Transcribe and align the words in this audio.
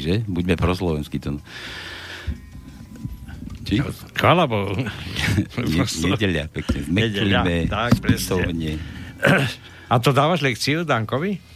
že? 0.00 0.14
Buďme 0.24 0.56
proslovenskí. 0.56 1.20
To... 1.22 1.38
Či? 3.68 3.84
Chvala 4.16 4.48
Bohu. 4.48 4.74
nedeľa, 6.10 6.48
pekne. 6.50 6.78
Zmeklíme, 6.88 7.56
tak, 7.68 8.00
presne. 8.00 8.80
A 9.90 9.94
to 10.00 10.10
dávaš 10.16 10.40
lekciu 10.40 10.82
Dankovi? 10.88 11.50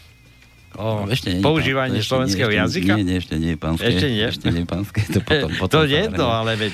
o 0.75 1.07
ešte 1.07 1.39
nie, 1.39 1.43
používanie 1.43 2.03
ešte 2.03 2.11
slovenského 2.11 2.51
nie, 2.51 2.59
ešte, 2.59 2.67
jazyka? 2.67 2.93
Nie, 2.99 3.05
nie, 3.07 3.17
ešte 3.19 3.35
nie 3.39 3.51
je 3.55 3.59
pánske. 3.59 3.87
Ešte 3.87 4.07
nie? 4.11 4.25
Ešte 4.27 4.47
nie 4.51 4.63
je 4.63 4.69
pánske. 4.69 5.01
To, 5.07 5.19
potom, 5.23 5.51
potom 5.63 5.71
to 5.71 5.81
je 5.87 6.03
to, 6.11 6.27
ale 6.27 6.53
veď... 6.59 6.73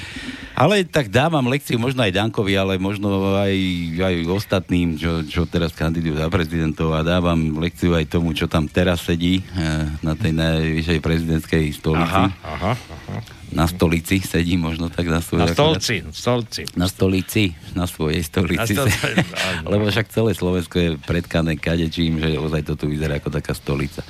Ale 0.61 0.84
tak 0.84 1.08
dávam 1.08 1.48
lekciu 1.48 1.80
možno 1.80 2.05
aj 2.05 2.12
Dankovi, 2.12 2.53
ale 2.53 2.77
možno 2.77 3.33
aj, 3.33 3.56
aj 3.97 4.14
ostatným, 4.28 5.00
čo, 5.00 5.25
čo 5.25 5.48
teraz 5.48 5.72
kandidujú 5.72 6.20
za 6.20 6.28
prezidentov 6.28 6.92
a 6.92 7.00
dávam 7.00 7.56
lekciu 7.56 7.97
aj 7.97 8.12
tomu, 8.12 8.36
čo 8.36 8.44
tam 8.44 8.69
teraz 8.69 9.00
sedí 9.00 9.41
eh, 9.41 9.88
na 10.05 10.12
tej 10.12 10.36
najvyššej 10.36 11.00
prezidentskej 11.00 11.64
stolici. 11.72 12.12
Aha, 12.12 12.28
aha, 12.44 12.72
aha. 12.77 13.19
Na 13.50 13.64
stolici 13.66 14.20
sedí 14.20 14.61
možno 14.61 14.92
tak 14.92 15.08
na 15.08 15.25
svojej... 15.25 15.48
Na 15.48 15.56
stolci, 15.56 15.97
stolci. 16.12 16.62
Na 16.77 16.86
stolici, 16.86 17.44
na 17.72 17.84
svojej 17.88 18.20
stolici. 18.20 18.77
Na 18.77 18.84
stolici 18.84 19.27
Lebo 19.72 19.88
však 19.88 20.12
celé 20.12 20.36
Slovensko 20.36 20.77
je 20.77 20.91
predkané 21.00 21.56
kadečím, 21.56 22.20
že 22.20 22.36
ozaj 22.36 22.69
to 22.69 22.77
tu 22.77 22.86
vyzerá 22.86 23.16
ako 23.16 23.33
taká 23.33 23.56
stolica. 23.56 24.05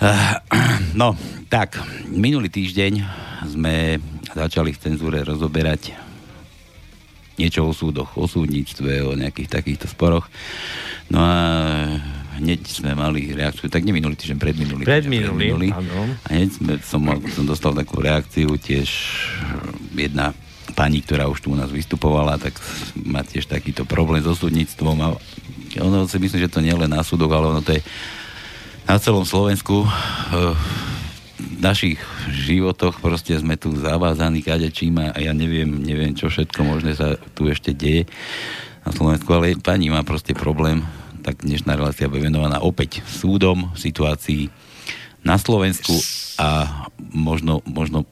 No, 0.96 1.12
tak, 1.52 1.76
minulý 2.08 2.48
týždeň 2.48 3.04
sme 3.52 4.00
začali 4.32 4.72
v 4.72 4.80
cenzúre 4.80 5.20
rozoberať 5.20 5.92
niečo 7.36 7.68
o 7.68 7.72
súdoch, 7.76 8.16
o 8.16 8.24
súdnictve, 8.24 9.04
o 9.04 9.12
nejakých 9.12 9.60
takýchto 9.60 9.92
sporoch. 9.92 10.24
No 11.12 11.20
a 11.20 11.36
hneď 12.40 12.64
sme 12.64 12.96
mali 12.96 13.32
reakciu, 13.32 13.68
tak 13.68 13.84
neminulý 13.84 14.16
týždeň, 14.16 14.40
predminulý. 14.40 14.84
Predminulý, 14.88 15.52
predminulý 15.52 15.68
A 16.24 16.28
hneď 16.32 16.50
sme, 16.52 16.72
som, 16.80 17.00
som 17.32 17.44
dostal 17.44 17.76
takú 17.76 18.00
reakciu, 18.00 18.56
tiež 18.56 18.88
jedna 19.92 20.32
pani, 20.76 21.00
ktorá 21.00 21.28
už 21.28 21.40
tu 21.44 21.52
u 21.52 21.56
nás 21.56 21.72
vystupovala, 21.72 22.36
tak 22.36 22.56
má 23.00 23.24
tiež 23.24 23.48
takýto 23.48 23.88
problém 23.88 24.20
so 24.20 24.36
súdnictvom 24.36 24.96
a 25.00 25.08
ono 25.80 26.08
si 26.08 26.16
myslím, 26.16 26.40
že 26.40 26.52
to 26.52 26.64
nie 26.64 26.72
len 26.72 26.88
na 26.88 27.04
súdoch, 27.04 27.32
ale 27.32 27.52
ono 27.52 27.60
to 27.60 27.76
je 27.76 27.80
na 28.86 28.96
celom 29.02 29.26
Slovensku 29.26 29.82
v 31.36 31.58
našich 31.58 31.98
životoch 32.30 33.02
proste 33.02 33.34
sme 33.34 33.58
tu 33.58 33.74
zavázaní 33.74 34.40
kadečím 34.46 35.02
a 35.02 35.18
ja 35.18 35.34
neviem, 35.34 35.82
neviem, 35.82 36.14
čo 36.14 36.30
všetko 36.30 36.60
možné 36.62 36.94
sa 36.94 37.18
tu 37.34 37.50
ešte 37.50 37.74
deje 37.74 38.06
na 38.86 38.94
Slovensku, 38.94 39.26
ale 39.34 39.58
pani 39.58 39.90
má 39.90 40.06
proste 40.06 40.32
problém 40.32 40.86
tak 41.26 41.42
dnešná 41.42 41.74
relácia 41.74 42.06
bude 42.06 42.22
venovaná 42.22 42.62
opäť 42.62 43.02
súdom, 43.02 43.74
situácii 43.74 44.46
na 45.26 45.34
Slovensku 45.42 45.98
a 46.38 46.86
možno, 47.10 47.66
možno 47.66 48.06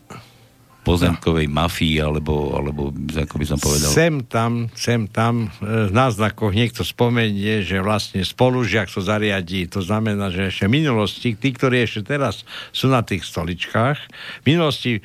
pozemkovej 0.84 1.48
mafii, 1.48 1.96
alebo, 2.04 2.52
alebo 2.52 2.92
ako 2.92 3.34
by 3.40 3.46
som 3.48 3.58
povedal... 3.58 3.88
Sem 3.88 4.20
tam, 4.28 4.68
sem 4.76 5.08
tam 5.08 5.48
e, 5.48 5.88
v 5.88 5.92
náznakoch 5.92 6.52
niekto 6.52 6.84
spomenie, 6.84 7.64
že 7.64 7.80
vlastne 7.80 8.20
spolužiak 8.20 8.92
to 8.92 9.00
zariadí. 9.00 9.64
To 9.72 9.80
znamená, 9.80 10.28
že 10.28 10.52
ešte 10.52 10.68
v 10.68 10.84
minulosti, 10.84 11.32
tí, 11.34 11.56
ktorí 11.56 11.82
ešte 11.82 12.14
teraz 12.14 12.44
sú 12.70 12.92
na 12.92 13.00
tých 13.00 13.24
stoličkách, 13.24 13.98
minulosti 14.44 15.00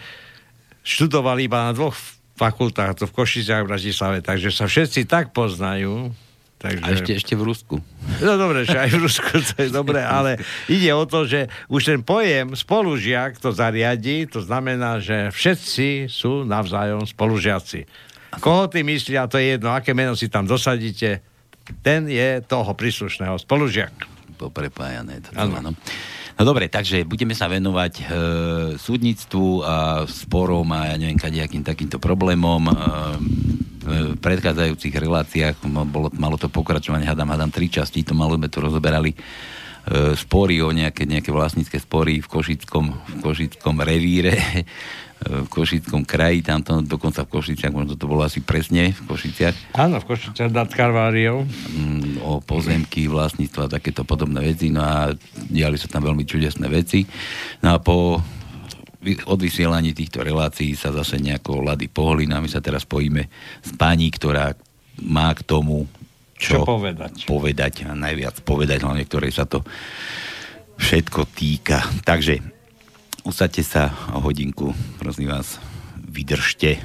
študovali 0.84 1.48
iba 1.48 1.66
na 1.66 1.72
dvoch 1.72 1.96
fakultách, 2.36 3.00
to 3.00 3.06
v 3.08 3.16
Košiciach 3.16 3.64
a 3.64 3.66
v 3.68 3.72
Bratislave, 3.72 4.18
takže 4.20 4.52
sa 4.52 4.68
všetci 4.68 5.08
tak 5.08 5.32
poznajú, 5.32 6.12
Takže... 6.60 6.84
A 6.84 6.88
ešte, 6.92 7.12
ešte 7.16 7.34
v 7.40 7.44
Rusku. 7.48 7.76
No 8.20 8.36
dobre, 8.36 8.68
že 8.68 8.76
aj 8.76 8.92
v 8.92 9.00
Rusku 9.00 9.32
to 9.32 9.56
je 9.64 9.72
dobre, 9.72 10.04
ale 10.20 10.44
ide 10.68 10.92
o 10.92 11.08
to, 11.08 11.24
že 11.24 11.48
už 11.72 11.82
ten 11.96 12.02
pojem 12.04 12.52
spolužiak 12.52 13.40
to 13.40 13.56
zariadi, 13.56 14.28
to 14.28 14.44
znamená, 14.44 15.00
že 15.00 15.32
všetci 15.32 16.12
sú 16.12 16.44
navzájom 16.44 17.08
spolužiaci. 17.08 17.88
Koho 18.44 18.68
ty 18.68 18.84
myslia, 18.84 19.32
to 19.32 19.40
je 19.40 19.56
jedno, 19.56 19.72
aké 19.72 19.96
meno 19.96 20.14
si 20.20 20.28
tam 20.28 20.44
dosadíte, 20.44 21.24
ten 21.80 22.12
je 22.12 22.44
toho 22.44 22.76
príslušného 22.76 23.40
spolužiak. 23.40 23.96
Poprepájané. 24.36 25.24
To 25.26 25.40
áno. 25.40 25.72
No 26.40 26.48
dobre, 26.48 26.72
takže 26.72 27.04
budeme 27.04 27.36
sa 27.36 27.52
venovať 27.52 27.94
e, 28.00 28.04
súdnictvu 28.80 29.60
a 29.60 30.08
sporom 30.08 30.72
a 30.72 30.88
ja 30.88 30.96
neviem, 30.96 31.20
kadejakým 31.20 31.68
takýmto 31.68 32.00
problémom. 32.00 32.64
E, 32.64 32.74
predchádzajúcich 34.18 34.94
reláciách 34.94 35.56
bolo, 35.90 36.14
malo 36.16 36.38
to 36.38 36.48
pokračovanie, 36.52 37.10
hadám, 37.10 37.34
hadám 37.34 37.52
tri 37.54 37.68
časti, 37.68 38.06
to 38.06 38.14
malo 38.14 38.38
sme 38.38 38.48
to 38.48 38.62
rozoberali 38.62 39.14
e, 39.14 39.18
spory 40.14 40.62
o 40.62 40.70
nejaké, 40.70 41.10
nejaké 41.10 41.34
vlastnícke 41.34 41.78
spory 41.82 42.22
v 42.24 42.28
Košickom, 42.28 42.86
v 42.90 43.14
Košickom 43.22 43.76
revíre 43.82 44.38
v 45.20 45.48
Košickom 45.52 46.08
kraji, 46.08 46.40
tamto 46.40 46.80
dokonca 46.80 47.28
v 47.28 47.32
Košiciach, 47.36 47.76
možno 47.76 48.00
to 48.00 48.08
bolo 48.08 48.24
asi 48.24 48.40
presne 48.40 48.96
v 48.96 49.02
Košiciach. 49.04 49.76
Áno, 49.76 50.00
v 50.00 50.16
Košiciach 50.16 50.48
nad 50.48 50.72
Karváriou. 50.72 51.44
Mm, 51.44 52.24
o 52.24 52.40
pozemky, 52.40 53.12
vlastníctva 53.12 53.68
takéto 53.68 54.08
podobné 54.08 54.40
veci, 54.40 54.72
no 54.72 54.80
a 54.80 55.12
diali 55.36 55.76
sa 55.76 55.92
tam 55.92 56.08
veľmi 56.08 56.24
čudesné 56.24 56.72
veci. 56.72 57.04
No 57.60 57.76
a 57.76 57.78
po 57.84 58.24
od 59.00 59.40
vysielaní 59.40 59.96
týchto 59.96 60.20
relácií 60.20 60.76
sa 60.76 60.92
zase 60.92 61.24
nejako 61.24 61.64
lady 61.64 61.88
pohli, 61.88 62.28
a 62.28 62.44
my 62.44 62.50
sa 62.52 62.60
teraz 62.60 62.84
spojíme 62.84 63.24
s 63.64 63.72
pani, 63.80 64.12
ktorá 64.12 64.52
má 65.08 65.32
k 65.32 65.42
tomu 65.48 65.88
čo, 66.36 66.64
čo 66.64 66.68
povedať. 66.68 67.24
povedať 67.28 67.88
a 67.88 67.96
najviac 67.96 68.44
povedať, 68.44 68.84
hlavne 68.84 69.04
ktorej 69.08 69.32
sa 69.32 69.48
to 69.48 69.64
všetko 70.80 71.28
týka. 71.32 71.84
Takže 72.04 72.40
usadte 73.24 73.64
sa 73.64 73.92
o 74.16 74.24
hodinku, 74.24 74.72
prosím 75.00 75.32
vás, 75.32 75.60
vydržte. 75.96 76.80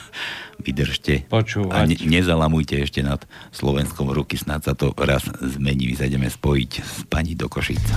vydržte. 0.64 1.24
Počúvať. 1.28 1.72
A 1.72 1.88
ne, 1.88 1.96
nezalamujte 1.96 2.76
ešte 2.80 3.00
nad 3.00 3.24
Slovenskom 3.52 4.12
ruky, 4.12 4.36
snad 4.36 4.64
sa 4.64 4.76
to 4.76 4.92
raz 4.96 5.24
zmení. 5.40 5.88
My 5.88 5.94
sa 5.96 6.08
ideme 6.08 6.28
spojiť 6.28 6.70
s 6.80 6.94
pani 7.08 7.32
do 7.32 7.48
Košica. 7.48 7.96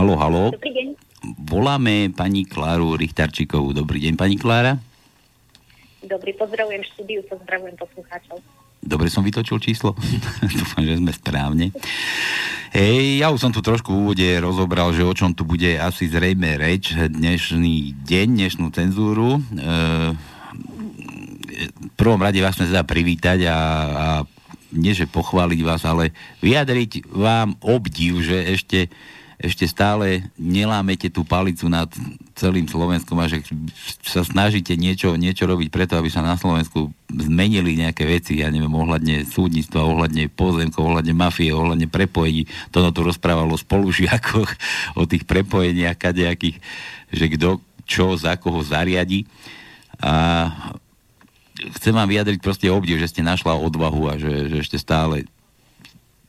Halo, 0.00 0.16
halo. 0.16 0.48
Dobrý 0.56 0.72
deň. 0.72 0.88
Voláme 1.44 2.08
pani 2.08 2.48
Kláru 2.48 2.96
Richtarčíkovú. 2.96 3.76
Dobrý 3.76 4.00
deň, 4.00 4.16
pani 4.16 4.40
Klára. 4.40 4.80
Dobrý, 6.00 6.32
pozdravujem 6.40 6.80
štúdiu, 6.88 7.20
pozdravujem 7.28 7.76
poslucháčov. 7.76 8.40
Dobre 8.80 9.12
som 9.12 9.20
vytočil 9.20 9.60
číslo. 9.60 9.92
Dúfam, 10.56 10.88
že 10.88 10.96
sme 10.96 11.12
správne. 11.12 11.76
Hej, 12.72 13.20
ja 13.20 13.28
už 13.28 13.44
som 13.44 13.52
tu 13.52 13.60
trošku 13.60 13.92
v 13.92 14.00
úvode 14.08 14.28
rozobral, 14.40 14.88
že 14.96 15.04
o 15.04 15.12
čom 15.12 15.36
tu 15.36 15.44
bude 15.44 15.76
asi 15.76 16.08
zrejme 16.08 16.56
reč 16.56 16.96
dnešný 16.96 18.00
deň, 18.00 18.26
dnešnú 18.40 18.72
cenzúru. 18.72 19.36
E, 19.36 19.40
v 21.60 21.92
prvom 22.00 22.24
rade 22.24 22.40
vás 22.40 22.56
chcem 22.56 22.72
teda 22.72 22.88
privítať 22.88 23.52
a, 23.52 23.58
a 23.92 24.06
nie 24.72 24.96
že 24.96 25.04
pochváliť 25.04 25.60
vás, 25.60 25.84
ale 25.84 26.16
vyjadriť 26.40 27.04
vám 27.12 27.60
obdiv, 27.60 28.24
že 28.24 28.48
ešte 28.48 28.88
ešte 29.40 29.64
stále 29.64 30.28
nelámete 30.36 31.08
tú 31.08 31.24
palicu 31.24 31.64
nad 31.72 31.88
celým 32.36 32.68
Slovenskom 32.68 33.16
a 33.16 33.24
že 33.24 33.40
sa 34.04 34.20
snažíte 34.20 34.76
niečo, 34.76 35.16
niečo 35.16 35.48
robiť 35.48 35.72
preto, 35.72 35.96
aby 35.96 36.12
sa 36.12 36.20
na 36.20 36.36
Slovensku 36.36 36.92
zmenili 37.08 37.72
nejaké 37.80 38.04
veci, 38.04 38.44
ja 38.44 38.52
neviem, 38.52 38.68
ohľadne 38.68 39.24
súdnictva, 39.24 39.80
ohľadne 39.80 40.28
pozemkov, 40.28 40.84
ohľadne 40.84 41.16
mafie, 41.16 41.56
ohľadne 41.56 41.88
prepojení. 41.88 42.44
Toto 42.68 42.92
tu 42.92 43.00
rozprávalo 43.00 43.56
o 43.56 43.60
spolužiakoch, 43.60 44.50
o 45.00 45.08
tých 45.08 45.24
prepojeniach 45.24 45.96
kadejakých, 45.96 46.60
že 47.08 47.26
kto 47.32 47.64
čo 47.88 48.20
za 48.20 48.36
koho 48.36 48.60
zariadi. 48.60 49.24
A 50.04 50.12
chcem 51.80 51.96
vám 51.96 52.12
vyjadriť 52.12 52.44
proste 52.44 52.68
obdiv, 52.68 53.00
že 53.00 53.08
ste 53.08 53.24
našla 53.24 53.56
odvahu 53.56 54.02
a 54.12 54.14
že, 54.20 54.52
že 54.52 54.56
ešte 54.60 54.76
stále 54.76 55.24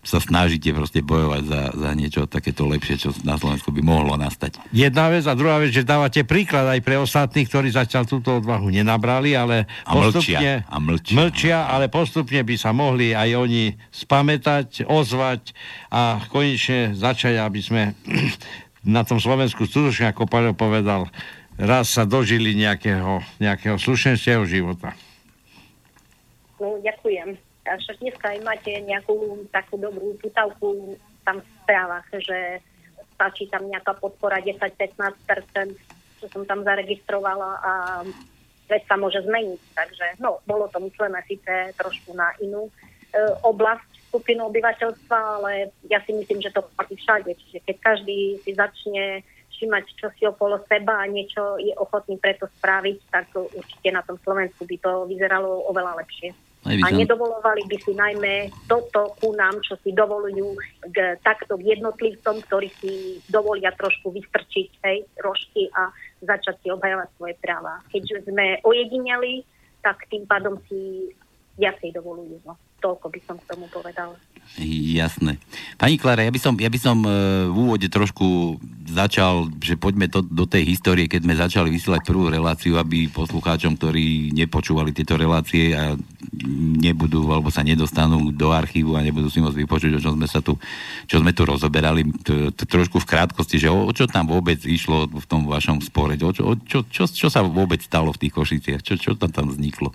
sa 0.02 0.18
snažíte 0.18 0.74
proste 0.74 1.06
bojovať 1.06 1.44
za, 1.46 1.62
za 1.78 1.90
niečo 1.94 2.26
takéto 2.26 2.66
lepšie, 2.66 2.98
čo 2.98 3.10
na 3.22 3.38
Slovensku 3.38 3.70
by 3.70 3.86
mohlo 3.86 4.18
nastať. 4.18 4.58
Jedna 4.74 5.14
vec 5.14 5.30
a 5.30 5.38
druhá 5.38 5.62
vec, 5.62 5.70
že 5.70 5.86
dávate 5.86 6.26
príklad 6.26 6.66
aj 6.66 6.82
pre 6.82 6.98
ostatných, 6.98 7.46
ktorí 7.46 7.70
zatiaľ 7.70 8.10
túto 8.10 8.42
odvahu 8.42 8.74
nenabrali, 8.74 9.38
ale 9.38 9.70
a 9.86 9.94
postupne... 9.94 10.66
Mlčia, 10.66 10.66
a 10.66 10.76
mlčia. 10.82 11.14
mlčia, 11.14 11.58
ale 11.70 11.86
postupne 11.94 12.42
by 12.42 12.56
sa 12.58 12.74
mohli 12.74 13.14
aj 13.14 13.30
oni 13.38 13.78
spamätať, 13.94 14.90
ozvať 14.90 15.54
a 15.94 16.18
konečne 16.34 16.98
začať, 16.98 17.38
aby 17.38 17.62
sme 17.62 17.94
na 18.98 19.06
tom 19.06 19.22
Slovensku 19.22 19.70
skutočne, 19.70 20.10
ako 20.10 20.26
Pavel 20.26 20.58
povedal, 20.58 21.14
raz 21.62 21.94
sa 21.94 22.10
dožili 22.10 22.58
nejakého, 22.58 23.22
nejakého 23.38 23.78
slušenstieho 23.78 24.50
života. 24.50 24.98
No, 26.58 26.82
ďakujem. 26.82 27.51
A 27.72 27.80
však 27.80 28.04
dneska 28.04 28.26
aj 28.36 28.40
máte 28.44 28.72
nejakú 28.84 29.48
takú 29.56 29.80
dobrú 29.80 30.20
putavku 30.20 31.00
tam 31.24 31.40
v 31.40 31.48
správach, 31.64 32.08
že 32.12 32.60
stačí 33.16 33.48
tam 33.48 33.70
nejaká 33.72 33.96
podpora 33.96 34.44
10-15%, 34.44 35.00
čo 36.20 36.26
som 36.36 36.44
tam 36.44 36.68
zaregistrovala 36.68 37.52
a 37.64 37.72
vec 38.68 38.84
sa 38.90 39.00
môže 39.00 39.24
zmeniť. 39.24 39.62
Takže 39.72 40.06
no, 40.20 40.44
bolo 40.44 40.68
to 40.68 40.84
myslené 40.84 41.24
síce 41.30 41.72
trošku 41.80 42.12
na 42.12 42.36
inú 42.44 42.68
e, 42.68 42.72
oblasť 43.46 44.12
skupinu 44.12 44.52
obyvateľstva, 44.52 45.18
ale 45.40 45.72
ja 45.88 46.04
si 46.04 46.12
myslím, 46.12 46.44
že 46.44 46.52
to 46.52 46.68
platí 46.76 47.00
všade. 47.00 47.32
Čiže 47.32 47.60
keď 47.64 47.76
každý 47.80 48.44
si 48.44 48.52
začne 48.52 49.24
všimať, 49.56 49.84
čo 49.96 50.08
si 50.18 50.24
okolo 50.26 50.60
seba 50.66 51.06
a 51.06 51.12
niečo 51.12 51.62
je 51.62 51.72
ochotný 51.78 52.18
preto 52.18 52.50
spraviť, 52.60 52.98
tak 53.14 53.30
určite 53.38 53.90
na 53.94 54.02
tom 54.02 54.18
Slovensku 54.26 54.66
by 54.66 54.78
to 54.82 54.92
vyzeralo 55.06 55.70
oveľa 55.70 56.02
lepšie. 56.02 56.34
A 56.62 56.94
nedovolovali 56.94 57.66
by 57.66 57.78
si 57.82 57.92
najmä 57.98 58.54
toto 58.70 59.18
ku 59.18 59.34
nám, 59.34 59.58
čo 59.66 59.74
si 59.82 59.98
dovolujú 59.98 60.54
k 60.94 61.18
takto 61.26 61.58
jednotlivcom, 61.58 62.38
ktorí 62.46 62.70
si 62.78 63.18
dovolia 63.34 63.74
trošku 63.74 64.14
vystrčiť 64.14 64.70
hej, 64.86 65.02
rožky 65.26 65.66
a 65.74 65.90
začať 66.22 66.62
si 66.62 66.68
obhajovať 66.70 67.10
svoje 67.18 67.36
práva. 67.42 67.82
Keďže 67.90 68.30
sme 68.30 68.62
ojedineli, 68.62 69.42
tak 69.82 70.06
tým 70.14 70.30
pádom 70.30 70.62
si 70.70 71.10
viacej 71.62 71.94
dovolujú. 71.94 72.42
No. 72.42 72.58
Toľko 72.82 73.14
by 73.14 73.20
som 73.30 73.38
k 73.38 73.46
tomu 73.46 73.70
povedala. 73.70 74.18
Jasné. 74.58 75.38
Pani 75.78 75.96
Klára, 76.02 76.26
ja 76.26 76.34
by 76.34 76.42
som, 76.42 76.58
ja 76.58 76.68
by 76.68 76.80
som 76.82 76.98
e, 77.06 77.10
v 77.48 77.56
úvode 77.56 77.88
trošku 77.88 78.58
začal, 78.90 79.48
že 79.62 79.80
poďme 79.80 80.10
to, 80.12 80.26
do 80.26 80.44
tej 80.50 80.66
histórie, 80.68 81.06
keď 81.06 81.22
sme 81.24 81.40
začali 81.40 81.70
vysielať 81.72 82.04
prvú 82.04 82.28
reláciu, 82.28 82.76
aby 82.76 83.08
poslucháčom, 83.08 83.78
ktorí 83.80 84.36
nepočúvali 84.36 84.92
tieto 84.92 85.16
relácie 85.16 85.72
a 85.78 85.96
nebudú, 86.82 87.32
alebo 87.32 87.54
sa 87.54 87.64
nedostanú 87.64 88.34
do 88.34 88.52
archívu 88.52 88.98
a 88.98 89.06
nebudú 89.06 89.30
si 89.32 89.40
môcť 89.40 89.62
vypočuť, 89.62 89.92
o 89.96 90.04
čom 90.04 90.18
sme 90.20 90.28
sa 90.28 90.44
tu, 90.44 90.58
čo 91.08 91.22
sme 91.22 91.32
tu 91.32 91.48
rozoberali, 91.48 92.04
trošku 92.58 93.00
v 93.00 93.08
krátkosti, 93.08 93.62
že 93.62 93.70
o, 93.72 93.88
o 93.88 93.92
čo 93.96 94.10
tam 94.10 94.28
vôbec 94.28 94.60
išlo 94.68 95.08
v 95.08 95.26
tom 95.30 95.48
vašom 95.48 95.80
spore, 95.80 96.18
o 96.20 96.32
čo, 96.34 96.44
o 96.44 96.54
čo, 96.60 96.84
čo, 96.90 97.08
čo 97.08 97.28
sa 97.32 97.46
vôbec 97.46 97.80
stalo 97.80 98.12
v 98.12 98.28
tých 98.28 98.34
Košiciach, 98.36 98.82
čo, 98.84 99.00
čo 99.00 99.16
tam 99.16 99.32
tam 99.32 99.48
vzniklo? 99.48 99.94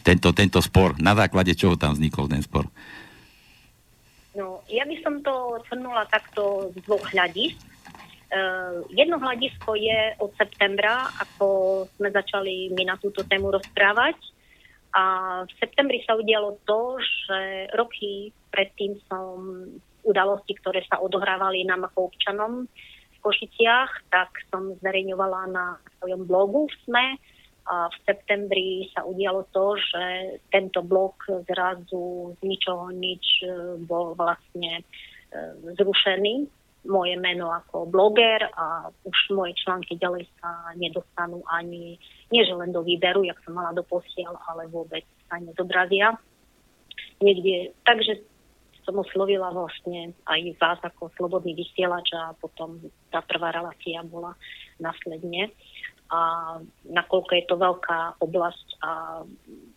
Tento, 0.00 0.32
tento 0.32 0.60
spor, 0.64 0.96
na 0.96 1.12
základe 1.12 1.52
čoho 1.52 1.76
tam 1.76 1.92
vznikol 1.92 2.26
ten 2.28 2.40
spor? 2.40 2.66
No, 4.32 4.62
ja 4.70 4.86
by 4.86 4.96
som 5.02 5.20
to 5.20 5.58
shrnula 5.68 6.06
takto 6.08 6.70
z 6.72 6.80
dvoch 6.86 7.02
hľadisk. 7.10 7.58
Uh, 8.30 8.86
jedno 8.94 9.18
hľadisko 9.18 9.74
je 9.74 10.14
od 10.22 10.30
septembra, 10.38 11.10
ako 11.18 11.46
sme 11.98 12.14
začali 12.14 12.70
my 12.78 12.86
na 12.86 12.96
túto 12.96 13.26
tému 13.26 13.50
rozprávať. 13.50 14.14
A 14.94 15.02
v 15.46 15.52
septembri 15.58 16.02
sa 16.06 16.14
udialo 16.14 16.62
to, 16.62 16.98
že 17.02 17.70
roky 17.74 18.30
predtým 18.50 18.98
som 19.06 19.66
udalosti, 20.02 20.56
ktoré 20.58 20.82
sa 20.86 20.98
odohrávali 21.02 21.66
nám 21.66 21.90
ako 21.90 22.10
občanom 22.10 22.66
v 22.66 23.18
Košiciach, 23.22 24.10
tak 24.10 24.30
som 24.48 24.74
zverejňovala 24.80 25.40
na 25.50 25.66
svojom 26.00 26.24
blogu 26.24 26.66
v 26.70 26.74
SME 26.86 27.06
v 27.66 27.96
septembri 28.08 28.90
sa 28.90 29.06
udialo 29.06 29.46
to, 29.54 29.78
že 29.78 30.04
tento 30.50 30.82
blok 30.82 31.22
zrazu 31.46 32.34
z 32.38 32.40
ničoho 32.42 32.90
nič 32.90 33.24
e, 33.44 33.46
bol 33.84 34.16
vlastne 34.18 34.80
e, 34.80 34.84
zrušený. 35.78 36.48
Moje 36.80 37.12
meno 37.20 37.52
ako 37.52 37.84
bloger 37.92 38.48
a 38.56 38.88
už 39.04 39.18
moje 39.36 39.52
články 39.60 40.00
ďalej 40.00 40.24
sa 40.40 40.72
nedostanú 40.80 41.44
ani, 41.52 42.00
nie 42.32 42.42
že 42.42 42.56
len 42.56 42.72
do 42.72 42.80
výberu, 42.80 43.20
jak 43.28 43.36
som 43.44 43.52
mala 43.52 43.76
do 43.76 43.84
posiel, 43.84 44.32
ale 44.48 44.64
vôbec 44.72 45.04
sa 45.28 45.36
nezobrazia. 45.36 46.16
Niekde, 47.20 47.76
takže 47.84 48.24
som 48.88 48.96
oslovila 48.96 49.52
vlastne 49.52 50.16
aj 50.24 50.40
vás 50.56 50.80
ako 50.80 51.12
slobodný 51.20 51.52
vysielač 51.52 52.16
a 52.16 52.32
potom 52.40 52.80
tá 53.12 53.20
prvá 53.20 53.52
relácia 53.52 54.00
bola 54.00 54.32
následne 54.80 55.52
a 56.10 56.20
nakoľko 56.90 57.32
je 57.38 57.44
to 57.46 57.56
veľká 57.56 57.98
oblasť 58.18 58.68
a 58.82 59.22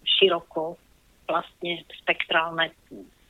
široko 0.01 0.81
vlastne 1.29 1.85
spektrálne, 2.03 2.73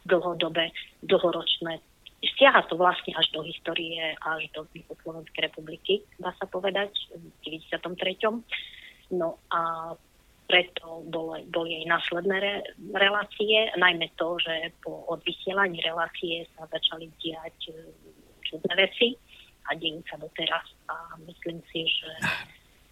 dlhodobé, 0.07 0.71
dlhoročné. 1.03 1.79
Siaha 2.23 2.63
to 2.71 2.79
vlastne 2.79 3.11
až 3.19 3.27
do 3.35 3.43
histórie, 3.43 4.15
až 4.23 4.47
do 4.55 4.63
Slovenskej 5.03 5.51
republiky, 5.51 6.07
dá 6.15 6.31
sa 6.39 6.47
povedať, 6.47 6.95
v 7.11 7.27
93. 7.43 8.39
No 9.11 9.35
a 9.51 9.91
preto 10.47 11.03
boli, 11.07 11.43
boli 11.47 11.83
aj 11.83 11.85
následné 11.87 12.37
re, 12.39 12.55
relácie, 12.95 13.71
najmä 13.75 14.11
to, 14.15 14.39
že 14.39 14.71
po 14.83 15.03
odvysielaní 15.11 15.79
relácie 15.83 16.47
sa 16.55 16.67
začali 16.67 17.11
diať 17.19 17.71
e, 17.71 17.75
čudné 18.43 18.73
veci 18.75 19.15
a 19.67 19.75
dejú 19.75 20.03
sa 20.07 20.19
doteraz. 20.19 20.67
A 20.91 21.15
myslím 21.23 21.63
si, 21.71 21.87
že 21.87 22.11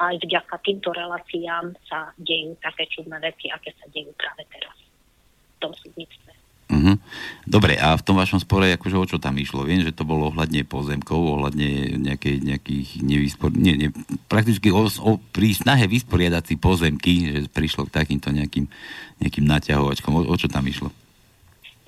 aj 0.02 0.18
vďaka 0.26 0.56
týmto 0.66 0.90
reláciám 0.90 1.78
sa 1.86 2.10
dejú 2.18 2.58
také 2.58 2.90
čudné 2.90 3.22
veci, 3.22 3.54
aké 3.54 3.70
sa 3.78 3.86
dejú 3.94 4.10
práve 4.18 4.42
teraz 4.50 4.74
v 4.82 5.58
tom 5.62 5.72
súdnictve. 5.78 6.32
Uh-huh. 6.72 6.96
Dobre, 7.44 7.76
a 7.76 8.00
v 8.00 8.06
tom 8.08 8.16
vašom 8.16 8.40
spore, 8.40 8.72
akože 8.80 8.96
o 8.96 9.04
čo 9.04 9.20
tam 9.20 9.36
išlo? 9.36 9.68
Viem, 9.68 9.84
že 9.84 9.92
to 9.92 10.08
bolo 10.08 10.32
ohľadne 10.32 10.64
pozemkov, 10.64 11.20
ohľadne 11.20 12.00
nejakej, 12.00 12.40
nejakých 12.48 12.88
nevyspor... 13.04 13.52
Nie, 13.52 13.76
nie, 13.76 13.90
prakticky 14.32 14.72
o, 14.72 14.88
o, 14.88 15.12
pri 15.36 15.52
snahe 15.52 15.84
vysporiadať 15.92 16.44
si 16.48 16.56
pozemky, 16.56 17.14
že 17.28 17.52
prišlo 17.52 17.92
k 17.92 17.96
takýmto 18.02 18.32
nejakým, 18.32 18.72
nejakým 19.20 19.46
naťahovačkom. 19.52 20.16
O, 20.16 20.22
o 20.32 20.36
čo 20.40 20.48
tam 20.48 20.64
išlo? 20.64 20.96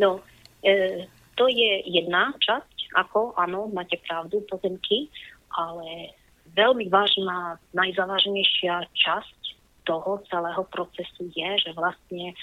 No, 0.04 0.20
e, 0.68 1.08
to 1.40 1.48
je 1.48 1.88
jedna 1.88 2.36
časť, 2.44 2.92
ako, 3.00 3.40
áno, 3.40 3.72
máte 3.72 3.96
pravdu, 4.04 4.44
pozemky, 4.52 5.08
ale 5.56 6.12
veľmi 6.54 6.88
vážna, 6.90 7.58
najzávažnejšia 7.74 8.88
časť 8.94 9.40
toho 9.84 10.24
celého 10.32 10.64
procesu 10.72 11.28
je, 11.34 11.50
že 11.60 11.72
vlastne 11.76 12.32
e, 12.32 12.36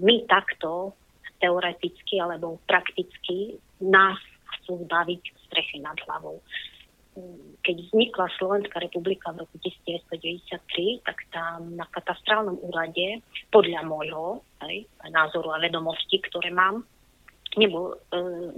my 0.00 0.24
takto 0.24 0.96
teoreticky 1.42 2.16
alebo 2.22 2.62
prakticky 2.64 3.60
nás 3.84 4.16
chcú 4.58 4.80
zbaviť 4.88 5.22
strechy 5.44 5.78
nad 5.84 5.98
hlavou. 6.08 6.40
Keď 7.62 7.76
vznikla 7.78 8.26
Slovenská 8.42 8.82
republika 8.82 9.30
v 9.30 9.46
roku 9.46 9.54
1993, 9.62 11.06
tak 11.06 11.22
tam 11.30 11.78
na 11.78 11.86
katastrálnom 11.86 12.58
úrade, 12.58 13.22
podľa 13.54 13.86
môjho 13.86 14.42
aj, 14.58 14.82
názoru 15.14 15.54
a 15.54 15.62
vedomosti, 15.62 16.18
ktoré 16.26 16.50
mám, 16.50 16.82
nebol 17.54 17.94
e, 17.94 17.96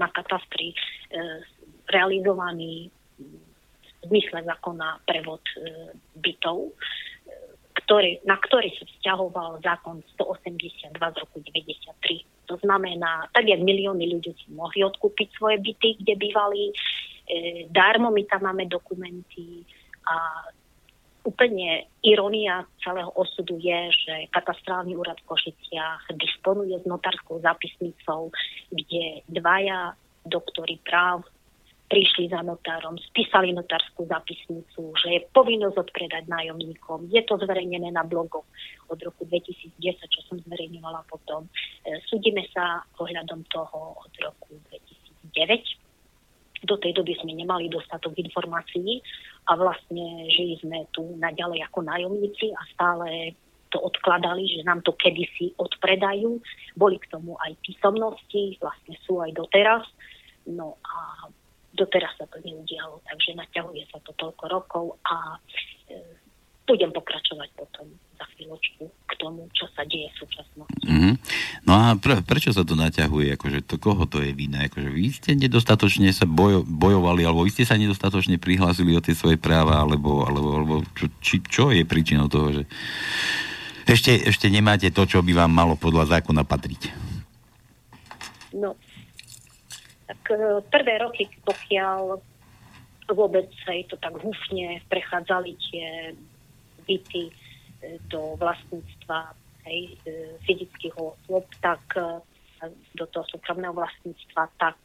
na 0.01 0.09
katastri 0.09 0.73
e, 0.73 0.77
realizovaný 1.93 2.89
zmysle 4.05 4.45
zákona 4.45 5.01
prevod 5.09 5.41
e, 5.57 5.61
bytov, 6.21 6.69
e, 6.69 6.73
ktorý, 7.83 8.21
na 8.29 8.37
ktorý 8.37 8.69
sa 8.77 8.85
vzťahoval 8.85 9.65
zákon 9.65 10.05
182 10.21 10.93
z 10.93 11.17
roku 11.17 11.37
93. 11.41 12.53
To 12.53 12.57
znamená, 12.63 13.27
tak 13.33 13.49
jak 13.49 13.59
milióny 13.59 14.07
ľudí 14.13 14.33
si 14.37 14.47
mohli 14.53 14.85
odkúpiť 14.85 15.29
svoje 15.35 15.59
byty, 15.59 16.05
kde 16.05 16.15
bývali, 16.15 16.71
e, 16.71 16.75
darmo 17.73 18.13
my 18.13 18.23
tam 18.29 18.47
máme 18.47 18.69
dokumenty 18.69 19.67
a 20.07 20.47
úplne 21.27 21.91
ironia 22.07 22.63
celého 22.79 23.11
osudu 23.19 23.59
je, 23.59 23.91
že 23.91 24.15
katastrálny 24.31 24.95
úrad 24.95 25.19
v 25.27 25.35
Košiciach 25.35 26.15
disponuje 26.15 26.79
s 26.79 26.87
notárskou 26.87 27.43
zápisnicou, 27.43 28.31
kde 28.71 29.27
dvaja 29.27 29.99
doktory 30.23 30.79
práv 30.87 31.27
prišli 31.87 32.31
za 32.35 32.43
notárom, 32.43 32.99
spísali 32.99 33.55
notárskú 33.55 34.11
zapisnicu, 34.11 34.91
že 34.99 35.09
je 35.09 35.21
povinnosť 35.31 35.87
odpredať 35.87 36.27
nájomníkom. 36.27 37.07
Je 37.15 37.23
to 37.23 37.39
zverejnené 37.39 37.95
na 37.95 38.03
blogoch 38.03 38.47
od 38.91 38.99
roku 38.99 39.23
2010, 39.31 39.79
čo 40.11 40.21
som 40.27 40.37
zverejňovala 40.43 41.07
potom. 41.07 41.47
E, 41.47 42.03
súdime 42.11 42.43
sa 42.51 42.83
ohľadom 42.99 43.47
toho 43.47 44.03
od 44.03 44.13
roku 44.19 44.59
2009. 45.31 46.67
Do 46.67 46.75
tej 46.83 46.99
doby 46.99 47.15
sme 47.23 47.39
nemali 47.39 47.71
dostatok 47.71 48.19
informácií 48.19 48.99
a 49.47 49.55
vlastne 49.55 50.27
žili 50.27 50.59
sme 50.59 50.91
tu 50.91 51.15
naďalej 51.23 51.71
ako 51.71 51.87
nájomníci 51.87 52.51
a 52.51 52.63
stále 52.75 53.39
to 53.71 53.79
odkladali, 53.79 54.47
že 54.51 54.67
nám 54.67 54.83
to 54.83 54.91
kedysi 54.99 55.55
odpredajú. 55.55 56.43
Boli 56.75 56.99
k 56.99 57.11
tomu 57.15 57.39
aj 57.47 57.55
písomnosti, 57.63 58.59
vlastne 58.59 58.95
sú 59.07 59.23
aj 59.23 59.31
doteraz. 59.39 59.87
No 60.47 60.79
a 60.83 61.27
doteraz 61.77 62.17
sa 62.17 62.27
to 62.33 62.41
neudialo, 62.41 63.05
takže 63.05 63.37
naťahuje 63.37 63.85
sa 63.93 64.01
to 64.01 64.17
toľko 64.17 64.45
rokov 64.49 64.85
a 65.05 65.37
e, 65.93 66.01
budem 66.67 66.91
pokračovať 66.91 67.49
potom 67.55 67.87
za 68.17 68.25
chvíľočku 68.35 68.89
k 68.89 69.13
tomu, 69.21 69.47
čo 69.53 69.69
sa 69.77 69.85
deje 69.85 70.09
v 70.09 70.17
súčasnosti. 70.25 70.83
Mm-hmm. 70.89 71.15
No 71.69 71.73
a 71.77 71.85
pre, 72.01 72.25
prečo 72.25 72.51
sa 72.51 72.65
to 72.65 72.75
naťahuje? 72.75 73.37
Akože 73.37 73.61
to, 73.63 73.77
koho 73.77 74.09
to 74.09 74.25
je 74.25 74.33
vina? 74.33 74.65
Akože 74.67 74.89
vy 74.89 75.13
ste 75.13 75.37
nedostatočne 75.37 76.09
sa 76.17 76.25
bojo, 76.25 76.65
bojovali, 76.65 77.23
alebo 77.23 77.45
vy 77.45 77.53
ste 77.53 77.69
sa 77.69 77.77
nedostatočne 77.77 78.41
prihlásili 78.41 78.97
o 78.97 79.05
tie 79.05 79.13
svoje 79.13 79.37
práva, 79.37 79.85
alebo, 79.85 80.25
alebo, 80.25 80.49
alebo 80.57 80.75
čo, 80.97 81.07
či, 81.21 81.45
čo 81.45 81.71
je 81.71 81.85
príčinou 81.85 82.27
toho, 82.33 82.57
že 82.57 82.63
ešte, 83.87 84.17
ešte 84.27 84.51
nemáte 84.51 84.91
to, 84.91 85.07
čo 85.07 85.23
by 85.23 85.47
vám 85.47 85.53
malo 85.53 85.79
podľa 85.79 86.19
zákona 86.19 86.43
patriť? 86.43 86.91
No, 88.57 88.75
tak 90.07 90.23
e, 90.31 90.63
prvé 90.71 90.95
roky, 91.03 91.27
pokiaľ 91.43 92.19
vôbec 93.07 93.47
sa 93.63 93.71
to 93.87 93.95
tak 93.99 94.15
húfne 94.19 94.83
prechádzali 94.91 95.55
tie 95.71 96.15
byty 96.87 97.31
e, 97.31 97.33
do 98.11 98.35
vlastníctva 98.39 99.35
hej, 99.67 99.99
e, 100.07 100.39
fyzických 100.47 100.95
osôb, 100.97 101.47
tak 101.63 101.83
do 102.97 103.05
toho 103.13 103.25
súkromného 103.29 103.77
vlastníctva, 103.77 104.49
tak 104.57 104.81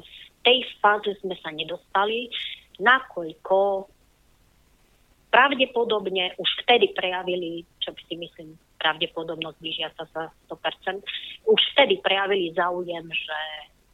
v 0.00 0.16
tej 0.40 0.64
fáze 0.80 1.12
sme 1.20 1.36
sa 1.44 1.52
nedostali, 1.52 2.32
nakoľko 2.80 3.84
pravdepodobne 5.28 6.32
už 6.40 6.50
vtedy 6.64 6.96
prejavili, 6.96 7.68
čo 7.84 7.92
si 8.08 8.16
myslím, 8.16 8.56
pravdepodobnosť 8.80 9.58
blížia 9.60 9.92
sa 9.92 10.08
za 10.16 10.24
100%, 10.48 11.04
už 11.52 11.60
vtedy 11.76 12.00
prejavili 12.00 12.56
záujem, 12.56 13.04
že 13.12 13.38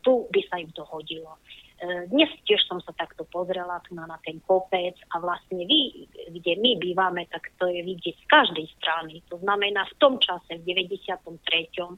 tu 0.03 0.29
by 0.31 0.41
sa 0.49 0.61
im 0.61 0.71
to 0.73 0.85
hodilo. 0.87 1.39
E, 1.79 2.07
dnes 2.11 2.31
tiež 2.47 2.63
som 2.67 2.79
sa 2.83 2.93
takto 2.95 3.25
pozrela 3.29 3.83
na, 3.91 4.05
na 4.07 4.19
ten 4.25 4.43
kopec 4.45 4.99
a 5.15 5.23
vlastne 5.23 5.63
vy, 5.65 6.09
kde 6.35 6.53
my 6.59 6.71
bývame, 6.83 7.27
tak 7.31 7.51
to 7.59 7.67
je 7.71 7.83
vidieť 7.83 8.17
z 8.19 8.27
každej 8.27 8.67
strany. 8.79 9.23
To 9.31 9.39
znamená 9.43 9.87
v 9.87 9.99
tom 9.99 10.19
čase, 10.19 10.59
v 10.59 10.65
93. 10.65 11.19
E, 11.19 11.95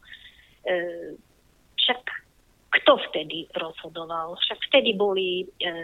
však 1.81 2.03
kto 2.71 2.93
vtedy 3.11 3.51
rozhodoval? 3.57 4.39
Však 4.39 4.59
vtedy 4.71 4.95
boli, 4.95 5.43
e, 5.59 5.75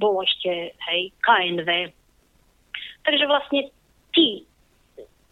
bolo 0.00 0.24
ešte 0.24 0.72
hej, 0.72 1.12
KNV, 1.20 1.92
Takže 3.04 3.24
vlastne 3.26 3.60
tí 4.12 4.44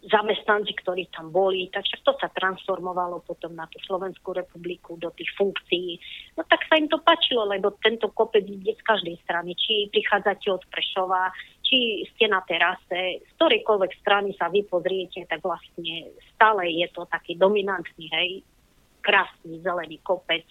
zamestnanci, 0.07 0.71
ktorí 0.79 1.11
tam 1.11 1.27
boli, 1.27 1.67
takže 1.67 1.99
to 2.07 2.15
sa 2.15 2.31
transformovalo 2.31 3.19
potom 3.27 3.51
na 3.51 3.67
tú 3.67 3.83
Slovenskú 3.83 4.31
republiku 4.31 4.95
do 4.95 5.11
tých 5.11 5.27
funkcií. 5.35 5.99
No 6.39 6.47
tak 6.47 6.63
sa 6.71 6.79
im 6.79 6.87
to 6.87 7.03
páčilo, 7.03 7.43
lebo 7.43 7.75
tento 7.83 8.07
kopec 8.15 8.47
ide 8.47 8.79
z 8.79 8.83
každej 8.87 9.19
strany. 9.27 9.51
Či 9.59 9.91
prichádzate 9.91 10.47
od 10.55 10.63
Prešova, 10.71 11.35
či 11.67 12.07
ste 12.15 12.31
na 12.31 12.39
terase, 12.47 13.19
z 13.19 13.31
ktorejkoľvek 13.35 13.91
strany 13.99 14.31
sa 14.39 14.47
vy 14.47 14.63
pozriete, 14.63 15.27
tak 15.27 15.43
vlastne 15.43 16.15
stále 16.31 16.71
je 16.71 16.87
to 16.95 17.03
taký 17.11 17.35
dominantný, 17.35 18.07
hej, 18.07 18.29
krásny 19.03 19.59
zelený 19.59 19.99
kopec. 19.99 20.47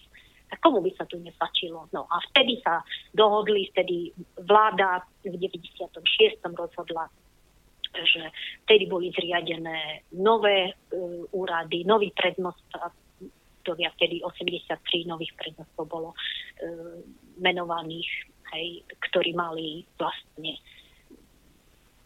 Tak 0.49 0.61
komu 0.65 0.81
by 0.81 0.93
sa 0.97 1.05
tu 1.05 1.21
nepačilo? 1.21 1.89
No 1.93 2.09
a 2.09 2.21
vtedy 2.33 2.61
sa 2.65 2.81
dohodli, 3.13 3.69
vtedy 3.73 4.13
vláda 4.45 5.05
v 5.25 5.37
96. 5.37 6.41
rozhodla 6.57 7.09
že 8.05 8.23
vtedy 8.67 8.87
boli 8.87 9.11
zriadené 9.15 10.05
nové 10.15 10.71
uh, 10.71 11.25
úrady, 11.33 11.85
nový 11.85 12.11
prednost, 12.15 12.67
ja 13.69 13.93
vtedy 14.01 14.25
83 14.25 14.81
nových 15.05 15.37
prednostov 15.37 15.85
bolo 15.85 16.11
uh, 16.17 16.17
menovaných, 17.37 18.09
hej, 18.57 18.81
ktorí 18.97 19.37
mali 19.37 19.85
vlastne 20.01 20.57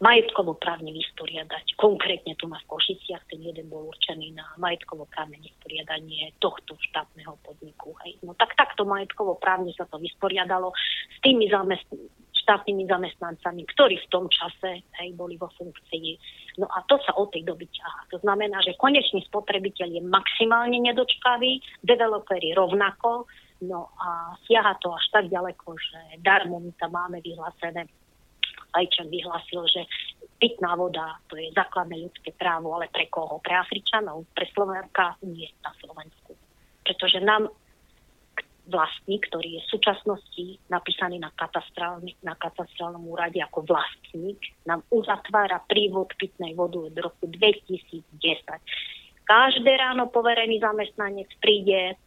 majetkovo-právne 0.03 0.91
vysporiadať. 0.91 1.79
Konkrétne 1.79 2.35
tu 2.35 2.51
má 2.51 2.59
v 2.59 2.75
Košiciach, 2.75 3.23
ten 3.31 3.39
jeden 3.39 3.71
bol 3.71 3.87
určený 3.87 4.35
na 4.35 4.43
majetkovo-právne 4.59 5.39
vysporiadanie 5.39 6.35
tohto 6.43 6.75
štátneho 6.91 7.39
podniku. 7.39 7.95
Hej. 8.03 8.19
No 8.27 8.35
tak 8.35 8.51
takto 8.59 8.83
majetkovo-právne 8.83 9.71
sa 9.71 9.87
to 9.87 9.95
vysporiadalo 10.03 10.75
s 11.07 11.17
tými 11.23 11.47
zamest- 11.47 11.95
štátnymi 12.43 12.83
zamestnancami, 12.85 13.63
ktorí 13.71 13.95
v 14.03 14.11
tom 14.11 14.25
čase 14.27 14.83
hej, 14.83 15.09
boli 15.15 15.39
vo 15.39 15.47
funkcii. 15.55 16.09
No 16.59 16.67
a 16.69 16.83
to 16.85 16.99
sa 17.01 17.15
od 17.15 17.31
tej 17.31 17.47
doby 17.47 17.65
ťahá. 17.71 18.11
To 18.13 18.17
znamená, 18.21 18.59
že 18.61 18.77
konečný 18.77 19.23
spotrebiteľ 19.31 19.87
je 19.89 20.01
maximálne 20.03 20.77
nedočkavý, 20.83 21.63
developeri 21.81 22.51
rovnako, 22.53 23.25
no 23.63 23.95
a 23.97 24.35
siaha 24.43 24.75
to 24.83 24.91
až 24.91 25.05
tak 25.15 25.25
ďaleko, 25.31 25.73
že 25.79 25.99
darmo 26.19 26.59
my 26.59 26.71
tam 26.75 26.91
máme 26.93 27.23
vyhlásené 27.23 27.87
Ajčan 28.73 29.07
vyhlásil, 29.13 29.69
že 29.69 29.85
pitná 30.41 30.73
voda 30.73 31.21
to 31.29 31.37
je 31.37 31.53
základné 31.53 32.09
ľudské 32.09 32.33
právo, 32.33 32.73
ale 32.73 32.89
pre 32.89 33.05
koho? 33.07 33.37
Pre 33.39 33.53
Afričanov, 33.53 34.25
pre 34.33 34.49
Slovenka 34.49 35.15
nie 35.21 35.47
na 35.61 35.71
Slovensku. 35.77 36.33
Pretože 36.81 37.21
nám 37.21 37.53
vlastník, 38.67 39.27
ktorý 39.27 39.59
je 39.59 39.61
v 39.67 39.71
súčasnosti 39.75 40.45
napísaný 40.71 41.19
na, 41.19 41.31
na 42.23 42.33
katastrálnom 42.39 43.03
úrade 43.03 43.43
ako 43.43 43.67
vlastník, 43.67 44.39
nám 44.63 44.83
uzatvára 44.87 45.59
prívod 45.67 46.15
pitnej 46.15 46.55
vody 46.55 46.79
od 46.79 46.95
roku 46.95 47.27
2010. 47.27 48.07
Každé 49.23 49.71
ráno 49.75 50.07
poverený 50.11 50.63
zamestnanec 50.63 51.27
príde, 51.39 51.99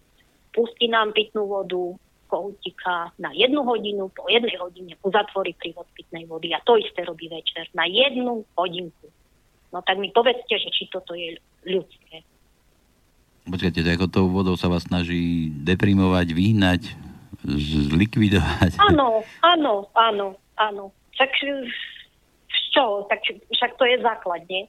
pustí 0.52 0.88
nám 0.88 1.12
pitnú 1.12 1.48
vodu, 1.48 1.96
kohútika 2.26 3.14
na 3.22 3.30
jednu 3.32 3.62
hodinu, 3.62 4.10
po 4.10 4.26
jednej 4.26 4.58
hodine 4.58 4.98
uzatvorí 5.00 5.54
prívod 5.54 5.86
pitnej 5.94 6.26
vody 6.26 6.50
a 6.52 6.60
to 6.66 6.74
isté 6.74 7.06
robí 7.06 7.30
večer 7.30 7.70
na 7.72 7.86
jednu 7.86 8.42
hodinku. 8.58 9.06
No 9.70 9.82
tak 9.82 9.98
mi 9.98 10.10
povedzte, 10.10 10.58
že 10.58 10.70
či 10.74 10.90
toto 10.90 11.14
je 11.14 11.38
ľudské. 11.66 12.26
Počkajte, 13.46 13.86
ako 13.94 14.10
tou 14.10 14.26
vodou 14.26 14.58
sa 14.58 14.66
vás 14.66 14.82
snaží 14.82 15.54
deprimovať, 15.62 16.34
vyhnať, 16.34 16.82
zlikvidovať? 17.94 18.74
Áno, 18.90 19.22
áno, 19.38 19.86
áno, 19.94 20.34
áno. 20.58 20.90
Však 21.14 21.30
čo? 22.74 23.06
Tak, 23.06 23.22
však 23.54 23.78
to 23.78 23.86
je 23.86 24.02
základne. 24.02 24.66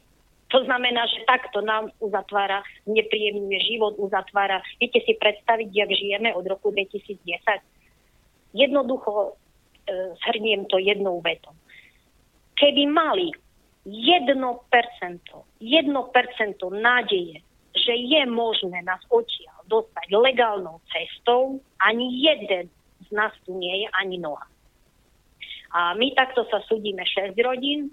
To 0.54 0.62
znamená, 0.64 1.10
že 1.10 1.26
takto 1.26 1.66
nám 1.66 1.90
uzatvára, 1.98 2.62
nepríjemný 2.86 3.58
život, 3.66 3.98
uzatvára. 3.98 4.62
Viete 4.78 5.02
si 5.04 5.18
predstaviť, 5.18 5.68
jak 5.74 5.90
žijeme 5.92 6.30
od 6.38 6.46
roku 6.46 6.70
2010? 6.70 7.18
Jednoducho 8.54 9.34
e, 9.90 10.14
zhrniem 10.22 10.70
to 10.70 10.78
jednou 10.78 11.20
vetou. 11.20 11.52
Keby 12.56 12.88
mali 12.94 13.34
1%, 13.90 14.38
1% 14.38 15.66
nádeje 16.78 17.42
že 17.78 17.94
je 17.94 18.22
možné 18.26 18.82
nás 18.84 19.00
odtiaľ 19.08 19.62
dostať 19.70 20.08
legálnou 20.12 20.82
cestou, 20.90 21.62
ani 21.80 22.10
jeden 22.26 22.68
z 23.08 23.10
nás 23.14 23.32
tu 23.46 23.56
nie 23.56 23.86
je, 23.86 23.88
ani 23.96 24.18
noha. 24.20 24.46
A 25.72 25.94
my 25.96 26.12
takto 26.16 26.48
sa 26.48 26.64
súdime 26.66 27.04
6 27.04 27.36
rodín 27.44 27.92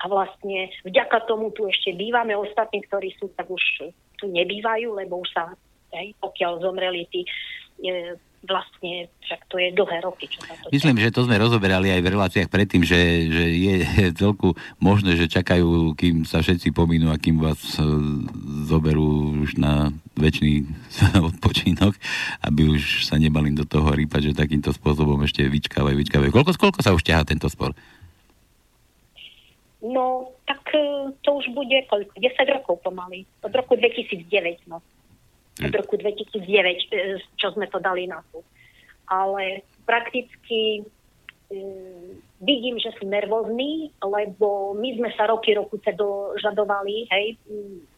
a 0.00 0.04
vlastne 0.06 0.70
vďaka 0.86 1.26
tomu 1.26 1.50
tu 1.50 1.66
ešte 1.66 1.94
bývame. 1.94 2.34
Ostatní, 2.36 2.82
ktorí 2.86 3.14
sú, 3.18 3.30
tak 3.34 3.50
už 3.50 3.90
tu 4.16 4.30
nebývajú, 4.30 4.94
lebo 4.94 5.20
už 5.22 5.30
sa, 5.34 5.52
hej, 5.92 6.14
pokiaľ 6.22 6.62
zomreli 6.62 7.04
tí 7.10 7.26
e, 7.26 8.16
vlastne, 8.46 9.10
však 9.26 9.40
to 9.50 9.58
je 9.58 9.68
dlhé 9.74 9.98
roky, 10.06 10.30
čo 10.30 10.40
sa 10.46 10.54
to 10.56 10.70
Myslím, 10.70 11.02
že 11.02 11.12
to 11.12 11.26
sme 11.26 11.36
rozoberali 11.36 11.90
aj 11.92 12.00
v 12.00 12.10
reláciách 12.14 12.48
predtým, 12.48 12.86
že, 12.86 13.28
že 13.28 13.44
je 13.52 13.74
celku 14.20 14.54
možné, 14.78 15.18
že 15.18 15.28
čakajú, 15.28 15.92
kým 15.98 16.24
sa 16.24 16.40
všetci 16.40 16.70
pominú 16.72 17.10
a 17.10 17.20
kým 17.20 17.42
vás 17.42 17.58
e, 17.76 17.82
zoberú 18.70 19.42
už 19.42 19.58
na 19.58 19.90
väčší 20.16 20.64
odpočinok, 21.34 21.98
aby 22.46 22.72
už 22.72 23.04
sa 23.04 23.18
nebali 23.18 23.52
do 23.52 23.66
toho 23.66 23.92
rýpať, 23.92 24.32
že 24.32 24.40
takýmto 24.40 24.72
spôsobom 24.72 25.20
ešte 25.26 25.44
vyčkávajú, 25.44 25.94
vyčkávajú. 25.98 26.30
Koľko, 26.32 26.56
koľko 26.56 26.80
sa 26.80 26.94
už 26.96 27.04
ťahá 27.04 27.26
tento 27.26 27.50
spor? 27.52 27.74
No, 29.84 30.32
tak 30.48 30.62
e, 30.72 31.12
to 31.20 31.30
už 31.42 31.52
bude 31.52 31.76
koľko? 31.90 32.14
10 32.16 32.56
rokov 32.56 32.80
pomaly. 32.80 33.28
Od 33.44 33.52
roku 33.52 33.76
2009, 33.76 34.70
no 34.72 34.80
od 35.56 35.72
roku 35.72 35.96
2009, 35.96 36.92
e, 36.92 37.16
čo 37.40 37.48
sme 37.56 37.64
to 37.72 37.80
dali 37.80 38.04
na 38.04 38.20
súd. 38.28 38.44
Ale 39.08 39.64
prakticky 39.88 40.84
um, 41.48 42.20
vidím, 42.42 42.76
že 42.76 42.92
sú 42.98 43.08
nervózni, 43.08 43.88
lebo 44.02 44.76
my 44.76 44.88
sme 45.00 45.10
sa 45.16 45.30
roky, 45.30 45.56
rokuce 45.56 45.94
dožadovali, 45.96 47.08
hej, 47.08 47.38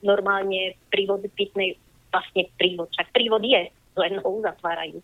normálne 0.04 0.78
prívod 0.92 1.24
pitnej, 1.34 1.74
vlastne 2.12 2.46
prívod, 2.60 2.92
však 2.94 3.10
prívod 3.10 3.42
je, 3.42 3.72
len 3.98 4.12
ho 4.22 4.28
uzatvárajú. 4.38 5.00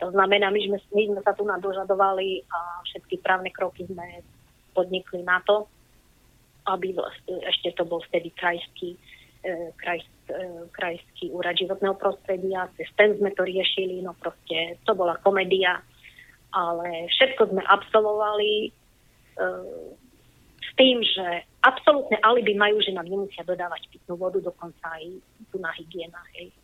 To 0.00 0.08
znamená, 0.14 0.48
my 0.48 0.60
sme, 0.64 0.78
my 0.96 1.02
sme 1.12 1.20
sa 1.20 1.36
tu 1.36 1.44
nadožadovali 1.44 2.48
a 2.48 2.80
všetky 2.88 3.20
právne 3.20 3.52
kroky 3.52 3.84
sme 3.84 4.24
podnikli 4.72 5.20
na 5.20 5.44
to, 5.44 5.68
aby 6.70 6.96
ešte 7.44 7.76
to 7.76 7.84
bol 7.84 8.00
vtedy 8.08 8.32
krajský, 8.32 8.96
e, 9.44 9.74
krajský 9.76 10.19
E, 10.19 10.19
krajský 10.70 11.30
úrad 11.34 11.56
životného 11.56 11.96
prostredia, 11.98 12.70
cez 12.76 12.88
ten 12.94 13.16
sme 13.18 13.30
to 13.34 13.42
riešili, 13.44 14.02
no 14.02 14.14
proste 14.16 14.80
to 14.86 14.92
bola 14.94 15.18
komédia, 15.22 15.82
ale 16.50 17.06
všetko 17.10 17.54
sme 17.54 17.62
absolvovali, 17.62 18.52
e, 18.66 18.70
s 20.60 20.70
tým, 20.78 21.02
že 21.02 21.46
absolútne 21.62 22.18
alibi 22.22 22.54
majú, 22.54 22.78
že 22.80 22.94
nám 22.94 23.08
nemusia 23.08 23.42
dodávať 23.42 23.90
pitnú 23.90 24.14
vodu, 24.16 24.38
dokonca 24.38 24.84
aj 24.96 25.04
tu 25.50 25.56
na 25.58 25.70
hygiena, 25.74 26.20
hej, 26.38 26.54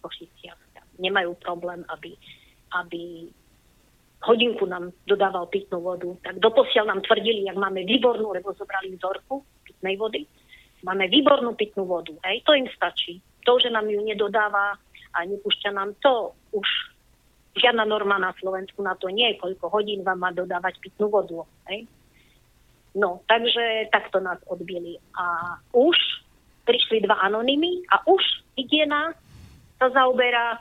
Košiciach. 0.00 0.58
Nemajú 0.98 1.38
problém, 1.38 1.86
aby, 1.94 2.14
aby 2.74 3.30
hodinku 4.22 4.66
nám 4.66 4.90
dodával 5.06 5.46
pitnú 5.46 5.78
vodu. 5.78 6.10
Tak 6.26 6.42
doposiaľ 6.42 6.90
nám 6.90 7.00
tvrdili, 7.06 7.46
jak 7.46 7.54
máme 7.54 7.86
výbornú, 7.86 8.34
lebo 8.34 8.50
zobrali 8.58 8.98
vzorku 8.98 9.42
pitnej 9.62 9.94
vody, 9.94 10.26
máme 10.84 11.10
výbornú 11.10 11.54
pitnú 11.58 11.86
vodu. 11.86 12.14
Hej, 12.26 12.42
to 12.46 12.54
im 12.54 12.68
stačí. 12.70 13.18
To, 13.46 13.56
že 13.58 13.72
nám 13.72 13.88
ju 13.88 14.02
nedodáva 14.04 14.76
a 15.14 15.18
nepúšťa 15.24 15.70
nám 15.72 15.96
to, 15.98 16.36
už 16.52 16.68
žiadna 17.58 17.84
norma 17.88 18.20
na 18.20 18.30
Slovensku 18.38 18.84
na 18.84 18.94
to 18.94 19.10
nie 19.10 19.34
je, 19.34 19.40
koľko 19.40 19.66
hodín 19.72 20.06
vám 20.06 20.22
má 20.22 20.30
dodávať 20.30 20.78
pitnú 20.78 21.10
vodu. 21.10 21.42
Hej. 21.72 21.90
No, 22.94 23.22
takže 23.26 23.90
takto 23.90 24.22
nás 24.22 24.38
odbili. 24.46 24.96
A 25.18 25.56
už 25.74 25.96
prišli 26.64 27.04
dva 27.04 27.18
anonymy 27.24 27.82
a 27.88 28.04
už 28.04 28.22
hygiena 28.54 29.16
sa 29.80 29.88
zaoberá 29.90 30.60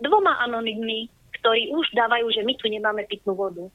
dvoma 0.00 0.38
anonymmi, 0.44 1.08
ktorí 1.40 1.72
už 1.72 1.92
dávajú, 1.96 2.28
že 2.32 2.44
my 2.44 2.54
tu 2.56 2.68
nemáme 2.68 3.02
pitnú 3.08 3.34
vodu. 3.34 3.66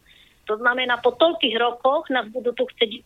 To 0.46 0.54
znamená, 0.62 1.02
po 1.02 1.18
toľkých 1.18 1.58
rokoch 1.58 2.08
nás 2.14 2.30
budú 2.30 2.54
tu 2.54 2.70
chcieť 2.70 3.02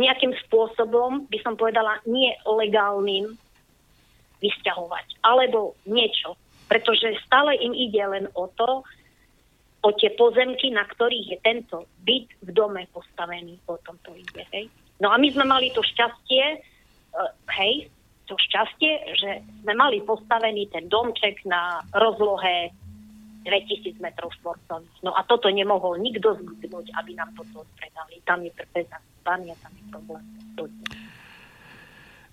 nejakým 0.00 0.32
spôsobom, 0.48 1.28
by 1.28 1.38
som 1.44 1.60
povedala, 1.60 2.00
nie 2.08 2.32
legálnym 2.48 3.36
vysťahovať. 4.40 5.20
Alebo 5.20 5.76
niečo. 5.84 6.40
Pretože 6.66 7.20
stále 7.26 7.60
im 7.60 7.76
ide 7.76 8.00
len 8.00 8.24
o 8.32 8.48
to, 8.56 8.80
o 9.80 9.90
tie 9.96 10.12
pozemky, 10.16 10.72
na 10.72 10.84
ktorých 10.84 11.26
je 11.36 11.38
tento 11.40 11.76
byt 12.04 12.28
v 12.44 12.50
dome 12.52 12.84
postavený. 12.92 13.60
O 13.68 13.76
tom 13.80 13.96
to 14.04 14.12
ide. 14.16 14.44
Hej. 14.52 14.72
No 15.00 15.12
a 15.12 15.16
my 15.16 15.28
sme 15.32 15.48
mali 15.48 15.72
to 15.72 15.80
šťastie, 15.80 16.60
uh, 17.16 17.32
hej, 17.56 17.88
to 18.28 18.36
šťastie, 18.36 18.92
že 19.16 19.30
sme 19.64 19.74
mali 19.74 20.04
postavený 20.04 20.68
ten 20.70 20.86
domček 20.86 21.42
na 21.48 21.82
rozlohe 21.96 22.70
2000 23.42 23.96
metrov 24.00 24.30
štvorcových. 24.40 25.00
No 25.00 25.16
a 25.16 25.24
toto 25.24 25.48
nemohol 25.48 25.96
nikto 26.00 26.36
zgudnúť, 26.36 26.92
aby 27.00 27.16
nám 27.16 27.32
toto 27.32 27.64
predali. 27.76 28.20
Tam 28.28 28.44
je 28.44 28.52
je, 29.44 29.54
tam 29.60 29.72
je 29.72 29.84
problém. 29.88 30.24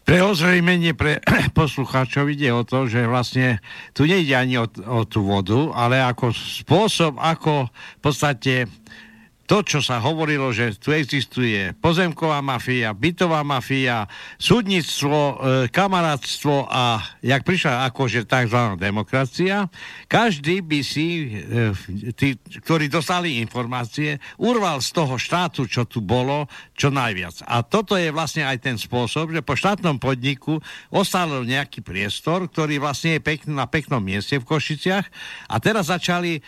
Pre 0.07 0.23
ozrejmenie 0.23 0.95
pre 0.95 1.19
poslucháčov 1.59 2.31
ide 2.31 2.47
o 2.55 2.63
to, 2.63 2.87
že 2.87 3.03
vlastne 3.03 3.59
tu 3.91 4.07
nejde 4.07 4.35
ani 4.39 4.55
o, 4.55 4.67
o 4.67 5.03
tú 5.03 5.19
vodu, 5.27 5.67
ale 5.75 5.99
ako 5.99 6.31
spôsob, 6.31 7.19
ako 7.19 7.67
v 7.67 8.01
podstate 8.03 8.71
to, 9.47 9.63
čo 9.63 9.79
sa 9.79 10.03
hovorilo, 10.03 10.51
že 10.51 10.75
tu 10.75 10.91
existuje 10.91 11.71
pozemková 11.79 12.43
mafia, 12.43 12.91
bytová 12.91 13.47
mafia, 13.47 14.03
súdnictvo, 14.35 15.15
e, 15.15 15.35
kamarátstvo 15.71 16.67
a 16.67 16.99
jak 17.23 17.47
prišla 17.47 17.87
akože 17.87 18.27
tzv. 18.27 18.75
demokracia, 18.75 19.71
každý 20.11 20.59
by 20.59 20.79
si, 20.83 21.07
e, 21.39 21.71
tí, 22.11 22.35
ktorí 22.59 22.91
dostali 22.91 23.39
informácie, 23.39 24.19
urval 24.35 24.83
z 24.83 24.91
toho 24.91 25.15
štátu, 25.15 25.63
čo 25.63 25.87
tu 25.87 26.03
bolo, 26.03 26.51
čo 26.75 26.91
najviac. 26.91 27.47
A 27.47 27.63
toto 27.63 27.95
je 27.95 28.11
vlastne 28.11 28.43
aj 28.43 28.59
ten 28.59 28.75
spôsob, 28.75 29.31
že 29.31 29.39
po 29.39 29.55
štátnom 29.55 29.95
podniku 29.95 30.59
ostal 30.91 31.47
nejaký 31.47 31.79
priestor, 31.79 32.51
ktorý 32.51 32.83
vlastne 32.83 33.15
je 33.15 33.21
pekný, 33.23 33.55
na 33.55 33.63
peknom 33.63 34.03
mieste 34.03 34.35
v 34.35 34.43
Košiciach 34.43 35.07
a 35.47 35.55
teraz 35.63 35.87
začali 35.87 36.43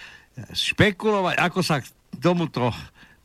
špekulovať, 0.52 1.36
ako 1.40 1.60
sa 1.64 1.80
tomuto 2.18 2.74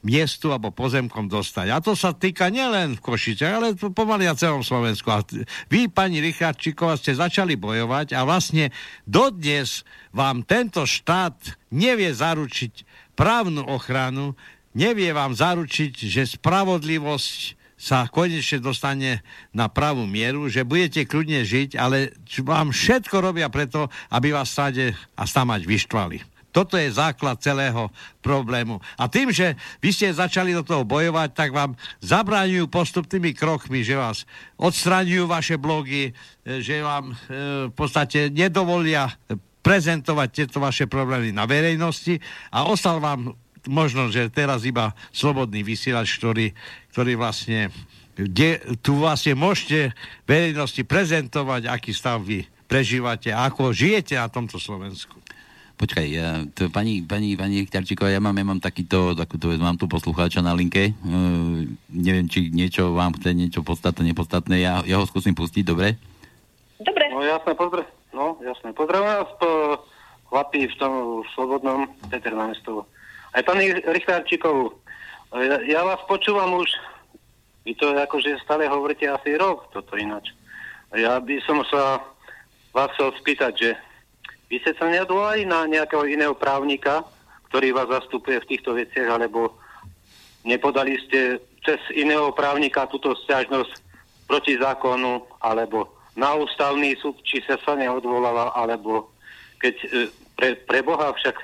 miestu 0.04 0.52
alebo 0.52 0.68
pozemkom 0.68 1.26
dostať. 1.26 1.66
A 1.72 1.80
to 1.80 1.96
sa 1.96 2.12
týka 2.12 2.52
nielen 2.52 3.00
v 3.00 3.02
Košice, 3.02 3.48
ale 3.48 3.72
pomaly 3.74 4.28
na 4.28 4.36
celom 4.36 4.60
Slovensku. 4.60 5.08
A 5.08 5.24
vy, 5.72 5.88
pani 5.88 6.20
Richardčíková, 6.20 7.00
ste 7.00 7.16
začali 7.16 7.56
bojovať 7.56 8.12
a 8.12 8.20
vlastne 8.28 8.68
dodnes 9.08 9.82
vám 10.12 10.44
tento 10.44 10.84
štát 10.84 11.56
nevie 11.72 12.12
zaručiť 12.12 12.84
právnu 13.16 13.64
ochranu, 13.64 14.36
nevie 14.76 15.08
vám 15.16 15.32
zaručiť, 15.32 15.92
že 15.96 16.36
spravodlivosť 16.36 17.64
sa 17.74 18.06
konečne 18.08 18.62
dostane 18.64 19.20
na 19.50 19.68
pravú 19.68 20.08
mieru, 20.08 20.46
že 20.48 20.64
budete 20.64 21.04
kľudne 21.04 21.42
žiť, 21.42 21.76
ale 21.76 22.16
vám 22.40 22.70
všetko 22.72 23.16
robia 23.20 23.48
preto, 23.50 23.92
aby 24.08 24.32
vás 24.32 24.52
stáde 24.52 24.94
a 25.18 25.24
stamať 25.26 25.68
vyštvali. 25.68 26.33
Toto 26.54 26.78
je 26.78 26.86
základ 26.86 27.42
celého 27.42 27.90
problému. 28.22 28.78
A 28.94 29.10
tým, 29.10 29.34
že 29.34 29.58
vy 29.82 29.90
ste 29.90 30.14
začali 30.14 30.54
do 30.54 30.62
toho 30.62 30.86
bojovať, 30.86 31.34
tak 31.34 31.50
vám 31.50 31.74
zabráňujú 31.98 32.70
postupnými 32.70 33.34
krokmi, 33.34 33.82
že 33.82 33.98
vás 33.98 34.22
odstraňujú 34.54 35.26
vaše 35.26 35.58
blogy, 35.58 36.14
e, 36.46 36.62
že 36.62 36.78
vám 36.78 37.10
e, 37.10 37.14
v 37.68 37.74
podstate 37.74 38.30
nedovolia 38.30 39.10
prezentovať 39.66 40.28
tieto 40.30 40.62
vaše 40.62 40.86
problémy 40.86 41.34
na 41.34 41.42
verejnosti 41.50 42.22
a 42.54 42.70
ostal 42.70 43.02
vám 43.02 43.34
možno, 43.66 44.12
že 44.12 44.30
teraz 44.30 44.62
iba 44.62 44.94
slobodný 45.10 45.66
vysielač, 45.66 46.20
ktorý, 46.20 46.52
ktorý 46.94 47.18
vlastne 47.18 47.74
kde 48.14 48.78
tu 48.78 48.94
vlastne 49.02 49.34
môžete 49.34 49.90
verejnosti 50.22 50.86
prezentovať, 50.86 51.66
aký 51.66 51.90
stav 51.90 52.22
vy 52.22 52.46
prežívate, 52.70 53.34
ako 53.34 53.74
žijete 53.74 54.14
na 54.14 54.30
tomto 54.30 54.62
Slovensku. 54.62 55.23
Počkaj, 55.74 56.06
ja, 56.06 56.46
to, 56.54 56.70
pani, 56.70 57.02
pani, 57.02 57.34
pani 57.34 57.66
Richtarčíková, 57.66 58.06
ja 58.06 58.22
mám, 58.22 58.38
ja 58.38 58.46
mám 58.46 58.62
takýto, 58.62 59.18
takúto, 59.18 59.50
mám 59.58 59.74
tu 59.74 59.90
poslucháča 59.90 60.38
na 60.38 60.54
linke, 60.54 60.94
uh, 60.94 61.66
neviem, 61.90 62.30
či 62.30 62.46
niečo 62.54 62.94
vám 62.94 63.10
chce, 63.18 63.34
niečo 63.34 63.66
podstatné, 63.66 64.14
nepodstatné, 64.14 64.62
ja, 64.62 64.86
ja 64.86 65.02
ho 65.02 65.04
skúsim 65.04 65.34
pustiť, 65.34 65.66
dobre? 65.66 65.98
Dobre. 66.78 67.10
No 67.10 67.26
jasné, 67.26 67.58
pozdra- 67.58 67.90
no, 68.14 68.38
jasné. 68.46 68.70
Pozdravujem 68.70 69.18
vás 69.18 69.30
po 69.42 69.50
chlapí 70.30 70.70
v 70.70 70.78
tom 70.78 70.94
slobodnom 71.34 71.90
Peter 72.06 72.30
Námestovo. 72.30 72.86
Aj 73.34 73.42
pani 73.42 73.74
Richtarčíkovú, 73.74 74.78
ja, 75.34 75.58
ja 75.66 75.80
vás 75.82 75.98
počúvam 76.06 76.54
už, 76.62 76.70
vy 77.66 77.74
to 77.74 77.90
akože 77.98 78.38
stále 78.46 78.70
hovoríte 78.70 79.10
asi 79.10 79.34
rok, 79.34 79.66
toto 79.74 79.98
ináč. 79.98 80.30
Ja 80.94 81.18
by 81.18 81.34
som 81.42 81.66
sa 81.66 81.98
vás 82.70 82.94
chcel 82.94 83.10
spýtať, 83.18 83.52
že 83.58 83.70
vy 84.54 84.62
ste 84.62 84.78
sa 84.78 84.86
neodvolali 84.86 85.42
na 85.50 85.66
nejakého 85.66 86.06
iného 86.06 86.30
právnika, 86.30 87.02
ktorý 87.50 87.74
vás 87.74 87.90
zastupuje 87.90 88.38
v 88.38 88.50
týchto 88.54 88.78
veciach, 88.78 89.10
alebo 89.10 89.58
nepodali 90.46 90.94
ste 91.10 91.42
cez 91.66 91.82
iného 91.90 92.30
právnika 92.30 92.86
túto 92.86 93.18
stiažnosť 93.26 93.82
proti 94.30 94.54
zákonu, 94.54 95.26
alebo 95.42 95.90
na 96.14 96.38
ústavný 96.38 96.94
súd, 97.02 97.18
či 97.26 97.42
sa 97.42 97.58
sa 97.66 97.74
neodvolala, 97.74 98.54
alebo 98.54 99.10
keď 99.58 99.74
e, 99.74 99.88
pre, 100.38 100.54
pre 100.70 100.86
Boha 100.86 101.10
však, 101.18 101.34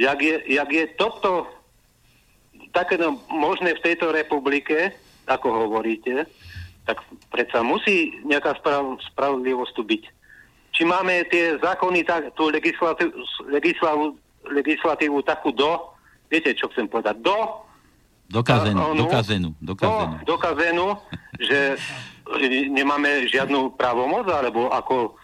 jak 0.00 0.16
je, 0.16 0.40
jak 0.56 0.70
je 0.72 0.88
toto 0.96 1.44
také 2.72 2.96
no, 2.96 3.20
možné 3.28 3.76
v 3.76 3.92
tejto 3.92 4.08
republike, 4.08 4.96
ako 5.28 5.68
hovoríte, 5.68 6.24
tak 6.88 6.96
predsa 7.28 7.60
musí 7.60 8.16
nejaká 8.24 8.56
sprav, 8.56 9.04
spravodlivosť 9.12 9.72
tu 9.76 9.84
byť 9.84 10.02
či 10.76 10.84
máme 10.84 11.24
tie 11.32 11.56
zákony, 11.56 12.04
tak, 12.04 12.36
tú 12.36 12.52
legislatívu, 12.52 13.16
legislatívu, 13.48 14.12
legislatívu 14.52 15.18
takú 15.24 15.50
do, 15.56 15.96
viete, 16.28 16.52
čo 16.52 16.68
chcem 16.68 16.84
povedať, 16.84 17.16
do 17.24 17.66
Dokazenú, 18.26 18.82
uh, 18.82 18.94
dokazenú, 18.98 19.50
dokazenú. 19.62 20.14
Do, 20.26 20.34
dokazenú, 20.34 20.86
že 21.38 21.78
nemáme 22.74 23.30
žiadnu 23.30 23.78
právomoc, 23.78 24.26
alebo 24.26 24.66
ako, 24.74 25.14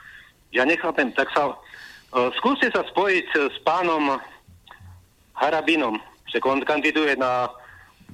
ja 0.54 0.62
nechápem, 0.62 1.10
tak 1.10 1.26
sa, 1.34 1.50
uh, 1.50 2.30
skúste 2.38 2.70
sa 2.70 2.86
spojiť 2.86 3.26
s 3.50 3.58
pánom 3.66 4.22
Harabinom, 5.34 5.98
že 6.30 6.38
on 6.46 6.62
kandiduje 6.62 7.18
na 7.18 7.50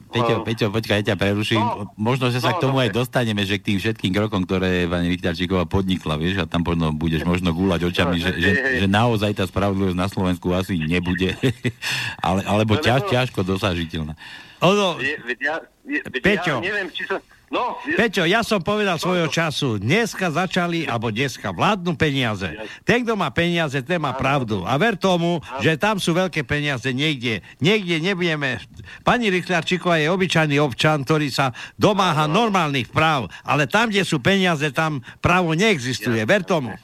Peťo, 0.08 0.34
Peťo, 0.42 0.66
počkaj, 0.72 1.04
ja 1.04 1.12
ťa 1.12 1.16
preruším. 1.20 1.60
No, 1.60 1.92
Možno, 2.00 2.32
že 2.32 2.40
sa 2.40 2.52
no, 2.52 2.54
k 2.56 2.62
tomu 2.64 2.80
no, 2.80 2.82
aj 2.82 2.90
dostaneme, 2.96 3.44
že 3.44 3.60
k 3.60 3.72
tým 3.72 3.78
všetkým 3.78 4.12
krokom, 4.16 4.48
ktoré 4.48 4.88
pani 4.88 5.12
Richtarčíková 5.12 5.68
podnikla, 5.68 6.16
vieš, 6.16 6.40
a 6.40 6.48
tam 6.48 6.64
možno 6.64 6.96
budeš 6.96 7.22
možno 7.32 7.52
gúľať 7.52 7.86
očami, 7.92 8.16
no, 8.16 8.22
že, 8.24 8.30
že, 8.40 8.50
že 8.84 8.86
naozaj 8.88 9.36
tá 9.36 9.44
spravodlivosť 9.44 9.98
na 9.98 10.08
Slovensku 10.08 10.50
asi 10.56 10.80
nebude, 10.80 11.36
ale, 12.26 12.40
alebo 12.48 12.80
ťaž, 12.80 13.06
ťažko 13.12 13.44
dosažiteľná. 13.44 14.16
Ono, 14.64 14.98
ja, 15.38 15.62
ja, 15.86 16.02
Peťo, 16.18 16.58
ja 16.58 16.64
neviem, 16.64 16.88
či 16.90 17.06
sa... 17.06 17.22
No, 17.48 17.80
Peťo, 17.96 18.28
ja 18.28 18.44
som 18.44 18.60
povedal 18.60 19.00
svojho 19.00 19.24
času, 19.32 19.80
dneska 19.80 20.28
začali, 20.28 20.84
alebo 20.84 21.08
dneska 21.08 21.48
vládnu 21.48 21.96
peniaze. 21.96 22.44
Ten, 22.84 23.08
kto 23.08 23.16
má 23.16 23.32
peniaze, 23.32 23.80
ten 23.80 23.96
má 23.96 24.12
pravdu. 24.12 24.68
A 24.68 24.76
ver 24.76 25.00
tomu, 25.00 25.40
že 25.64 25.80
tam 25.80 25.96
sú 25.96 26.12
veľké 26.12 26.44
peniaze 26.44 26.92
niekde. 26.92 27.40
Niekde 27.64 28.04
nebudeme... 28.04 28.60
Pani 29.00 29.32
Richľarčíková 29.32 29.96
je 29.96 30.12
obyčajný 30.12 30.60
občan, 30.60 31.08
ktorý 31.08 31.32
sa 31.32 31.56
domáha 31.80 32.28
normálnych 32.28 32.92
práv, 32.92 33.32
ale 33.40 33.64
tam, 33.64 33.88
kde 33.88 34.04
sú 34.04 34.20
peniaze, 34.20 34.68
tam 34.68 35.00
právo 35.24 35.56
neexistuje. 35.56 36.20
Ver 36.28 36.44
tomu. 36.44 36.76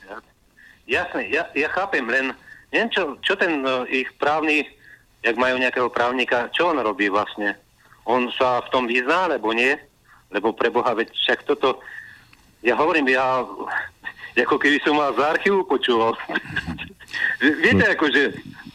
Jasne, 0.89 1.29
ja, 1.29 1.45
ja 1.53 1.69
chápem, 1.77 2.09
len 2.09 2.33
neviem, 2.73 2.89
čo, 2.89 3.21
čo 3.21 3.37
ten 3.37 3.61
uh, 3.65 3.85
ich 3.89 4.09
právny, 4.17 4.65
jak 5.21 5.37
majú 5.37 5.61
nejakého 5.61 5.93
právnika, 5.93 6.49
čo 6.57 6.73
on 6.73 6.81
robí 6.81 7.13
vlastne? 7.13 7.57
on 8.05 8.29
sa 8.37 8.61
v 8.65 8.69
tom 8.69 8.85
vyzná, 8.85 9.33
alebo 9.33 9.53
nie? 9.57 9.77
Lebo 10.35 10.51
pre 10.51 10.69
Boha, 10.75 10.91
veď 10.99 11.15
však 11.15 11.47
toto, 11.47 11.79
ja 12.67 12.75
hovorím, 12.75 13.15
ja 13.15 13.47
ako 14.35 14.59
keby 14.59 14.83
som 14.83 14.99
vás 14.99 15.15
z 15.15 15.23
archívu 15.23 15.63
počúval. 15.63 16.19
Viete, 17.63 17.87
akože... 17.95 18.23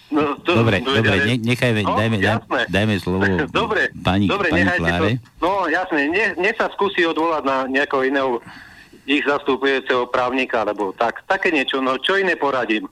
No, 0.09 0.33
to, 0.41 0.65
dobre, 0.65 0.81
to, 0.81 0.89
dobre, 0.89 1.21
ne, 1.21 1.37
nechajme, 1.37 1.85
no, 1.85 1.93
dajme, 1.93 2.17
jasné. 2.17 2.65
dajme 2.65 2.97
slovo 2.97 3.29
dobre, 3.53 3.93
pani, 4.01 4.25
dobre, 4.25 4.49
pani 4.49 4.65
Kláre. 4.65 5.21
To, 5.37 5.45
no 5.45 5.49
jasné, 5.69 6.09
ne, 6.09 6.33
ne 6.33 6.49
sa 6.57 6.65
skúsi 6.73 7.05
odvolať 7.05 7.45
na 7.45 7.69
nejakého 7.69 8.09
iného 8.09 8.41
ich 9.05 9.21
zastupujúceho 9.21 10.09
právnika, 10.09 10.65
alebo 10.65 10.97
tak, 10.97 11.21
také 11.29 11.53
niečo, 11.53 11.77
no 11.77 12.01
čo 12.01 12.17
iné 12.17 12.33
poradím? 12.33 12.89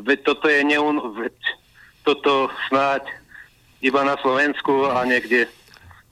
Veď 0.00 0.32
toto 0.32 0.48
je 0.48 0.64
neun... 0.64 1.04
Veď 1.20 1.36
toto 2.04 2.52
snáď 2.68 3.08
iba 3.80 4.00
na 4.04 4.16
Slovensku 4.20 4.88
a 4.88 5.04
niekde, 5.08 5.48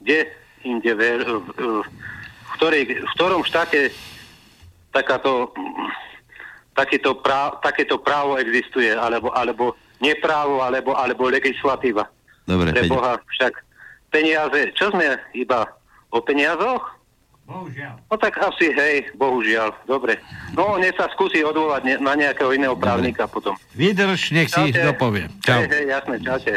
kde 0.01 0.29
inde, 0.63 0.91
v, 0.95 1.01
v, 1.23 1.31
v, 1.83 2.49
ktorej, 2.59 2.83
v 3.03 3.11
ktorom 3.15 3.43
štáte 3.43 3.91
takáto, 4.91 5.51
takéto, 6.75 7.17
práv, 7.17 7.59
takéto 7.61 7.99
právo 7.99 8.39
existuje, 8.39 8.91
alebo, 8.93 9.29
alebo 9.35 9.75
neprávo, 9.99 10.63
alebo, 10.63 10.95
alebo 10.95 11.31
legislatíva. 11.31 12.07
Dobre, 12.43 12.75
Pre 12.75 12.87
Boha, 12.91 13.15
však 13.39 13.53
peniaze, 14.11 14.71
čo 14.75 14.91
sme 14.91 15.15
iba 15.33 15.65
o 16.11 16.19
peniazoch? 16.19 16.99
Bohužiaľ. 17.43 17.99
No 18.07 18.15
tak 18.15 18.39
asi, 18.39 18.71
hej, 18.71 19.11
bohužiaľ. 19.19 19.75
Dobre. 19.83 20.15
No, 20.55 20.79
nech 20.79 20.95
sa 20.95 21.11
skúsi 21.11 21.43
odvolať 21.43 21.83
ne, 21.83 21.95
na 21.99 22.15
nejakého 22.15 22.55
iného 22.55 22.71
právnika 22.79 23.27
Dobre. 23.27 23.35
potom. 23.35 23.53
Vydrž, 23.75 24.31
nech 24.31 24.47
si 24.47 24.71
ich 24.71 24.79
dopovie. 24.79 25.27
Čau. 25.43 25.59
Hej, 25.59 25.67
hej, 25.75 25.85
jasné, 25.91 26.15
čaute. 26.23 26.53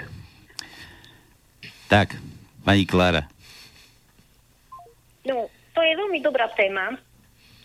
Tak, 1.91 2.15
pani 2.63 2.87
Klára. 2.87 3.27
No, 5.27 5.51
to 5.75 5.81
je 5.83 5.93
veľmi 5.99 6.23
dobrá 6.23 6.49
téma 6.55 6.95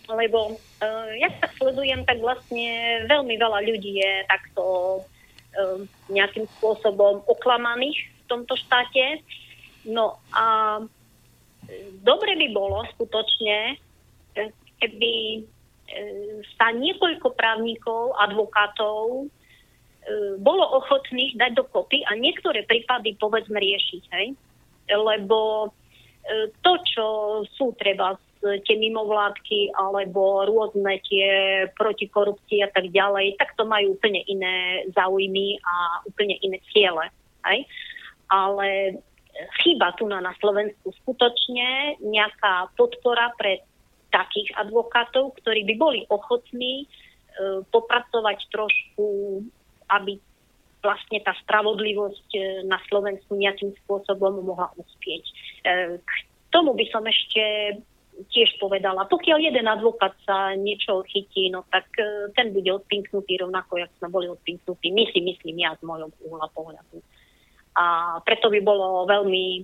lebo 0.09 0.57
uh, 0.57 1.09
ja 1.15 1.29
sa 1.39 1.47
sledujem, 1.59 2.03
tak 2.03 2.19
vlastne 2.19 3.03
veľmi 3.07 3.35
veľa 3.37 3.59
ľudí 3.63 4.01
je 4.01 4.13
takto 4.27 4.63
uh, 5.01 5.79
nejakým 6.11 6.47
spôsobom 6.59 7.23
oklamaných 7.27 7.99
v 8.01 8.23
tomto 8.27 8.55
štáte. 8.59 9.23
No 9.87 10.19
a 10.35 10.79
dobre 12.05 12.37
by 12.37 12.47
bolo 12.53 12.85
skutočne, 12.95 13.81
keby 14.77 15.41
sa 16.55 16.69
niekoľko 16.71 17.33
právnikov, 17.33 18.13
advokátov 18.21 19.27
bolo 20.37 20.63
ochotných 20.77 21.33
dať 21.35 21.51
dokopy 21.57 22.05
a 22.07 22.13
niektoré 22.13 22.63
prípady 22.63 23.17
povedzme 23.17 23.57
riešiť, 23.57 24.03
hej? 24.13 24.37
Lebo 24.93 25.69
to, 26.61 26.71
čo 26.85 27.05
sú 27.57 27.73
treba 27.77 28.17
tie 28.41 28.75
mimovládky 28.77 29.77
alebo 29.77 30.49
rôzne 30.49 30.97
tie 31.05 31.29
protikorupcie 31.77 32.65
a 32.65 32.69
tak 32.73 32.89
ďalej, 32.89 33.37
tak 33.37 33.53
to 33.53 33.69
majú 33.69 33.93
úplne 33.93 34.25
iné 34.25 34.85
záujmy 34.97 35.61
a 35.61 36.01
úplne 36.09 36.41
iné 36.41 36.57
ciele. 36.73 37.05
Aj? 37.45 37.59
Ale 38.33 38.97
chýba 39.61 39.93
tu 39.95 40.09
na, 40.09 40.19
na 40.19 40.33
Slovensku 40.41 40.89
skutočne 41.05 42.01
nejaká 42.01 42.73
podpora 42.73 43.29
pre 43.37 43.61
takých 44.11 44.51
advokátov, 44.59 45.37
ktorí 45.39 45.63
by 45.71 45.75
boli 45.79 45.99
ochotní 46.11 46.83
e, 46.83 46.85
popracovať 47.71 48.43
trošku, 48.51 49.39
aby 49.87 50.19
vlastne 50.81 51.21
tá 51.21 51.33
spravodlivosť 51.45 52.29
e, 52.33 52.41
na 52.65 52.81
Slovensku 52.89 53.37
nejakým 53.37 53.73
spôsobom 53.85 54.41
mohla 54.41 54.69
uspieť. 54.75 55.23
E, 55.25 55.33
k 56.01 56.11
tomu 56.49 56.73
by 56.75 56.85
som 56.91 57.05
ešte 57.05 57.41
tiež 58.29 58.59
povedala, 58.61 59.07
pokiaľ 59.09 59.39
jeden 59.39 59.65
advokát 59.65 60.13
sa 60.27 60.53
niečo 60.53 61.01
chytí, 61.09 61.49
no 61.49 61.65
tak 61.71 61.89
e, 61.97 62.29
ten 62.37 62.53
bude 62.53 62.69
odpinknutý 62.69 63.41
rovnako, 63.41 63.81
jak 63.81 63.91
sme 63.97 64.13
boli 64.13 64.27
odpinknutí. 64.29 64.93
My 64.93 65.07
si 65.09 65.19
myslím 65.23 65.65
ja 65.65 65.73
z 65.79 65.81
môjho 65.87 66.11
uhla 66.27 66.45
pohľadu. 66.53 67.01
A 67.79 68.19
preto 68.27 68.51
by 68.51 68.59
bolo 68.61 69.07
veľmi 69.07 69.45
e, 69.57 69.61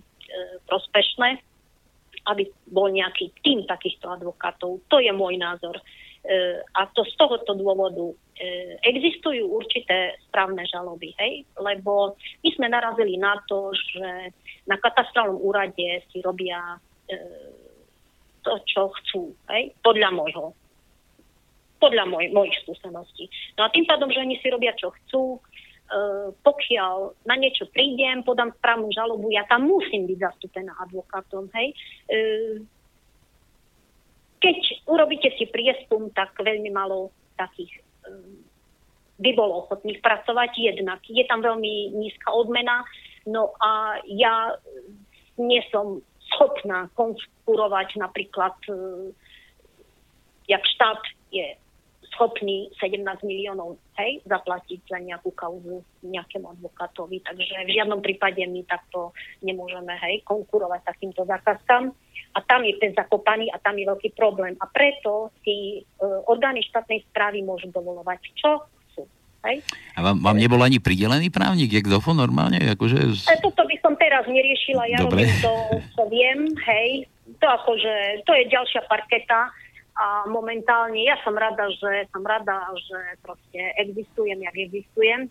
prospešné, 0.65 1.29
aby 2.27 2.43
bol 2.71 2.89
nejaký 2.89 3.35
tým 3.43 3.67
takýchto 3.67 4.09
advokátov. 4.09 4.83
To 4.89 4.97
je 4.97 5.11
môj 5.11 5.37
názor. 5.37 5.77
E, 6.25 6.59
a 6.73 6.81
to 6.91 7.05
z 7.05 7.13
tohoto 7.15 7.53
dôvodu 7.53 8.09
e, 8.09 8.15
existujú 8.83 9.47
určité 9.47 10.17
správne 10.27 10.65
žaloby, 10.65 11.13
hej? 11.21 11.45
lebo 11.61 12.17
my 12.43 12.49
sme 12.57 12.67
narazili 12.67 13.15
na 13.15 13.37
to, 13.45 13.71
že 13.73 14.33
na 14.65 14.75
katastrálnom 14.81 15.39
úrade 15.39 16.03
si 16.09 16.19
robia 16.19 16.81
e, 17.07 17.17
to, 18.41 18.59
čo 18.65 18.89
chcú, 19.01 19.31
hej? 19.53 19.71
podľa 19.85 20.11
môjho 20.13 20.53
podľa 21.77 22.09
moj, 22.09 22.25
mojich 22.33 22.57
skúseností. 22.65 23.29
No 23.53 23.69
a 23.69 23.69
tým 23.69 23.85
pádom, 23.85 24.09
že 24.09 24.17
oni 24.17 24.41
si 24.41 24.49
robia, 24.49 24.73
čo 24.73 24.89
chcú, 24.89 25.37
pokiaľ 26.41 27.21
na 27.29 27.37
niečo 27.37 27.69
prídem, 27.69 28.25
podám 28.25 28.49
správnu 28.57 28.89
žalobu, 28.91 29.29
ja 29.29 29.45
tam 29.45 29.69
musím 29.69 30.09
byť 30.09 30.19
zastúpená 30.19 30.73
advokátom, 30.83 31.47
hej. 31.53 31.77
Keď 34.37 34.85
urobíte 34.85 35.33
si 35.35 35.49
prieskum, 35.49 36.13
tak 36.13 36.37
veľmi 36.37 36.69
malo 36.69 37.09
takých 37.37 37.73
e, 37.77 37.81
by 39.17 39.31
bolo 39.33 39.65
ochotných 39.65 40.01
pracovať 40.01 40.51
jednak. 40.57 41.01
Je 41.09 41.25
tam 41.25 41.41
veľmi 41.41 41.97
nízka 41.97 42.29
odmena, 42.29 42.85
no 43.25 43.53
a 43.57 44.01
ja 44.05 44.53
nie 45.37 45.61
som 45.73 46.01
schopná 46.33 46.89
konkurovať 46.93 47.97
napríklad, 47.97 48.53
e, 48.69 48.73
jak 50.47 50.63
štát 50.63 51.01
je 51.33 51.57
schopný 52.17 52.73
17 52.81 53.05
miliónov 53.21 53.77
hej, 54.01 54.25
zaplatiť 54.25 54.89
za 54.89 54.97
nejakú 54.97 55.29
kauzu 55.37 55.85
nejakému 56.01 56.49
advokátovi. 56.57 57.21
Takže 57.21 57.69
v 57.69 57.75
žiadnom 57.77 58.01
prípade 58.01 58.41
my 58.41 58.65
takto 58.65 59.13
nemôžeme 59.45 59.93
hej, 60.01 60.25
konkurovať 60.25 60.81
takýmto 60.81 61.29
zákazkám. 61.29 61.93
A 62.33 62.39
tam 62.41 62.65
je 62.65 62.73
ten 62.81 62.97
zakopaný 62.97 63.53
a 63.53 63.61
tam 63.61 63.77
je 63.77 63.85
veľký 63.85 64.17
problém. 64.17 64.57
A 64.57 64.65
preto 64.65 65.29
si 65.45 65.81
e, 65.81 66.05
orgány 66.25 66.65
štátnej 66.65 67.05
správy 67.13 67.45
môžu 67.45 67.69
dovolovať 67.69 68.19
čo 68.33 68.65
Hej? 69.45 69.63
A 69.95 70.03
vám, 70.03 70.17
vám 70.19 70.37
nebol 70.37 70.59
ani 70.59 70.81
pridelený 70.81 71.29
právnik, 71.31 71.71
jak 71.71 71.87
dofo 71.87 72.11
normálne? 72.11 72.57
Akože... 72.73 72.99
E, 73.29 73.37
toto 73.39 73.63
by 73.63 73.75
som 73.79 73.93
teraz 73.95 74.25
neriešila, 74.27 74.83
ja 74.91 74.99
Dobre. 75.05 75.23
robím 75.23 75.31
to, 75.39 75.53
čo 75.95 76.03
viem, 76.11 76.39
hej. 76.57 77.07
To 77.37 77.45
akože, 77.47 78.25
to 78.25 78.31
je 78.33 78.43
ďalšia 78.49 78.81
parketa 78.89 79.53
a 79.97 80.29
momentálne 80.29 81.01
ja 81.01 81.17
som 81.25 81.33
rada, 81.33 81.65
že 81.73 82.05
som 82.13 82.21
rada, 82.21 82.69
že 82.77 82.99
proste 83.25 83.73
existujem, 83.81 84.37
jak 84.45 84.57
existujem. 84.57 85.25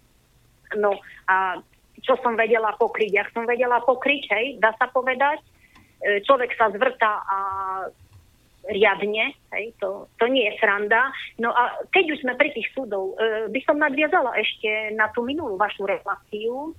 No 0.74 0.98
a 1.30 1.62
čo 2.02 2.18
som 2.20 2.34
vedela 2.34 2.74
pokryť, 2.74 3.10
jak 3.14 3.28
som 3.30 3.46
vedela 3.46 3.78
pokryť, 3.80 4.22
hej, 4.34 4.46
dá 4.58 4.74
sa 4.76 4.90
povedať. 4.90 5.38
E, 6.02 6.20
človek 6.26 6.52
sa 6.58 6.68
zvrta 6.74 7.12
a 7.24 7.38
riadne, 8.66 9.32
hej, 9.54 9.70
to, 9.78 10.10
to 10.18 10.26
nie 10.26 10.50
je 10.50 10.58
sranda. 10.58 11.14
No 11.38 11.54
a 11.54 11.86
keď 11.94 12.18
už 12.18 12.26
sme 12.26 12.34
pri 12.34 12.50
tých 12.50 12.66
súdov, 12.74 13.14
e, 13.16 13.46
by 13.48 13.60
som 13.62 13.78
nadviazala 13.78 14.34
ešte 14.36 14.92
na 14.98 15.08
tú 15.14 15.22
minulú 15.22 15.54
vašu 15.54 15.86
reláciu 15.86 16.74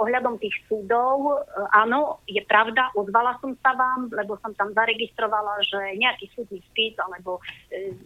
ohľadom 0.00 0.40
tých 0.40 0.56
súdov. 0.70 1.42
E, 1.42 1.66
áno, 1.76 2.24
je 2.24 2.40
pravda, 2.46 2.92
ozvala 2.96 3.36
som 3.42 3.52
sa 3.60 3.76
vám, 3.76 4.08
lebo 4.12 4.38
som 4.40 4.52
tam 4.56 4.72
zaregistrovala, 4.72 5.60
že 5.66 5.98
nejaký 5.98 6.30
súdny 6.32 6.60
spis 6.72 6.96
alebo 7.00 7.42
e, 7.68 7.96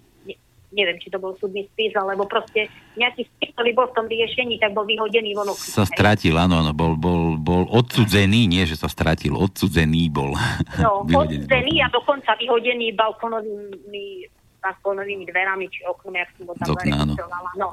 neviem, 0.75 0.99
či 0.99 1.09
to 1.09 1.23
bol 1.23 1.33
súdny 1.39 1.65
spis, 1.73 1.95
alebo 1.95 2.27
proste 2.27 2.67
nejaký 2.99 3.25
spis, 3.25 3.51
ktorý 3.55 3.71
bol 3.73 3.87
v 3.89 3.97
tom 3.97 4.07
riešení, 4.11 4.59
tak 4.59 4.75
bol 4.75 4.85
vyhodený 4.85 5.33
von 5.33 5.49
okno. 5.49 5.73
Sa 5.73 5.87
stratil, 5.87 6.35
áno, 6.35 6.61
áno, 6.61 6.73
bol, 6.75 6.99
bol, 6.99 7.39
bol 7.39 7.65
odsudzený, 7.71 8.51
nie, 8.51 8.67
že 8.67 8.75
sa 8.75 8.91
stratil, 8.91 9.33
odsudzený 9.39 10.11
bol. 10.11 10.35
No, 10.83 11.07
odsudzený 11.25 11.81
a 11.81 11.89
dokonca 11.89 12.35
vyhodený 12.37 12.93
balkonovými, 12.93 14.27
balkonovými 14.59 15.25
dverami, 15.25 15.71
či 15.71 15.87
oknom, 15.87 16.13
jak 16.13 16.31
som 16.35 16.45
ho 16.51 16.55
tam 16.59 16.67
zaregistrovala. 16.75 17.51
No. 17.57 17.73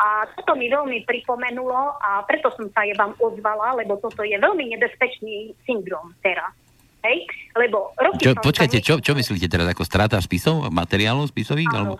A 0.00 0.24
toto 0.32 0.56
mi 0.56 0.72
veľmi 0.72 1.04
pripomenulo 1.04 2.00
a 2.00 2.24
preto 2.24 2.48
som 2.56 2.64
sa 2.72 2.88
je 2.88 2.96
vám 2.96 3.12
ozvala, 3.20 3.76
lebo 3.76 4.00
toto 4.00 4.24
je 4.24 4.32
veľmi 4.32 4.72
nebezpečný 4.72 5.52
syndrom 5.68 6.16
teraz. 6.24 6.56
Hej? 7.04 7.28
Lebo 7.52 7.92
roky 8.00 8.24
čo, 8.24 8.32
počkajte, 8.40 8.80
čo, 8.80 8.96
čo 9.04 9.12
myslíte 9.12 9.52
teraz, 9.52 9.68
ako 9.68 9.84
strata 9.84 10.16
spisov, 10.24 10.72
materiálov 10.72 11.28
spisových? 11.28 11.68
Áno. 11.76 11.76
Alebo... 11.76 11.94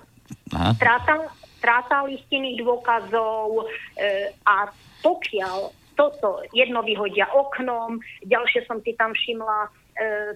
Aha. 0.57 0.73
Stráta, 0.81 1.15
stráta 1.61 1.97
listinných 2.09 2.65
dôkazov 2.65 3.69
e, 4.01 4.33
a 4.49 4.73
pokiaľ 5.05 5.77
toto 5.93 6.41
jedno 6.57 6.81
vyhodia 6.81 7.29
oknom, 7.29 8.01
ďalšie 8.25 8.65
som 8.65 8.81
si 8.81 8.97
tam 8.97 9.13
všimla, 9.13 9.59
e, 9.61 9.71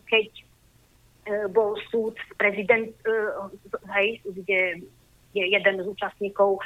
keď 0.04 0.26
e, 0.28 0.42
bol 1.48 1.80
súd 1.88 2.20
prezident, 2.36 2.92
e, 3.08 3.16
hej, 3.96 4.20
kde 4.28 4.84
je 5.34 5.44
jeden 5.50 5.76
z 5.82 5.86
účastníkov, 5.86 6.56
e, 6.56 6.60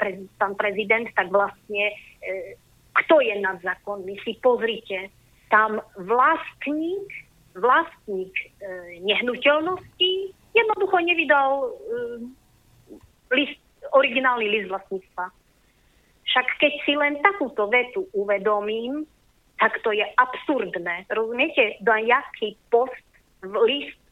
pre, 0.00 0.24
pán 0.40 0.56
prezident, 0.56 1.06
tak 1.12 1.28
vlastne 1.28 1.92
e, 2.24 2.56
kto 3.04 3.20
je 3.20 3.36
nad 3.38 3.60
zákon? 3.60 4.02
My 4.02 4.16
si 4.24 4.34
pozrite, 4.40 5.12
tam 5.52 5.78
vlastník, 6.00 7.06
vlastník 7.54 8.32
e, 8.32 8.46
nehnuteľnosti 9.04 10.10
jednoducho 10.56 10.96
nevydal 11.04 11.70
list, 13.30 13.60
originálny 13.94 14.48
list 14.50 14.66
vlastníctva. 14.72 15.30
Však 16.28 16.46
keď 16.58 16.72
si 16.82 16.92
len 16.98 17.14
takúto 17.22 17.70
vetu 17.70 18.10
uvedomím, 18.12 19.06
tak 19.62 19.78
to 19.86 19.94
je 19.94 20.02
absurdné. 20.18 21.06
Rozumiete, 21.10 21.78
do 21.82 21.94
jaký 21.94 22.58
post 22.70 22.98
list 23.42 24.02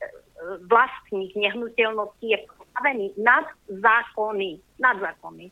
vlastník 0.70 1.34
nehnuteľnosti 1.34 2.26
je 2.26 2.38
postavený 2.76 3.16
nad 3.16 3.48
zákony. 3.68 4.60
Nad 4.76 5.00
zákony. 5.00 5.50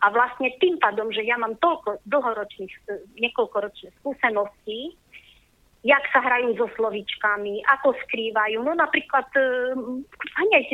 A 0.00 0.10
vlastne 0.14 0.54
tým 0.62 0.78
pádom, 0.80 1.12
že 1.12 1.26
ja 1.26 1.36
mám 1.36 1.58
toľko 1.60 2.00
dlhoročných, 2.06 2.72
e, 2.88 2.92
niekoľkoročných 3.18 3.98
skúseností, 4.00 4.94
jak 5.82 6.04
sa 6.14 6.22
hrajú 6.22 6.54
so 6.54 6.70
slovičkami, 6.78 7.66
ako 7.66 7.98
skrývajú. 8.06 8.62
No 8.62 8.78
napríklad, 8.78 9.26
e, 9.34 9.42
hneď 10.46 10.64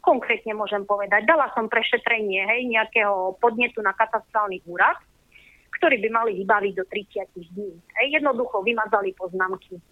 konkrétne 0.00 0.54
môžem 0.54 0.86
povedať, 0.86 1.26
dala 1.26 1.50
som 1.52 1.66
prešetrenie 1.66 2.46
hej, 2.46 2.70
nejakého 2.70 3.36
podnetu 3.42 3.82
na 3.82 3.90
katastrálny 3.92 4.62
úrad, 4.70 4.96
ktorý 5.82 5.98
by 6.06 6.08
mali 6.14 6.30
vybaviť 6.38 6.72
do 6.78 6.84
30 6.86 7.42
dní. 7.50 7.74
Hej, 7.74 8.22
jednoducho 8.22 8.62
vymazali 8.62 9.18
poznámky, 9.18 9.82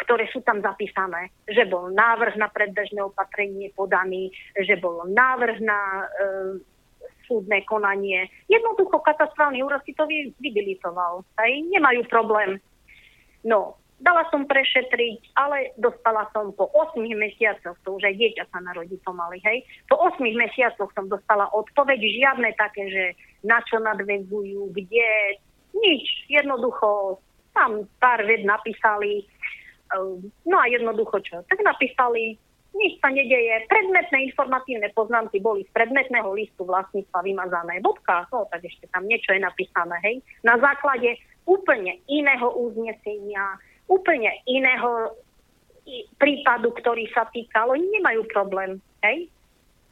ktoré 0.00 0.26
sú 0.32 0.40
tam 0.40 0.64
zapísané, 0.64 1.28
že 1.44 1.68
bol 1.68 1.92
návrh 1.92 2.40
na 2.40 2.48
predbežné 2.48 3.04
opatrenie 3.04 3.68
podaný, 3.76 4.32
že 4.56 4.80
bol 4.80 5.04
návrh 5.04 5.58
na 5.60 5.80
e, 5.80 6.06
súdne 7.28 7.62
konanie. 7.68 8.26
Jednoducho 8.50 8.98
katastrálny 9.04 9.62
úrad 9.62 9.84
si 9.86 9.94
to 9.94 10.08
vybilitoval. 10.42 11.22
Hej? 11.38 11.68
Nemajú 11.70 12.02
problém. 12.10 12.58
No, 13.46 13.78
dala 14.00 14.24
som 14.32 14.48
prešetriť, 14.48 15.36
ale 15.36 15.76
dostala 15.76 16.26
som 16.32 16.50
po 16.56 16.72
8 16.72 16.96
mesiacoch, 17.14 17.76
to 17.84 18.00
už 18.00 18.08
aj 18.08 18.16
dieťa 18.16 18.44
sa 18.48 18.58
narodí 18.64 18.96
pomaly, 19.04 19.38
hej. 19.44 19.62
Po 19.86 20.00
8 20.00 20.24
mesiacoch 20.24 20.90
som 20.96 21.06
dostala 21.06 21.46
odpoveď, 21.52 22.00
žiadne 22.00 22.50
také, 22.56 22.88
že 22.88 23.04
na 23.44 23.60
čo 23.68 23.76
nadvezujú, 23.80 24.72
kde, 24.72 25.08
nič. 25.76 26.04
Jednoducho, 26.32 27.20
tam 27.52 27.84
pár 28.00 28.24
ved 28.24 28.42
napísali, 28.48 29.28
no 30.46 30.56
a 30.58 30.66
jednoducho 30.70 31.18
čo? 31.22 31.42
Tak 31.46 31.60
napísali, 31.62 32.38
nič 32.70 33.02
sa 33.02 33.10
nedeje. 33.10 33.66
Predmetné 33.66 34.30
informatívne 34.30 34.88
poznámky 34.94 35.42
boli 35.42 35.66
z 35.66 35.70
predmetného 35.74 36.30
listu 36.32 36.62
vlastníctva 36.62 37.26
vymazané. 37.26 37.82
Bodka, 37.82 38.30
no 38.30 38.46
tak 38.46 38.62
ešte 38.62 38.86
tam 38.94 39.10
niečo 39.10 39.34
je 39.34 39.42
napísané, 39.42 39.96
hej. 40.06 40.16
Na 40.46 40.54
základe 40.62 41.18
úplne 41.44 41.98
iného 42.06 42.48
uznesenia, 42.54 43.58
úplne 43.90 44.30
iného 44.46 45.18
prípadu, 46.22 46.70
ktorý 46.78 47.10
sa 47.10 47.26
týkal, 47.34 47.74
nemajú 47.74 48.22
problém, 48.30 48.78
hej. 49.02 49.26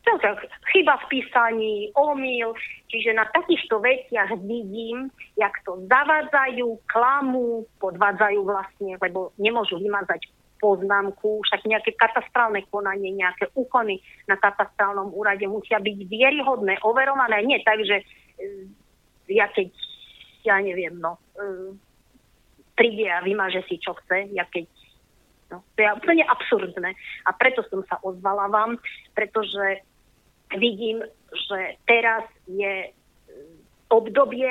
Tak, 0.09 0.41
chyba 0.73 0.97
v 1.05 1.09
písaní, 1.13 1.93
omyl, 1.93 2.57
čiže 2.89 3.13
na 3.13 3.29
takýchto 3.29 3.77
veciach 3.77 4.33
vidím, 4.41 5.13
jak 5.37 5.53
to 5.69 5.85
zavádzajú, 5.85 6.65
klamú, 6.89 7.69
podvádzajú 7.77 8.41
vlastne, 8.41 8.97
lebo 9.05 9.37
nemôžu 9.37 9.77
vymazať 9.77 10.33
poznámku, 10.59 11.45
však 11.45 11.61
nejaké 11.69 11.93
katastrálne 11.95 12.65
konanie, 12.73 13.15
nejaké 13.15 13.53
úkony 13.55 14.01
na 14.27 14.41
katastrálnom 14.41 15.13
úrade 15.15 15.47
musia 15.47 15.79
byť 15.79 15.99
vieryhodné, 16.09 16.83
overované. 16.83 17.45
Nie 17.47 17.63
tak, 17.63 17.79
že 17.85 18.03
e, 18.03 18.05
ja 19.31 19.47
keď, 19.53 19.71
ja 20.43 20.59
neviem, 20.59 20.99
no, 20.99 21.21
e, 21.39 21.79
príde 22.75 23.07
a 23.13 23.23
vymaže 23.23 23.63
si, 23.71 23.79
čo 23.79 23.95
chce, 24.03 24.33
ja 24.35 24.49
keď 24.49 24.67
No, 25.49 25.65
to 25.77 25.81
je 25.81 25.89
úplne 25.89 26.29
absurdné. 26.29 26.93
A 27.25 27.31
preto 27.33 27.65
som 27.73 27.81
sa 27.89 27.97
ozvala 28.05 28.53
vám, 28.53 28.77
pretože 29.17 29.81
vidím, 30.57 31.05
že 31.29 31.77
teraz 31.85 32.25
je 32.49 32.89
e, 32.89 32.91
obdobie, 33.93 34.49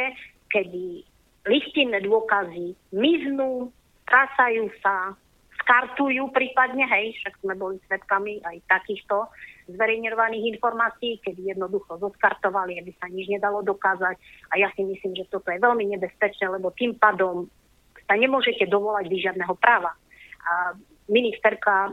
kedy 0.53 1.01
listinné 1.47 2.03
dôkazy 2.05 2.75
miznú, 2.93 3.73
trasajú 4.05 4.69
sa, 4.83 5.15
skartujú 5.63 6.31
prípadne, 6.31 6.87
hej, 6.87 7.17
však 7.19 7.33
sme 7.43 7.53
boli 7.59 7.75
svetkami 7.87 8.39
aj 8.45 8.57
takýchto 8.71 9.27
zverejňovaných 9.67 10.55
informácií, 10.55 11.19
kedy 11.19 11.51
jednoducho 11.51 11.99
zoskartovali, 11.99 12.79
aby 12.79 12.91
sa 12.95 13.11
nič 13.11 13.27
nedalo 13.27 13.59
dokázať. 13.67 14.15
A 14.55 14.63
ja 14.63 14.71
si 14.71 14.87
myslím, 14.87 15.19
že 15.19 15.27
toto 15.27 15.51
je 15.51 15.59
veľmi 15.59 15.91
nebezpečné, 15.97 16.47
lebo 16.47 16.71
tým 16.71 16.95
pádom 16.95 17.51
sa 18.07 18.15
nemôžete 18.15 18.63
dovolať 18.71 19.11
vy 19.11 19.17
žiadneho 19.19 19.53
práva. 19.59 19.91
A 20.47 20.71
ministerka 21.11 21.91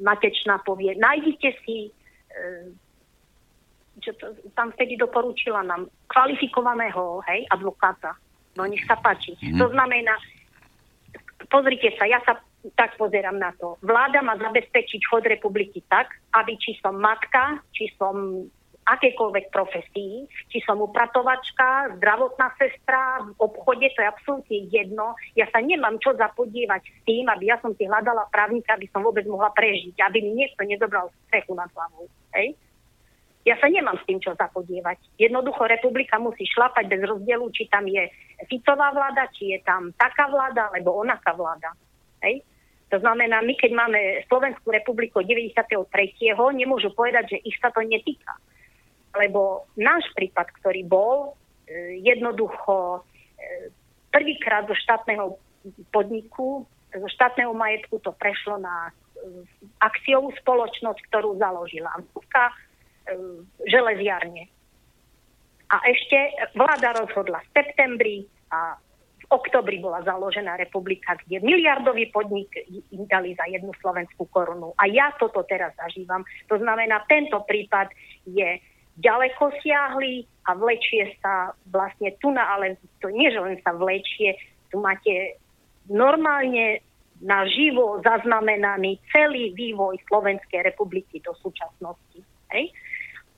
Matečná 0.00 0.60
povie, 0.64 0.96
nájdite 0.96 1.56
si, 1.64 1.88
e, 1.88 1.90
čo 4.00 4.10
to, 4.16 4.32
tam 4.56 4.72
vtedy 4.72 4.96
doporučila 4.96 5.62
nám, 5.62 5.86
kvalifikovaného 6.08 7.20
hej, 7.28 7.44
advokáta. 7.52 8.16
No 8.56 8.64
nech 8.64 8.84
sa 8.84 8.96
páči. 8.96 9.36
Mm. 9.40 9.60
To 9.60 9.66
znamená, 9.72 10.12
pozrite 11.48 11.92
sa, 11.96 12.08
ja 12.08 12.20
sa 12.24 12.40
tak 12.78 12.94
pozerám 12.94 13.36
na 13.36 13.50
to. 13.58 13.74
Vláda 13.82 14.22
má 14.22 14.38
zabezpečiť 14.38 15.00
chod 15.10 15.26
republiky 15.26 15.82
tak, 15.90 16.14
aby 16.38 16.54
či 16.56 16.78
som 16.78 16.94
matka, 16.94 17.58
či 17.74 17.90
som 17.98 18.46
akékoľvek 18.82 19.54
profesii, 19.54 20.26
či 20.50 20.58
som 20.66 20.82
upratovačka, 20.82 21.94
zdravotná 22.02 22.50
sestra, 22.58 23.22
v 23.22 23.30
obchode, 23.38 23.86
to 23.94 24.02
je 24.02 24.08
absolútne 24.10 24.58
jedno. 24.74 25.14
Ja 25.38 25.46
sa 25.54 25.62
nemám 25.62 26.02
čo 26.02 26.18
zapodievať 26.18 26.82
s 26.82 26.98
tým, 27.06 27.30
aby 27.30 27.54
ja 27.54 27.62
som 27.62 27.70
si 27.78 27.86
hľadala 27.86 28.26
právnika, 28.34 28.74
aby 28.74 28.90
som 28.90 29.06
vôbec 29.06 29.22
mohla 29.30 29.54
prežiť, 29.54 29.94
aby 30.02 30.18
mi 30.18 30.34
niekto 30.34 30.66
nezobral 30.66 31.14
strechu 31.30 31.54
nad 31.54 31.70
hlavou. 31.70 32.10
Hej? 32.34 32.58
Ja 33.42 33.58
sa 33.58 33.66
nemám 33.66 33.98
s 33.98 34.06
tým 34.06 34.22
čo 34.22 34.34
zapodievať. 34.38 35.02
Jednoducho 35.18 35.66
republika 35.66 36.18
musí 36.18 36.46
šlapať 36.46 36.86
bez 36.86 37.02
rozdielu, 37.02 37.42
či 37.50 37.66
tam 37.66 37.86
je 37.86 38.06
Ficová 38.46 38.94
vláda, 38.94 39.30
či 39.34 39.54
je 39.54 39.58
tam 39.62 39.90
taká 39.98 40.30
vláda, 40.30 40.70
alebo 40.70 40.94
onaká 40.98 41.34
vláda. 41.34 41.74
Hej? 42.22 42.42
To 42.94 43.00
znamená, 43.00 43.40
my 43.40 43.56
keď 43.56 43.72
máme 43.72 43.98
Slovenskú 44.28 44.68
republiku 44.68 45.24
93. 45.24 45.64
nemôžu 46.52 46.92
povedať, 46.92 47.34
že 47.34 47.38
ich 47.40 47.56
sa 47.56 47.72
to 47.72 47.80
netýka. 47.80 48.36
Lebo 49.12 49.68
náš 49.76 50.08
prípad, 50.16 50.48
ktorý 50.62 50.88
bol, 50.88 51.36
e, 51.68 52.00
jednoducho 52.00 53.00
e, 53.00 53.70
prvýkrát 54.08 54.64
zo 54.64 54.76
štátneho 54.76 55.36
podniku, 55.92 56.64
zo 56.92 57.08
štátneho 57.08 57.52
majetku 57.52 58.00
to 58.00 58.12
prešlo 58.16 58.56
na 58.56 58.88
e, 58.88 58.92
akciovú 59.84 60.32
spoločnosť, 60.40 61.00
ktorú 61.12 61.36
založila 61.36 61.92
Vúka, 62.16 62.52
E, 63.02 63.14
železiarne. 63.66 64.46
A 65.66 65.76
ešte 65.90 66.18
vláda 66.54 66.94
rozhodla 66.94 67.42
v 67.42 67.48
septembri 67.50 68.16
a 68.52 68.78
v 68.78 69.24
oktobri 69.32 69.80
bola 69.82 70.04
založená 70.06 70.54
republika, 70.60 71.16
kde 71.24 71.40
miliardový 71.42 72.12
podnik 72.14 72.52
im 72.68 73.02
dali 73.08 73.34
za 73.34 73.48
jednu 73.48 73.72
slovenskú 73.80 74.28
korunu. 74.30 74.76
A 74.76 74.86
ja 74.86 75.10
toto 75.18 75.42
teraz 75.48 75.74
zažívam. 75.74 76.22
To 76.46 76.60
znamená, 76.60 77.02
tento 77.08 77.40
prípad 77.42 77.90
je 78.28 78.60
ďaleko 79.00 79.52
siahly 79.62 80.28
a 80.48 80.58
vlečie 80.58 81.16
sa 81.22 81.54
vlastne 81.70 82.12
tu 82.18 82.28
na, 82.34 82.44
ale 82.58 82.76
to 83.00 83.08
nie, 83.08 83.30
že 83.30 83.40
len 83.40 83.56
sa 83.62 83.72
vlečie, 83.72 84.36
tu 84.68 84.82
máte 84.82 85.38
normálne 85.88 86.82
naživo 87.22 88.02
zaznamenaný 88.02 88.98
celý 89.14 89.54
vývoj 89.54 89.94
Slovenskej 90.10 90.66
republiky 90.66 91.22
do 91.22 91.30
súčasnosti. 91.38 92.18
Hej? 92.50 92.74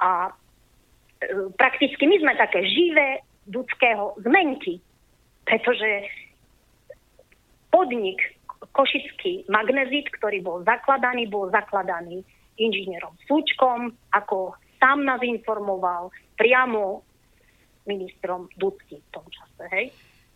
A 0.01 0.33
e, 0.33 1.53
prakticky 1.61 2.09
my 2.09 2.17
sme 2.17 2.33
také 2.41 2.65
živé 2.65 3.21
ľudského 3.53 4.17
zmenky, 4.25 4.81
pretože 5.45 6.09
podnik 7.69 8.17
Košický 8.73 9.45
magnezit, 9.53 10.09
ktorý 10.17 10.41
bol 10.41 10.65
zakladaný, 10.65 11.29
bol 11.29 11.53
zakladaný 11.53 12.25
inžinierom 12.57 13.13
Súčkom, 13.29 13.93
ako 14.17 14.57
sám 14.81 15.05
nás 15.05 15.21
informoval 15.23 16.11
priamo 16.39 17.03
ministrom 17.85 18.49
Dudky 18.57 19.01
v 19.01 19.09
tom 19.13 19.27
čase, 19.29 19.65
hej, 19.73 19.87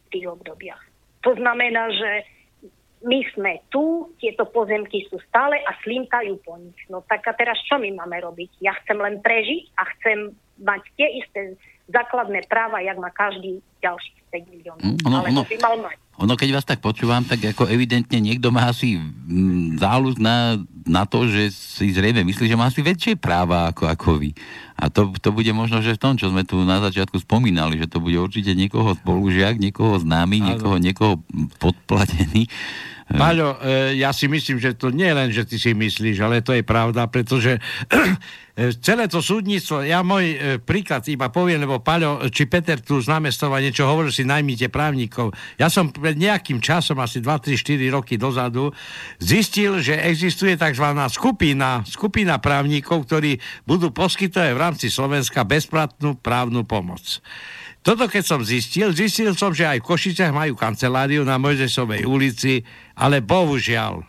v 0.04 0.06
tých 0.12 0.26
obdobiach. 0.28 0.84
To 1.24 1.32
znamená, 1.34 1.88
že 1.90 2.10
my 3.02 3.22
sme 3.34 3.62
tu, 3.70 4.10
tieto 4.18 4.50
pozemky 4.50 5.06
sú 5.06 5.22
stále 5.30 5.62
a 5.62 5.70
slintajú 5.86 6.42
po 6.42 6.58
nich. 6.58 6.78
No 6.90 7.06
tak 7.06 7.22
a 7.30 7.32
teraz 7.34 7.58
čo 7.66 7.78
my 7.78 7.94
máme 7.94 8.18
robiť? 8.18 8.58
Ja 8.58 8.74
chcem 8.82 8.98
len 8.98 9.22
prežiť 9.22 9.64
a 9.78 9.82
chcem 9.96 10.34
mať 10.62 10.82
tie 10.98 11.08
isté 11.18 11.40
základné 11.88 12.44
práva, 12.50 12.84
jak 12.84 12.98
má 13.00 13.08
každý 13.08 13.64
ďalší 13.80 14.12
5 14.28 14.52
miliónov. 14.52 14.84
Mm, 14.84 14.98
ono, 15.08 15.16
Ale 15.24 15.28
ono, 15.32 15.42
by 15.48 15.58
mal 15.62 15.76
mať. 15.80 15.96
Ono, 16.18 16.34
keď 16.34 16.48
vás 16.52 16.66
tak 16.66 16.82
počúvam, 16.84 17.24
tak 17.24 17.40
ako 17.40 17.70
evidentne 17.70 18.18
niekto 18.20 18.52
má 18.52 18.68
asi 18.68 18.98
mm, 18.98 19.80
záľud 19.80 20.16
na 20.20 20.60
na 20.88 21.04
to, 21.04 21.28
že 21.28 21.52
si 21.52 21.92
zrejme 21.92 22.24
myslí, 22.24 22.48
že 22.48 22.56
má 22.56 22.72
asi 22.72 22.80
väčšie 22.80 23.20
práva 23.20 23.68
ako, 23.70 23.84
ako 23.92 24.08
vy. 24.18 24.30
A 24.80 24.88
to, 24.88 25.12
to 25.20 25.30
bude 25.30 25.52
možno, 25.52 25.84
že 25.84 25.94
v 25.94 26.02
tom, 26.02 26.16
čo 26.16 26.32
sme 26.32 26.48
tu 26.48 26.56
na 26.64 26.80
začiatku 26.80 27.20
spomínali, 27.20 27.76
že 27.76 27.86
to 27.86 28.00
bude 28.00 28.16
určite 28.16 28.56
niekoho 28.56 28.96
spolužiak, 28.96 29.60
niekoho 29.60 30.00
známy, 30.00 30.40
niekoho, 30.40 30.80
niekoho 30.80 31.14
podplatený. 31.60 32.48
Paľo, 33.08 33.56
e, 33.56 33.96
ja 33.96 34.12
si 34.12 34.28
myslím, 34.28 34.60
že 34.60 34.76
to 34.76 34.92
nie 34.92 35.08
len, 35.08 35.32
že 35.32 35.48
ty 35.48 35.56
si 35.56 35.72
myslíš, 35.72 36.20
ale 36.20 36.44
to 36.44 36.52
je 36.52 36.60
pravda, 36.60 37.08
pretože 37.08 37.56
e, 37.56 38.76
celé 38.84 39.08
to 39.08 39.24
súdnictvo, 39.24 39.80
ja 39.80 40.04
môj 40.04 40.24
e, 40.28 40.36
príklad 40.60 41.08
iba 41.08 41.32
poviem, 41.32 41.64
lebo 41.64 41.80
Paľo, 41.80 42.28
či 42.28 42.44
Peter 42.44 42.76
tu 42.84 43.00
z 43.00 43.08
námestova 43.08 43.64
niečo 43.64 43.88
hovoril, 43.88 44.12
si 44.12 44.28
najmite 44.28 44.68
právnikov. 44.68 45.32
Ja 45.56 45.72
som 45.72 45.88
pred 45.88 46.20
nejakým 46.20 46.60
časom, 46.60 47.00
asi 47.00 47.24
2, 47.24 47.48
3, 47.48 47.56
4 47.56 47.96
roky 47.96 48.20
dozadu, 48.20 48.76
zistil, 49.16 49.80
že 49.80 49.96
existuje 50.04 50.60
tzv. 50.60 50.86
skupina, 51.08 51.80
skupina 51.88 52.36
právnikov, 52.36 53.08
ktorí 53.08 53.40
budú 53.64 53.88
poskytovať 53.88 54.52
v 54.52 54.60
rámci 54.60 54.86
Slovenska 54.92 55.48
bezplatnú 55.48 56.20
právnu 56.20 56.68
pomoc. 56.68 57.24
Toto 57.88 58.04
keď 58.04 58.24
som 58.26 58.40
zistil, 58.44 58.92
zistil 58.92 59.32
som, 59.32 59.54
že 59.56 59.64
aj 59.64 59.80
v 59.80 59.88
Košiciach 59.88 60.28
majú 60.34 60.58
kanceláriu 60.58 61.22
na 61.22 61.40
Mojzesovej 61.40 62.04
ulici, 62.04 62.60
ale 62.98 63.22
bohužiaľ, 63.22 64.02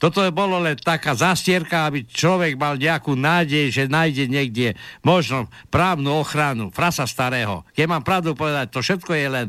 toto 0.00 0.24
je 0.24 0.32
bolo 0.32 0.56
len 0.64 0.80
taká 0.80 1.12
zastierka, 1.12 1.84
aby 1.84 2.08
človek 2.08 2.56
mal 2.56 2.80
nejakú 2.80 3.12
nádej, 3.12 3.68
že 3.68 3.84
nájde 3.84 4.32
niekde 4.32 4.72
možno 5.04 5.52
právnu 5.68 6.24
ochranu, 6.24 6.72
frasa 6.72 7.04
starého. 7.04 7.68
Keď 7.76 7.84
mám 7.84 8.00
pravdu 8.00 8.32
povedať, 8.32 8.72
to 8.72 8.80
všetko 8.80 9.12
je 9.12 9.28
len 9.28 9.46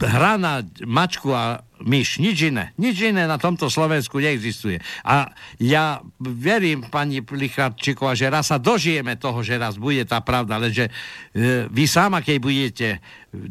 hra 0.00 0.40
na 0.40 0.64
mačku 0.88 1.28
a 1.36 1.60
myš, 1.84 2.24
nič 2.24 2.48
iné. 2.48 2.72
Nič 2.80 3.04
iné 3.04 3.28
na 3.28 3.36
tomto 3.36 3.68
Slovensku 3.68 4.16
neexistuje. 4.16 4.80
A 5.04 5.28
ja 5.60 6.00
verím, 6.16 6.88
pani 6.88 7.20
Licharčíková, 7.20 8.16
že 8.16 8.32
raz 8.32 8.48
sa 8.48 8.56
dožijeme 8.56 9.20
toho, 9.20 9.44
že 9.44 9.60
raz 9.60 9.76
bude 9.76 10.08
tá 10.08 10.24
pravda, 10.24 10.56
lenže 10.56 10.88
e, 10.88 11.68
vy 11.68 11.84
sama, 11.84 12.24
keď 12.24 12.36
budete, 12.40 12.88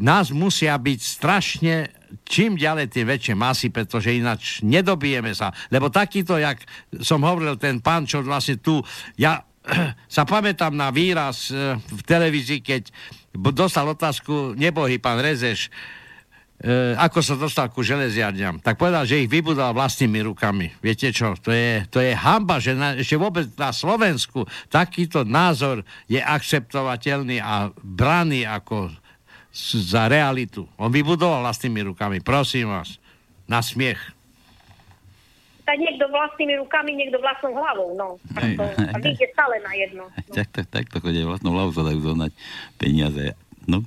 nás 0.01 0.33
musia 0.33 0.73
byť 0.73 0.99
strašne 1.05 1.93
čím 2.25 2.57
ďalej, 2.57 2.89
tým 2.89 3.05
väčšie 3.07 3.35
masy, 3.37 3.67
pretože 3.69 4.13
ináč 4.13 4.61
nedobijeme 4.65 5.33
sa. 5.33 5.53
Lebo 5.69 5.93
takýto, 5.93 6.37
jak 6.37 6.61
som 7.01 7.21
hovoril, 7.21 7.57
ten 7.57 7.81
pán, 7.81 8.09
čo 8.09 8.25
vlastne 8.25 8.57
tu, 8.57 8.81
ja 9.17 9.45
sa 10.15 10.23
pamätám 10.25 10.73
na 10.73 10.89
výraz 10.89 11.53
e, 11.53 11.77
v 11.77 12.01
televízii, 12.03 12.61
keď 12.65 12.89
dostal 13.53 13.85
otázku, 13.89 14.57
nebohý 14.57 14.97
pán 14.97 15.21
Rezeš, 15.21 15.69
e, 16.63 16.97
ako 16.97 17.19
sa 17.21 17.35
dostal 17.37 17.69
ku 17.69 17.85
železiarňam, 17.85 18.63
tak 18.63 18.81
povedal, 18.81 19.05
že 19.05 19.21
ich 19.21 19.29
vybudoval 19.29 19.77
vlastnými 19.77 20.25
rukami. 20.25 20.73
Viete 20.81 21.13
čo, 21.13 21.37
to 21.37 21.53
je, 21.53 21.85
to 21.93 22.01
je 22.01 22.17
hamba, 22.17 22.57
že 22.57 22.73
na, 22.73 22.97
ešte 22.97 23.15
vôbec 23.19 23.45
na 23.55 23.69
Slovensku 23.69 24.49
takýto 24.67 25.21
názor 25.27 25.85
je 26.09 26.19
akceptovateľný 26.19 27.37
a 27.39 27.69
braný 27.79 28.49
ako 28.49 28.89
za 29.53 30.05
realitu. 30.05 30.69
On 30.77 30.93
vybudoval 30.93 31.41
vlastnými 31.41 31.89
rukami, 31.93 32.21
prosím 32.21 32.69
vás, 32.69 33.01
na 33.49 33.65
smiech. 33.65 33.97
Tak 35.65 35.77
niekto 35.77 36.09
vlastnými 36.09 36.57
rukami, 36.65 36.97
niekto 36.97 37.21
vlastnou 37.21 37.53
hlavou, 37.53 37.93
no. 37.93 38.17
To, 38.33 38.63
a 38.65 38.97
je 39.21 39.27
stále 39.33 39.61
na 39.61 39.71
jedno. 39.77 40.09
No. 40.09 40.33
Tak, 40.33 40.49
tak, 40.49 40.65
tak 40.69 40.85
to 40.89 40.97
chodia 40.97 41.29
vlastnou 41.29 41.53
hlavou 41.53 41.73
sa 41.73 41.85
dajú 41.85 42.01
zohnať 42.01 42.31
peniaze. 42.81 43.37
No, 43.69 43.85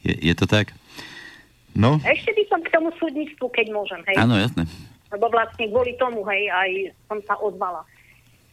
je, 0.00 0.14
je 0.16 0.34
to 0.36 0.48
tak? 0.48 0.72
No. 1.72 1.96
Ešte 2.04 2.32
by 2.36 2.44
som 2.52 2.60
k 2.60 2.72
tomu 2.72 2.88
súdnictvu, 3.00 3.46
keď 3.48 3.66
môžem, 3.72 4.00
hej. 4.12 4.16
Áno, 4.20 4.36
jasné. 4.36 4.68
Lebo 5.12 5.28
vlastne 5.28 5.68
kvôli 5.68 5.96
tomu, 5.96 6.24
hej, 6.28 6.48
aj 6.52 6.70
som 7.08 7.18
sa 7.24 7.34
ozvala. 7.40 7.84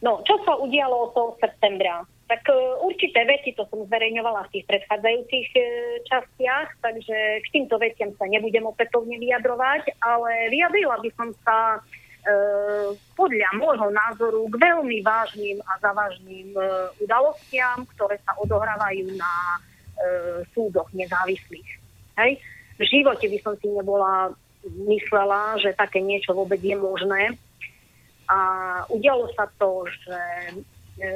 No, 0.00 0.24
čo 0.24 0.40
sa 0.48 0.56
udialo 0.56 1.08
od 1.08 1.10
toho 1.12 1.30
septembra? 1.36 2.04
Tak 2.30 2.46
uh, 2.46 2.86
určité 2.86 3.26
veci, 3.26 3.50
to 3.58 3.66
som 3.66 3.82
zverejňovala 3.90 4.46
v 4.46 4.52
tých 4.54 4.64
predchádzajúcich 4.70 5.48
uh, 5.50 5.64
častiach, 6.06 6.68
takže 6.78 7.16
k 7.42 7.46
týmto 7.50 7.74
veciam 7.82 8.14
sa 8.14 8.30
nebudem 8.30 8.62
opätovne 8.70 9.18
vyjadrovať, 9.18 9.98
ale 9.98 10.46
vyjadrila 10.54 11.02
by 11.02 11.10
som 11.18 11.34
sa 11.42 11.82
uh, 11.82 12.94
podľa 13.18 13.50
môjho 13.58 13.90
názoru 13.90 14.46
k 14.46 14.54
veľmi 14.62 15.02
vážnym 15.02 15.58
a 15.66 15.72
závažným 15.82 16.54
udalostiam, 17.02 17.82
ktoré 17.98 18.22
sa 18.22 18.38
odohrávajú 18.38 19.18
na 19.18 19.34
súdoch 20.56 20.88
nezávislých. 20.96 21.68
Hej? 22.16 22.40
v 22.80 22.84
živote 22.88 23.28
by 23.28 23.38
som 23.44 23.54
si 23.60 23.68
nebola 23.68 24.32
myslela, 24.64 25.60
že 25.60 25.76
také 25.76 26.00
niečo 26.00 26.32
vôbec 26.32 26.56
je 26.64 26.72
možné. 26.72 27.36
A 28.24 28.40
udialo 28.88 29.28
sa 29.36 29.44
to, 29.60 29.84
že 29.84 30.20
e, 30.96 31.12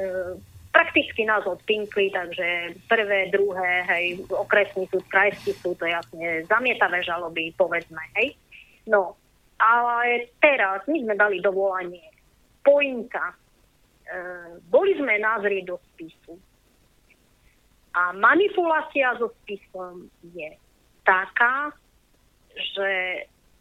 prakticky 0.75 1.23
nás 1.23 1.47
odpinkli, 1.47 2.11
takže 2.11 2.75
prvé, 2.91 3.31
druhé, 3.31 3.87
hej, 3.87 4.27
okresný 4.27 4.83
súd, 4.91 5.07
krajský 5.07 5.55
súd, 5.55 5.79
to 5.79 5.87
jasne 5.87 6.43
zamietavé 6.51 6.99
žaloby, 6.99 7.55
povedzme, 7.55 8.03
hej. 8.19 8.35
No, 8.83 9.15
ale 9.55 10.27
teraz 10.43 10.83
my 10.91 10.99
sme 10.99 11.15
dali 11.15 11.39
dovolanie. 11.39 12.11
Pointa. 12.59 13.31
E, 13.31 13.35
boli 14.67 14.99
sme 14.99 15.15
nazrieť 15.15 15.63
do 15.71 15.79
spisu. 15.95 16.35
A 17.95 18.11
manipulácia 18.11 19.15
so 19.15 19.31
spisom 19.39 20.11
je 20.35 20.59
taká, 21.07 21.71
že 22.51 22.91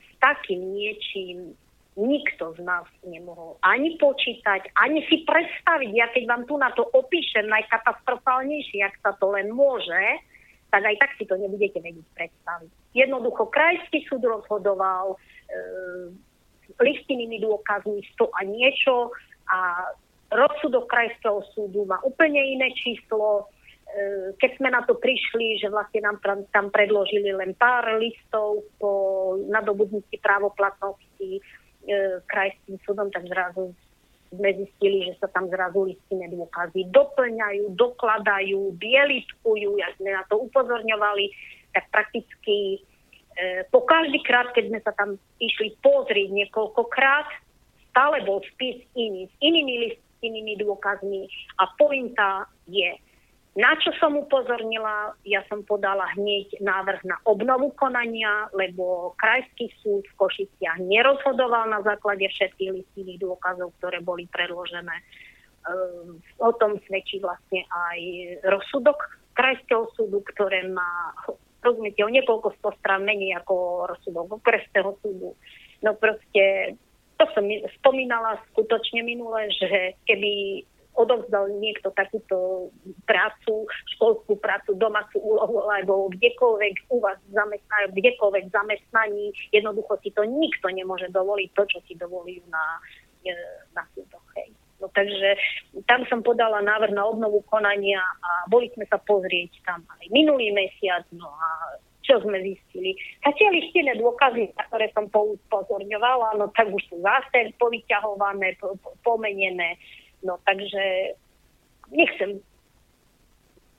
s 0.03 0.11
takým 0.19 0.75
niečím 0.75 1.55
nikto 1.95 2.55
z 2.59 2.61
nás 2.67 2.87
nemohol 3.07 3.59
ani 3.63 3.95
počítať, 4.03 4.75
ani 4.79 5.07
si 5.07 5.23
predstaviť. 5.23 5.91
Ja 5.95 6.07
keď 6.11 6.25
vám 6.27 6.43
tu 6.51 6.59
na 6.59 6.75
to 6.75 6.83
opíšem 6.91 7.47
najkatastrofálnejšie, 7.47 8.83
ak 8.83 8.97
sa 9.03 9.13
to 9.19 9.31
len 9.31 9.55
môže, 9.55 10.19
tak 10.75 10.83
aj 10.83 10.97
tak 10.99 11.11
si 11.15 11.25
to 11.25 11.39
nebudete 11.39 11.79
vedieť 11.79 12.07
predstaviť. 12.19 12.71
Jednoducho 12.99 13.47
krajský 13.47 14.03
súd 14.11 14.27
rozhodoval 14.27 15.15
e, 15.15 15.17
listinnými 16.83 17.39
dôkazmi 17.47 18.03
100 18.19 18.27
a 18.27 18.41
niečo 18.43 19.15
a 19.55 19.59
rozsudok 20.35 20.91
krajského 20.91 21.47
súdu 21.55 21.87
má 21.87 22.03
úplne 22.03 22.43
iné 22.43 22.75
číslo, 22.75 23.47
E, 23.95 24.35
keď 24.41 24.51
sme 24.59 24.69
na 24.73 24.83
to 24.83 24.97
prišli, 24.99 25.61
že 25.61 25.71
vlastne 25.71 26.03
nám 26.03 26.19
tam 26.51 26.73
predložili 26.73 27.31
len 27.31 27.53
pár 27.55 28.01
listov 28.01 28.65
po 28.81 28.91
nadobudnutí 29.47 30.19
právoplatnosti 30.19 31.31
krajským 32.29 32.77
súdom, 32.85 33.13
tak 33.13 33.29
zrazu 33.29 33.77
sme 34.35 34.51
zistili, 34.59 35.07
že 35.07 35.15
sa 35.23 35.31
tam 35.31 35.47
zrazu 35.47 35.87
listinné 35.87 36.27
dôkazy 36.35 36.91
doplňajú, 36.91 37.79
dokladajú, 37.79 38.75
bielitkujú, 38.77 39.79
jak 39.79 39.93
sme 39.99 40.11
na 40.11 40.27
to 40.27 40.43
upozorňovali, 40.51 41.31
tak 41.71 41.87
prakticky 41.95 42.79
e, 43.39 43.63
po 43.71 43.87
každý 43.87 44.19
krát, 44.27 44.51
keď 44.51 44.65
sme 44.71 44.81
sa 44.83 44.93
tam 44.99 45.17
išli 45.39 45.79
pozrieť 45.83 46.29
niekoľkokrát, 46.35 47.29
stále 47.95 48.27
bol 48.27 48.43
spis 48.55 48.83
iný, 48.99 49.31
s 49.31 49.35
inými 49.39 49.75
listinnými 49.91 50.55
dôkazmi. 50.67 51.31
A 51.63 51.71
pointa 51.79 52.51
je, 52.67 52.91
na 53.55 53.71
čo 53.79 53.95
som 54.03 54.19
upozornila, 54.19 55.15
ja 55.23 55.47
som 55.47 55.63
podala 55.63 56.11
hneď 56.19 56.59
návrh 56.59 57.07
na 57.07 57.23
obnovu 57.23 57.71
konania, 57.79 58.51
lebo 58.51 59.15
Krajský 59.15 59.71
súd 59.79 60.03
v 60.11 60.19
Košiciach 60.19 60.83
nerozhodoval 60.83 61.71
na 61.71 61.79
základe 61.87 62.27
všetkých 62.27 62.75
listinných 62.75 63.23
dôkazov, 63.23 63.71
ktoré 63.79 64.03
boli 64.03 64.27
predložené. 64.27 64.99
Ehm, 65.71 66.19
o 66.43 66.51
tom 66.59 66.83
svedčí 66.91 67.23
vlastne 67.23 67.63
aj 67.71 68.01
rozsudok 68.43 69.23
Krajského 69.39 69.87
súdu, 69.95 70.27
ktoré 70.35 70.67
má, 70.67 71.15
rozumiete, 71.63 72.03
o 72.03 72.11
niekoľko 72.11 72.59
sto 72.59 72.75
strán 72.83 73.07
menej 73.07 73.39
ako 73.39 73.87
rozsudok 73.87 74.43
okresného 74.43 74.99
súdu. 74.99 75.39
No 75.79 75.95
proste, 75.95 76.75
to 77.23 77.25
som 77.31 77.47
spomínala 77.79 78.43
skutočne 78.51 79.07
minule, 79.07 79.47
že 79.55 79.95
keby 80.11 80.67
odovzdal 80.95 81.51
niekto 81.59 81.91
takúto 81.95 82.71
prácu, 83.07 83.67
školskú 83.99 84.39
prácu, 84.39 84.79
domácu 84.79 85.19
úlohu 85.19 85.67
alebo 85.71 86.11
kdekoľvek 86.15 86.75
u 86.91 87.03
vás 87.03 87.19
zamestnajú, 87.35 87.95
kdekoľvek 87.95 88.45
zamestnaní, 88.55 89.35
jednoducho 89.51 89.99
si 90.01 90.15
to 90.15 90.23
nikto 90.23 90.71
nemôže 90.71 91.11
dovoliť 91.11 91.51
to, 91.55 91.63
čo 91.67 91.79
si 91.91 91.99
dovolujú 91.99 92.47
na, 92.49 92.65
e, 93.27 93.35
na 93.75 93.83
súdoch. 93.93 94.23
Hej. 94.39 94.55
No, 94.79 94.91
takže 94.91 95.39
tam 95.87 96.07
som 96.07 96.21
podala 96.23 96.63
návrh 96.63 96.95
na 96.95 97.07
obnovu 97.07 97.43
konania 97.47 98.03
a 98.03 98.47
boli 98.51 98.71
sme 98.75 98.87
sa 98.91 98.99
pozrieť 98.99 99.63
tam 99.67 99.83
aj 99.99 100.07
minulý 100.11 100.51
mesiac, 100.51 101.07
no 101.15 101.31
a 101.31 101.79
čo 102.05 102.21
sme 102.21 102.37
zistili. 102.45 102.93
Tie 103.25 103.49
lištené 103.49 103.97
dôkazy, 103.97 104.53
na 104.55 104.63
ktoré 104.69 104.93
som 104.93 105.09
upozorňovala, 105.09 106.37
no 106.37 106.53
tak 106.53 106.69
už 106.69 106.85
sú 106.93 107.01
zase 107.01 107.57
povyťahované, 107.57 108.61
po, 108.61 108.77
po, 108.79 108.93
pomenené. 109.01 109.81
No 110.25 110.41
takže 110.49 111.15
nechcem 111.93 112.41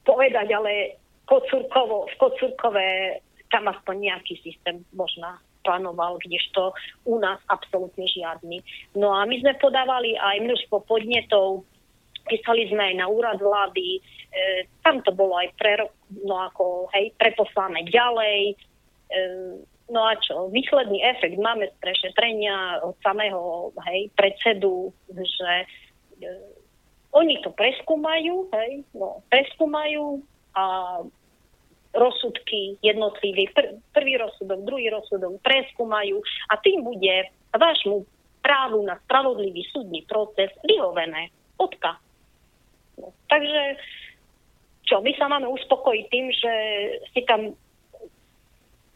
povedať, 0.06 0.48
ale 0.54 1.02
Kocúrkovo, 1.26 2.06
v 2.06 2.16
Kocúrkové 2.22 2.90
tam 3.50 3.66
aspoň 3.66 4.14
nejaký 4.14 4.38
systém 4.46 4.86
možná 4.94 5.42
plánoval, 5.66 6.22
kdežto 6.22 6.78
u 7.10 7.18
nás 7.18 7.42
absolútne 7.50 8.06
žiadny. 8.06 8.62
No 8.94 9.10
a 9.18 9.26
my 9.26 9.42
sme 9.42 9.58
podávali 9.58 10.14
aj 10.14 10.46
množstvo 10.46 10.86
podnetov, 10.86 11.66
písali 12.30 12.70
sme 12.70 12.94
aj 12.94 12.96
na 13.02 13.10
úrad 13.10 13.42
vlády, 13.42 13.98
e, 13.98 14.00
tam 14.86 15.02
to 15.02 15.10
bolo 15.10 15.42
aj 15.42 15.50
pre, 15.58 15.82
no 16.22 16.38
ako, 16.46 16.94
hej, 16.94 17.10
preposlané 17.18 17.90
ďalej. 17.90 18.54
E, 18.54 18.56
no 19.90 20.06
a 20.06 20.14
čo, 20.22 20.54
výsledný 20.54 21.02
efekt 21.02 21.42
máme 21.42 21.66
z 21.70 21.76
prešetrenia 21.82 22.86
od 22.86 22.94
samého 23.02 23.74
hej, 23.90 24.14
predsedu, 24.14 24.94
že 25.10 25.52
oni 27.16 27.36
to 27.44 27.50
preskúmajú, 27.56 28.52
hej, 28.52 28.84
no, 28.92 29.24
preskúmajú 29.32 30.20
a 30.56 30.66
rozsudky 31.96 32.76
jednotlivé, 32.84 33.48
pr- 33.56 33.80
prvý 33.96 34.20
rozsudok, 34.20 34.68
druhý 34.68 34.92
rozsudok 34.92 35.40
preskúmajú 35.40 36.20
a 36.52 36.60
tým 36.60 36.84
bude 36.84 37.32
vášmu 37.56 38.04
právu 38.44 38.84
na 38.84 39.00
spravodlivý 39.08 39.64
súdny 39.72 40.04
proces 40.06 40.52
vyhovené. 40.68 41.32
Odka. 41.56 41.98
No, 43.00 43.16
takže 43.32 43.80
čo, 44.86 45.02
my 45.02 45.12
sa 45.18 45.32
máme 45.32 45.48
uspokojiť 45.50 46.06
tým, 46.12 46.26
že 46.30 46.54
si 47.16 47.24
tam 47.26 47.56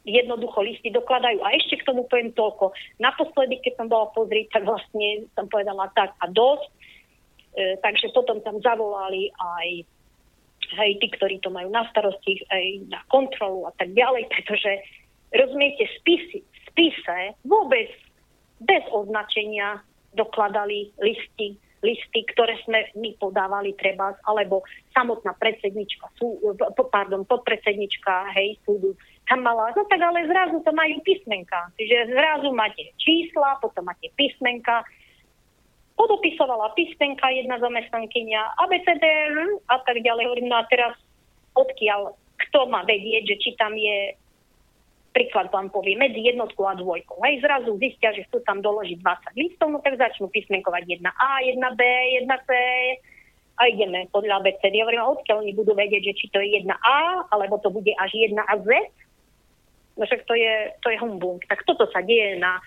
jednoducho 0.06 0.62
listy 0.62 0.94
dokladajú. 0.94 1.42
A 1.42 1.56
ešte 1.58 1.82
k 1.82 1.88
tomu 1.88 2.06
poviem 2.06 2.34
toľko. 2.34 2.72
Naposledy, 3.02 3.62
keď 3.62 3.74
som 3.84 3.88
bola 3.90 4.10
pozrieť, 4.14 4.60
tak 4.60 4.64
vlastne 4.70 5.28
som 5.34 5.46
povedala 5.50 5.90
tak 5.98 6.14
a 6.20 6.26
dosť. 6.30 6.70
E, 7.60 7.76
takže 7.84 8.16
potom 8.16 8.40
tam 8.40 8.64
zavolali 8.64 9.28
aj 9.36 9.84
hej, 10.80 10.92
tí, 11.04 11.08
ktorí 11.12 11.44
to 11.44 11.52
majú 11.52 11.68
na 11.68 11.84
starosti, 11.92 12.40
aj 12.48 12.66
na 12.88 13.04
kontrolu 13.12 13.68
a 13.68 13.76
tak 13.76 13.92
ďalej, 13.92 14.32
pretože 14.32 14.72
rozumiete, 15.36 15.84
spisy, 16.00 16.40
spise 16.72 17.36
vôbec 17.44 17.92
bez 18.64 18.84
označenia 18.96 19.84
dokladali 20.16 20.96
listy, 21.04 21.60
listy, 21.84 22.20
ktoré 22.32 22.60
sme 22.64 22.92
my 22.96 23.16
podávali 23.20 23.76
treba, 23.76 24.16
alebo 24.28 24.64
samotná 24.96 25.36
predsednička, 25.36 26.12
sú, 26.16 26.40
pardon, 26.92 27.28
podpredsednička 27.28 28.36
hej, 28.40 28.56
súdu 28.64 28.96
tam 29.30 29.46
mala, 29.46 29.70
no 29.78 29.86
tak 29.86 30.02
ale 30.02 30.26
zrazu 30.26 30.58
to 30.66 30.74
majú 30.74 30.98
písmenka. 31.06 31.70
Čiže 31.78 32.18
zrazu 32.18 32.50
máte 32.50 32.82
čísla, 32.98 33.62
potom 33.62 33.86
máte 33.86 34.10
písmenka, 34.18 34.82
podopisovala 36.00 36.72
písmenka 36.80 37.28
jedna 37.28 37.60
zamestnankyňa, 37.60 38.56
ABCD 38.64 39.06
a 39.68 39.84
tak 39.84 40.00
ďalej. 40.00 40.32
Hovorím, 40.32 40.48
no 40.48 40.56
a 40.56 40.64
teraz 40.72 40.96
odkiaľ, 41.60 42.16
kto 42.48 42.72
má 42.72 42.88
vedieť, 42.88 43.36
že 43.36 43.36
či 43.44 43.50
tam 43.60 43.76
je 43.76 44.16
príklad 45.12 45.52
vám 45.52 45.68
povie, 45.74 46.00
medzi 46.00 46.22
jednotkou 46.22 46.70
a 46.70 46.78
dvojkou. 46.78 47.20
Hej, 47.26 47.44
zrazu 47.44 47.76
zistia, 47.82 48.14
že 48.16 48.24
chcú 48.30 48.40
tam 48.46 48.64
doložiť 48.64 49.04
20 49.04 49.42
listov, 49.42 49.68
no 49.74 49.84
tak 49.84 50.00
začnú 50.00 50.32
písmenkovať 50.32 51.02
1A, 51.02 51.32
1B, 51.50 51.82
1C 52.24 52.50
a 53.60 53.62
ideme 53.68 54.08
podľa 54.14 54.40
ABCD. 54.40 54.80
Hovorím, 54.80 55.04
odkiaľ 55.04 55.44
oni 55.44 55.54
budú 55.58 55.76
vedieť, 55.76 56.14
že 56.14 56.14
či 56.16 56.26
to 56.32 56.40
je 56.40 56.64
1A, 56.64 57.00
alebo 57.34 57.60
to 57.60 57.74
bude 57.74 57.92
až 58.00 58.12
1 58.16 58.38
a 58.38 58.54
Z. 58.64 58.70
No 60.00 60.08
však 60.08 60.24
to 60.24 60.34
je, 60.38 60.72
to 60.80 60.88
je 60.94 60.98
humbung. 61.04 61.44
Tak 61.44 61.68
toto 61.68 61.84
sa 61.92 62.00
deje 62.00 62.40
na 62.40 62.64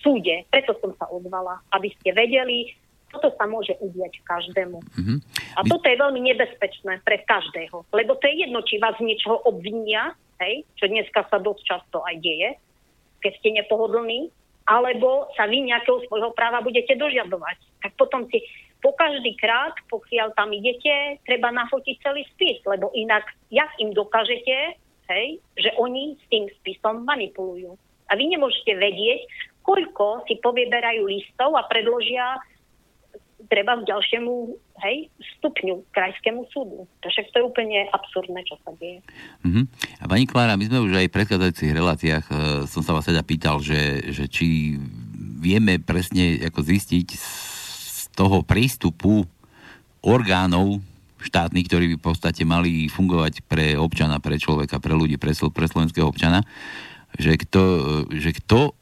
súde. 0.00 0.46
Preto 0.48 0.76
som 0.80 0.94
sa 0.96 1.06
ozvala, 1.10 1.60
aby 1.74 1.92
ste 1.98 2.14
vedeli, 2.14 2.72
toto 3.10 3.34
sa 3.34 3.44
môže 3.50 3.74
udiať 3.82 4.22
každému. 4.22 4.78
Mm-hmm. 4.78 5.18
A 5.58 5.60
toto 5.66 5.86
je 5.86 5.98
veľmi 5.98 6.20
nebezpečné 6.30 7.02
pre 7.02 7.26
každého, 7.26 7.82
lebo 7.90 8.14
to 8.16 8.24
je 8.30 8.46
jedno, 8.46 8.62
či 8.62 8.78
vás 8.78 8.94
niečoho 9.02 9.42
obvinia, 9.42 10.14
hej, 10.38 10.62
čo 10.78 10.86
dneska 10.86 11.26
sa 11.26 11.42
dosť 11.42 11.62
často 11.66 12.06
aj 12.06 12.16
deje, 12.22 12.54
keď 13.20 13.32
ste 13.42 13.48
nepohodlní, 13.60 14.30
alebo 14.70 15.26
sa 15.34 15.50
vy 15.50 15.66
nejakého 15.66 16.06
svojho 16.06 16.30
práva 16.32 16.62
budete 16.62 16.94
dožiadovať. 16.94 17.58
Tak 17.82 17.98
potom 17.98 18.30
si 18.30 18.38
po 18.80 18.94
každý 18.96 19.36
krát, 19.36 19.74
pokiaľ 19.90 20.32
tam 20.38 20.54
idete, 20.54 21.20
treba 21.26 21.52
nafotiť 21.52 21.96
celý 22.00 22.22
spis, 22.32 22.62
lebo 22.64 22.88
inak, 22.96 23.26
jak 23.52 23.68
im 23.82 23.92
dokážete, 23.92 24.78
hej, 25.10 25.26
že 25.58 25.70
oni 25.76 26.16
s 26.16 26.24
tým 26.30 26.46
spisom 26.62 27.02
manipulujú. 27.04 27.76
A 28.10 28.18
vy 28.18 28.34
nemôžete 28.34 28.74
vedieť, 28.74 29.24
koľko 29.62 30.26
si 30.26 30.36
povieberajú 30.42 31.06
listov 31.06 31.54
a 31.54 31.62
predložia 31.70 32.42
treba 33.48 33.78
v 33.78 33.88
ďalšiemu 33.88 34.32
hej, 34.84 35.08
stupňu 35.38 35.82
krajskému 35.90 36.44
súdu. 36.52 36.84
Takže 37.00 37.30
to 37.32 37.40
je 37.40 37.48
úplne 37.48 37.88
absurdné, 37.88 38.40
čo 38.44 38.56
sa 38.62 38.70
deje. 38.76 39.00
Uh-huh. 39.42 39.64
A 40.00 40.04
pani 40.06 40.28
Klára, 40.28 40.60
my 40.60 40.64
sme 40.68 40.84
už 40.84 40.92
aj 41.00 41.06
v 41.08 41.16
predchádzajúcich 41.16 41.72
reláciách 41.72 42.24
uh, 42.30 42.36
som 42.68 42.84
sa 42.84 42.92
vás 42.92 43.08
teda 43.08 43.24
pýtal, 43.24 43.58
že, 43.64 44.12
že 44.12 44.28
či 44.28 44.76
vieme 45.40 45.80
presne 45.80 46.36
ako 46.44 46.60
zistiť 46.60 47.06
z 47.16 48.02
toho 48.12 48.44
prístupu 48.44 49.24
orgánov 50.04 50.80
štátnych, 51.20 51.68
ktorí 51.68 51.84
by 51.92 51.96
v 52.00 52.06
podstate 52.06 52.42
mali 52.48 52.88
fungovať 52.88 53.44
pre 53.44 53.76
občana, 53.76 54.20
pre 54.20 54.40
človeka, 54.40 54.80
pre 54.80 54.96
ľudí, 54.96 55.20
pre, 55.20 55.36
pre 55.36 55.66
slovenského 55.68 56.08
občana, 56.08 56.40
že 57.18 57.34
kto, 57.40 57.62
že 58.12 58.30
kto 58.42 58.74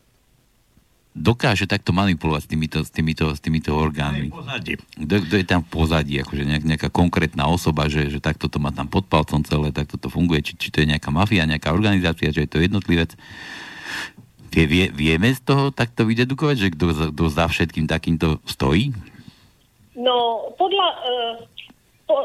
dokáže 1.18 1.66
takto 1.66 1.90
manipulovať 1.90 2.46
s 2.46 2.48
týmito, 2.48 2.78
s 2.86 2.90
týmito, 2.94 3.24
s 3.34 3.40
týmito 3.42 3.74
orgánmi. 3.74 4.30
Kto, 4.30 5.14
kto 5.26 5.34
je 5.34 5.46
tam 5.46 5.66
v 5.66 5.70
pozadí, 5.74 6.14
akože 6.22 6.46
nejak, 6.46 6.64
nejaká 6.64 6.88
konkrétna 6.94 7.50
osoba, 7.50 7.90
že, 7.90 8.06
že 8.06 8.22
takto 8.22 8.46
to 8.46 8.62
má 8.62 8.70
tam 8.70 8.86
pod 8.86 9.10
palcom 9.10 9.42
celé, 9.42 9.74
takto 9.74 9.98
to 9.98 10.06
funguje, 10.06 10.46
či, 10.46 10.52
či 10.54 10.68
to 10.70 10.78
je 10.84 10.90
nejaká 10.94 11.10
mafia, 11.10 11.48
nejaká 11.48 11.74
organizácia, 11.74 12.30
že 12.30 12.46
je 12.46 12.50
to 12.50 12.62
jednotlivec. 12.62 13.18
Vie, 14.48 14.64
vie, 14.64 14.86
vieme 14.94 15.28
z 15.34 15.42
toho 15.42 15.74
takto 15.74 16.06
vydedukovať, 16.08 16.56
že 16.56 16.68
kto, 16.72 16.84
kto 17.12 17.24
za 17.28 17.50
všetkým 17.50 17.90
takýmto 17.90 18.40
stojí? 18.48 18.94
No, 19.98 20.48
podľa, 20.54 20.88
uh, 21.02 21.34
po, 22.06 22.16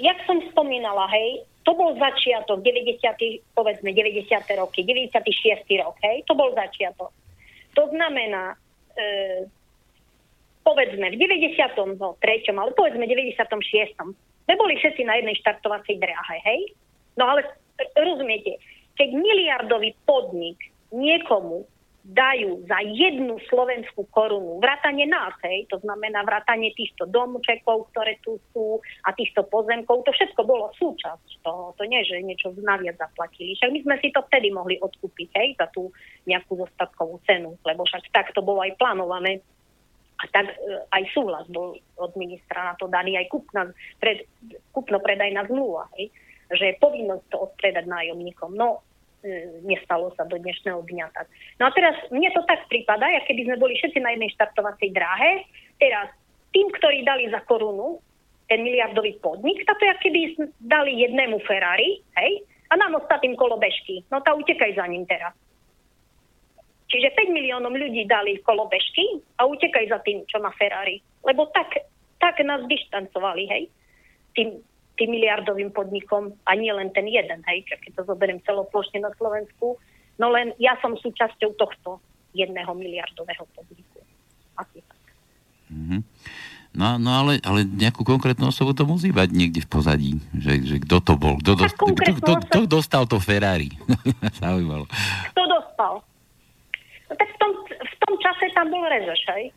jak 0.00 0.18
som 0.24 0.40
spomínala, 0.50 1.06
hej, 1.12 1.44
to 1.62 1.76
bol 1.76 1.92
začiatok, 1.94 2.64
90, 2.64 3.04
povedzme 3.52 3.92
90. 3.92 4.26
roky, 4.56 4.80
96. 4.82 5.62
rok, 5.78 5.96
hej, 6.02 6.24
to 6.24 6.32
bol 6.34 6.50
začiatok. 6.56 7.12
To 7.78 7.84
znamená, 7.92 8.58
e, 8.98 9.46
povedzme 10.66 11.14
v 11.14 11.16
93. 11.16 12.18
ale 12.56 12.70
povedzme 12.74 13.04
96. 13.06 13.94
sme 13.94 14.54
boli 14.58 14.74
všetci 14.82 15.02
na 15.06 15.20
jednej 15.20 15.36
štartovacej 15.38 15.96
dráhe, 16.02 16.36
hej? 16.42 16.60
No 17.14 17.30
ale 17.30 17.46
rozumiete, 17.94 18.58
keď 18.98 19.08
miliardový 19.14 19.94
podnik 20.04 20.58
niekomu 20.90 21.69
dajú 22.00 22.64
za 22.64 22.80
jednu 22.80 23.36
slovenskú 23.52 24.08
korunu 24.08 24.56
vrátanie 24.56 25.04
nás, 25.04 25.36
hej, 25.44 25.68
to 25.68 25.76
znamená 25.84 26.24
vrátanie 26.24 26.72
týchto 26.72 27.04
domčekov, 27.04 27.92
ktoré 27.92 28.16
tu 28.24 28.40
sú 28.50 28.80
a 29.04 29.12
týchto 29.12 29.44
pozemkov, 29.44 30.08
to 30.08 30.12
všetko 30.16 30.40
bolo 30.48 30.72
súčasť 30.80 31.44
toho. 31.44 31.76
To 31.76 31.82
nie, 31.84 32.00
že 32.08 32.24
niečo 32.24 32.56
naviac 32.56 32.96
zaplatili. 32.96 33.52
Však 33.52 33.70
my 33.72 33.80
sme 33.84 33.96
si 34.00 34.08
to 34.16 34.24
vtedy 34.32 34.48
mohli 34.48 34.80
odkúpiť, 34.80 35.28
hej, 35.36 35.48
za 35.60 35.68
tú 35.68 35.92
nejakú 36.24 36.56
zostatkovú 36.56 37.20
cenu, 37.28 37.60
lebo 37.68 37.84
však 37.84 38.08
tak 38.08 38.32
to 38.32 38.40
bolo 38.40 38.64
aj 38.64 38.72
plánované. 38.80 39.44
A 40.20 40.28
tak 40.28 40.52
e, 40.52 40.56
aj 40.92 41.04
súhlas 41.16 41.48
bol 41.48 41.76
od 41.96 42.12
ministra 42.16 42.72
na 42.72 42.74
to 42.80 42.88
daný, 42.88 43.16
aj 43.20 43.28
kúpna, 43.28 43.72
pred, 44.00 44.24
kúpno-predajná 44.72 45.48
zmluva, 45.48 45.88
hej, 46.00 46.08
že 46.48 46.64
je 46.72 46.80
povinnosť 46.80 47.24
to 47.28 47.36
odpredať 47.44 47.84
nájomníkom. 47.84 48.56
No, 48.56 48.84
nestalo 49.64 50.12
sa 50.16 50.24
do 50.24 50.40
dnešného 50.40 50.80
dňa 50.80 51.06
tak. 51.12 51.28
No 51.60 51.68
a 51.68 51.70
teraz 51.76 51.96
mne 52.08 52.32
to 52.32 52.40
tak 52.48 52.64
prípada, 52.72 53.04
ako 53.04 53.26
keby 53.28 53.42
sme 53.48 53.56
boli 53.60 53.74
všetci 53.76 53.98
na 54.00 54.16
jednej 54.16 54.32
štartovacej 54.32 54.88
dráhe. 54.96 55.44
Teraz 55.76 56.08
tým, 56.56 56.72
ktorí 56.72 57.04
dali 57.04 57.28
za 57.28 57.44
korunu 57.44 58.00
ten 58.50 58.66
miliardový 58.66 59.20
podnik, 59.22 59.62
tak 59.62 59.78
to 59.78 59.86
je, 59.86 59.94
keby 60.02 60.20
dali 60.58 60.98
jednému 61.06 61.38
Ferrari, 61.46 62.02
hej, 62.18 62.32
a 62.70 62.74
nám 62.74 62.98
ostatným 62.98 63.38
kolobežky. 63.38 64.02
No 64.10 64.18
tá 64.22 64.34
utekaj 64.34 64.74
za 64.74 64.86
ním 64.90 65.06
teraz. 65.06 65.30
Čiže 66.90 67.14
5 67.14 67.30
miliónom 67.30 67.70
ľudí 67.70 68.02
dali 68.10 68.42
kolobežky 68.42 69.22
a 69.38 69.46
utekaj 69.46 69.86
za 69.86 70.02
tým, 70.02 70.26
čo 70.26 70.42
má 70.42 70.50
Ferrari. 70.58 70.98
Lebo 71.22 71.46
tak, 71.54 71.78
tak 72.18 72.42
nás 72.42 72.66
dištancovali, 72.66 73.46
hej, 73.46 73.62
tým 74.34 74.58
tým 75.00 75.16
miliardovým 75.16 75.72
podnikom 75.72 76.36
a 76.44 76.52
nie 76.52 76.68
len 76.68 76.92
ten 76.92 77.08
jeden, 77.08 77.40
hej, 77.48 77.64
keď 77.64 77.96
to 77.96 78.02
zoberiem 78.04 78.44
celoplošne 78.44 79.00
na 79.00 79.08
Slovensku, 79.16 79.80
no 80.20 80.28
len 80.28 80.52
ja 80.60 80.76
som 80.84 80.92
súčasťou 80.92 81.56
tohto 81.56 82.04
jedného 82.36 82.68
miliardového 82.76 83.48
podniku. 83.56 84.04
Asi 84.60 84.84
tak. 84.84 85.00
Mm-hmm. 85.72 86.00
No, 86.70 87.02
no 87.02 87.10
ale, 87.10 87.42
ale 87.42 87.66
nejakú 87.66 88.06
konkrétnu 88.06 88.54
osobu 88.54 88.76
to 88.76 88.86
musí 88.86 89.10
mať 89.10 89.34
niekde 89.34 89.66
v 89.66 89.68
pozadí, 89.72 90.12
že, 90.38 90.62
že 90.62 90.76
kto 90.86 91.02
to 91.02 91.12
bol, 91.18 91.34
kto, 91.42 91.58
dost, 91.58 91.74
kto, 91.74 92.14
kto, 92.22 92.32
kto 92.46 92.58
dostal 92.70 93.10
to 93.10 93.18
Ferrari. 93.18 93.74
Zaujímalo. 94.38 94.86
Kto 95.34 95.42
dostal? 95.50 95.98
No 97.10 97.12
tak 97.18 97.26
v 97.26 97.36
tom, 97.42 97.50
v 97.66 97.94
tom 98.06 98.14
čase 98.22 98.44
tam 98.54 98.70
bol 98.70 98.86
Rezeš, 98.86 99.22
hej? 99.34 99.50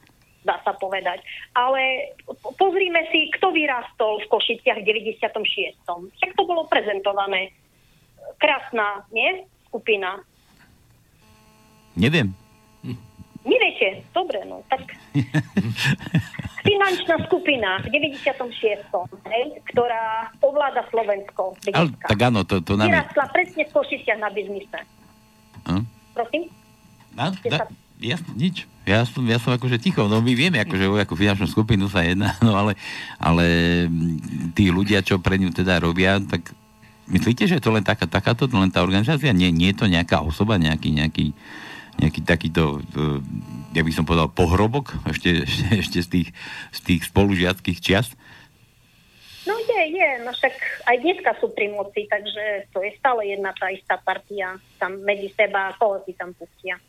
Dá 0.43 0.59
sa 0.63 0.75
povedať. 0.75 1.23
Ale 1.55 2.13
pozrime 2.59 3.07
si, 3.09 3.31
kto 3.35 3.51
vyrastol 3.51 4.21
v 4.23 4.29
Košiciach 4.29 4.79
v 4.83 4.87
96. 5.19 5.83
Však 5.87 6.31
to 6.35 6.43
bolo 6.43 6.67
prezentované. 6.67 7.55
Krásna, 8.39 9.07
nie? 9.11 9.47
Skupina. 9.67 10.19
Neviem. 11.95 12.35
Neviete? 13.43 14.07
Dobre, 14.15 14.39
no 14.47 14.63
tak... 14.71 14.87
Finančná 16.63 17.19
skupina 17.27 17.83
v 17.83 17.91
96. 17.91 18.87
Hej, 19.27 19.45
ktorá 19.67 20.31
ovláda 20.39 20.87
Slovensko. 20.87 21.59
Ale, 21.75 21.91
tak 21.99 22.19
áno, 22.23 22.47
to, 22.47 22.63
to 22.63 22.79
nám. 22.79 22.87
Vyrastla 22.87 23.27
presne 23.35 23.67
v 23.67 23.71
Košiciach 23.75 24.19
na 24.23 24.31
biznise. 24.31 24.79
Hm? 25.67 25.83
Prosím? 26.15 26.43
No, 27.19 27.35
da, 27.35 27.67
ja, 28.03 28.17
nič. 28.35 28.67
Ja 28.83 29.07
som, 29.07 29.23
ja 29.23 29.39
som 29.39 29.55
akože 29.55 29.79
ticho, 29.79 30.03
no 30.11 30.19
my 30.19 30.35
vieme, 30.35 30.59
akože 30.59 30.91
o 30.91 30.99
akú 30.99 31.15
finančnú 31.15 31.47
skupinu 31.47 31.87
sa 31.87 32.03
jedná, 32.03 32.35
no 32.45 32.51
ale, 32.51 32.75
ale 33.15 33.45
tí 34.51 34.67
ľudia, 34.67 34.99
čo 34.99 35.23
pre 35.23 35.39
ňu 35.39 35.55
teda 35.55 35.79
robia, 35.79 36.19
tak 36.19 36.51
myslíte, 37.07 37.47
že 37.47 37.57
je 37.57 37.63
to 37.63 37.71
len 37.71 37.83
taká, 37.83 38.03
takáto, 38.03 38.43
len 38.51 38.67
tá 38.67 38.83
organizácia? 38.83 39.31
Nie, 39.31 39.55
nie 39.55 39.71
je 39.71 39.79
to 39.79 39.87
nejaká 39.87 40.19
osoba, 40.19 40.59
nejaký, 40.59 40.91
nejaký, 40.99 41.31
nejaký 41.95 42.21
takýto, 42.27 42.83
uh, 42.83 43.23
ja 43.71 43.87
by 43.87 43.91
som 43.95 44.03
povedal, 44.03 44.27
pohrobok 44.27 44.99
ešte, 45.07 45.31
ešte, 45.47 45.65
ešte 45.79 45.99
z, 46.03 46.07
tých, 46.11 46.29
z 46.75 46.79
tých 46.83 47.01
spolužiackých 47.07 47.79
čias? 47.79 48.11
No 49.43 49.59
je, 49.59 49.81
je, 49.91 50.09
no 50.23 50.31
však 50.31 50.55
aj 50.87 50.97
dneska 51.03 51.31
sú 51.43 51.51
pri 51.51 51.67
moci, 51.71 52.07
takže 52.07 52.71
to 52.71 52.79
je 52.79 52.95
stále 52.95 53.27
jedna 53.27 53.51
tá 53.51 53.67
istá 53.71 53.99
partia 53.99 54.55
tam 54.79 55.03
medzi 55.03 55.31
seba, 55.35 55.75
koho 55.75 55.99
si 56.07 56.15
tam 56.15 56.31
pustia. 56.31 56.79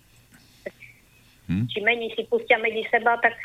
Hm? 1.45 1.69
Či 1.69 1.79
menej 1.85 2.11
si 2.17 2.25
pustia 2.25 2.57
medzi 2.57 2.85
seba, 2.89 3.21
tak 3.21 3.37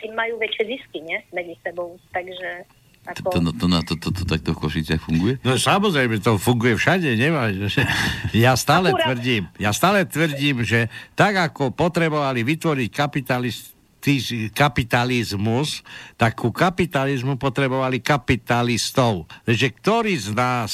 si 0.00 0.06
majú 0.10 0.38
väčšie 0.42 0.64
zisky, 0.66 0.98
nie? 1.06 1.22
Medzi 1.30 1.54
sebou. 1.62 1.94
Takže 2.10 2.66
To, 3.04 3.28
ako... 3.28 3.28
to, 3.36 3.66
no, 3.68 3.78
to, 3.84 3.94
to, 3.94 3.94
to, 4.00 4.08
to 4.16 4.22
takto 4.24 4.56
v 4.56 4.58
Košiciach 4.64 4.96
funguje? 4.96 5.36
No 5.44 5.60
samozrejme, 5.60 6.24
to 6.24 6.40
funguje 6.40 6.72
všade, 6.72 7.12
nemá. 7.20 7.52
Ja 8.32 8.56
stále 8.56 8.96
Akurát. 8.96 9.12
tvrdím, 9.12 9.44
ja 9.60 9.76
stále 9.76 10.08
tvrdím, 10.08 10.64
že 10.64 10.88
tak 11.12 11.36
ako 11.36 11.68
potrebovali 11.76 12.40
vytvoriť 12.40 12.88
kapitalistiz- 12.88 14.50
kapitalizmus, 14.56 15.84
tak 16.16 16.40
ku 16.40 16.48
kapitalizmu 16.48 17.36
potrebovali 17.36 18.00
kapitalistov. 18.00 19.28
Takže 19.44 19.68
ktorý 19.68 20.14
z 20.16 20.30
nás 20.32 20.72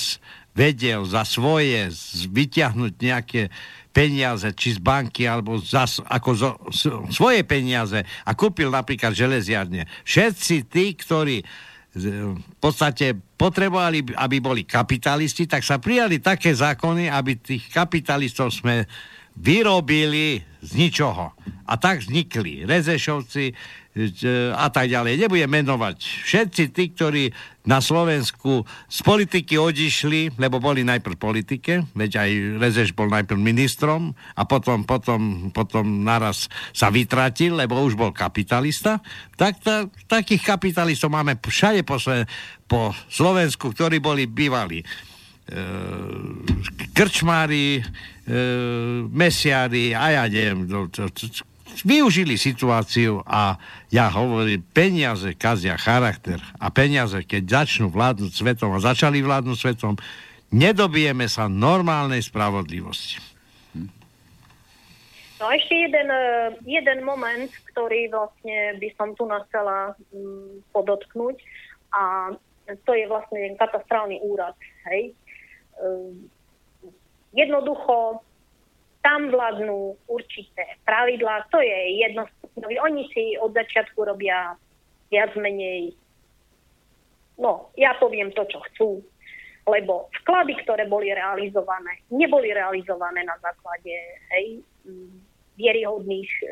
vedel 0.55 1.03
za 1.07 1.27
svoje 1.27 1.91
vyťahnuť 2.31 2.93
nejaké 2.95 3.51
peniaze, 3.91 4.55
či 4.55 4.75
z 4.75 4.81
banky, 4.81 5.27
alebo 5.27 5.59
za, 5.59 5.85
s- 5.85 5.99
ako 6.01 6.31
zo, 6.33 6.51
svoje 7.11 7.43
peniaze 7.43 7.99
a 8.23 8.31
kúpil 8.33 8.71
napríklad 8.71 9.11
železiarne. 9.13 9.85
Všetci 10.07 10.57
tí, 10.71 10.95
ktorí 10.95 11.43
z- 11.91 12.31
v 12.39 12.57
podstate 12.63 13.19
potrebovali, 13.35 14.15
aby 14.15 14.37
boli 14.39 14.63
kapitalisti, 14.63 15.51
tak 15.51 15.67
sa 15.67 15.83
prijali 15.83 16.23
také 16.23 16.55
zákony, 16.55 17.11
aby 17.11 17.35
tých 17.37 17.67
kapitalistov 17.69 18.55
sme 18.55 18.87
vyrobili 19.35 20.39
z 20.61 20.71
ničoho. 20.77 21.33
A 21.67 21.75
tak 21.79 22.03
vznikli 22.05 22.67
Rezešovci 22.69 23.45
e, 23.49 23.55
a 24.55 24.71
tak 24.71 24.87
ďalej. 24.87 25.27
Nebudem 25.27 25.51
menovať. 25.51 25.99
Všetci 26.23 26.63
tí, 26.71 26.95
ktorí 26.95 27.25
na 27.67 27.83
Slovensku 27.83 28.63
z 28.87 28.99
politiky 29.03 29.59
odišli, 29.59 30.39
lebo 30.39 30.63
boli 30.63 30.87
najprv 30.87 31.19
politike, 31.19 31.85
veď 31.99 32.23
aj 32.23 32.31
Rezeš 32.63 32.91
bol 32.95 33.11
najprv 33.11 33.37
ministrom 33.37 34.15
a 34.39 34.47
potom, 34.47 34.87
potom, 34.87 35.51
potom 35.51 36.07
naraz 36.07 36.47
sa 36.71 36.89
vytratil, 36.89 37.59
lebo 37.59 37.83
už 37.83 37.99
bol 37.99 38.15
kapitalista, 38.15 39.03
tak 39.35 39.59
ta, 39.59 39.91
takých 40.07 40.47
kapitalistov 40.47 41.11
máme 41.11 41.37
všade 41.43 41.83
po, 41.83 41.99
po 42.71 42.95
Slovensku, 43.11 43.75
ktorí 43.75 43.99
boli 43.99 44.31
bývali 44.31 44.81
e, 44.81 44.87
krčmári, 46.95 47.83
e, 47.83 47.83
mesiári 49.11 49.99
a 49.99 50.15
ja 50.15 50.25
neviem, 50.31 50.65
no, 50.65 50.87
využili 51.85 52.37
situáciu 52.37 53.23
a 53.27 53.57
ja 53.91 54.11
hovorím, 54.11 54.63
peniaze 54.75 55.35
kazia 55.35 55.79
charakter 55.81 56.39
a 56.61 56.69
peniaze, 56.71 57.23
keď 57.25 57.65
začnú 57.65 57.91
vládnuť 57.91 58.33
svetom 58.33 58.71
a 58.75 58.83
začali 58.83 59.23
vládnuť 59.23 59.57
svetom, 59.57 59.95
nedobijeme 60.55 61.27
sa 61.31 61.47
normálnej 61.47 62.23
spravodlivosti. 62.23 63.23
No 65.41 65.49
a 65.49 65.57
ešte 65.57 65.73
jeden, 65.73 66.09
eh, 66.13 66.53
jeden 66.69 67.01
moment, 67.01 67.49
ktorý 67.73 68.13
vlastne 68.13 68.77
by 68.77 68.89
som 69.01 69.17
tu 69.17 69.25
chcela 69.25 69.97
mm, 70.13 70.69
podotknúť 70.77 71.37
a 71.97 72.35
to 72.85 72.93
je 72.95 73.09
vlastne 73.09 73.57
katastrálny 73.57 74.21
úrad. 74.21 74.55
Hej. 74.85 75.17
Eh, 75.81 76.39
Jednoducho 77.31 78.27
tam 79.01 79.33
vládnu 79.33 79.97
určité 80.07 80.77
pravidlá, 80.85 81.49
to 81.49 81.61
je 81.61 81.79
jednostupňový. 82.05 82.77
Oni 82.85 83.03
si 83.13 83.37
od 83.41 83.57
začiatku 83.57 83.97
robia 84.05 84.55
viac 85.09 85.33
menej, 85.37 85.97
no 87.41 87.73
ja 87.75 87.97
poviem 87.97 88.31
to, 88.37 88.45
čo 88.47 88.59
chcú, 88.71 88.91
lebo 89.67 90.09
vklady, 90.23 90.55
ktoré 90.65 90.85
boli 90.89 91.13
realizované, 91.13 92.05
neboli 92.13 92.53
realizované 92.53 93.25
na 93.25 93.37
základe 93.41 93.93
hej, 94.37 94.63
vieryhodných 95.61 96.31
e, 96.41 96.47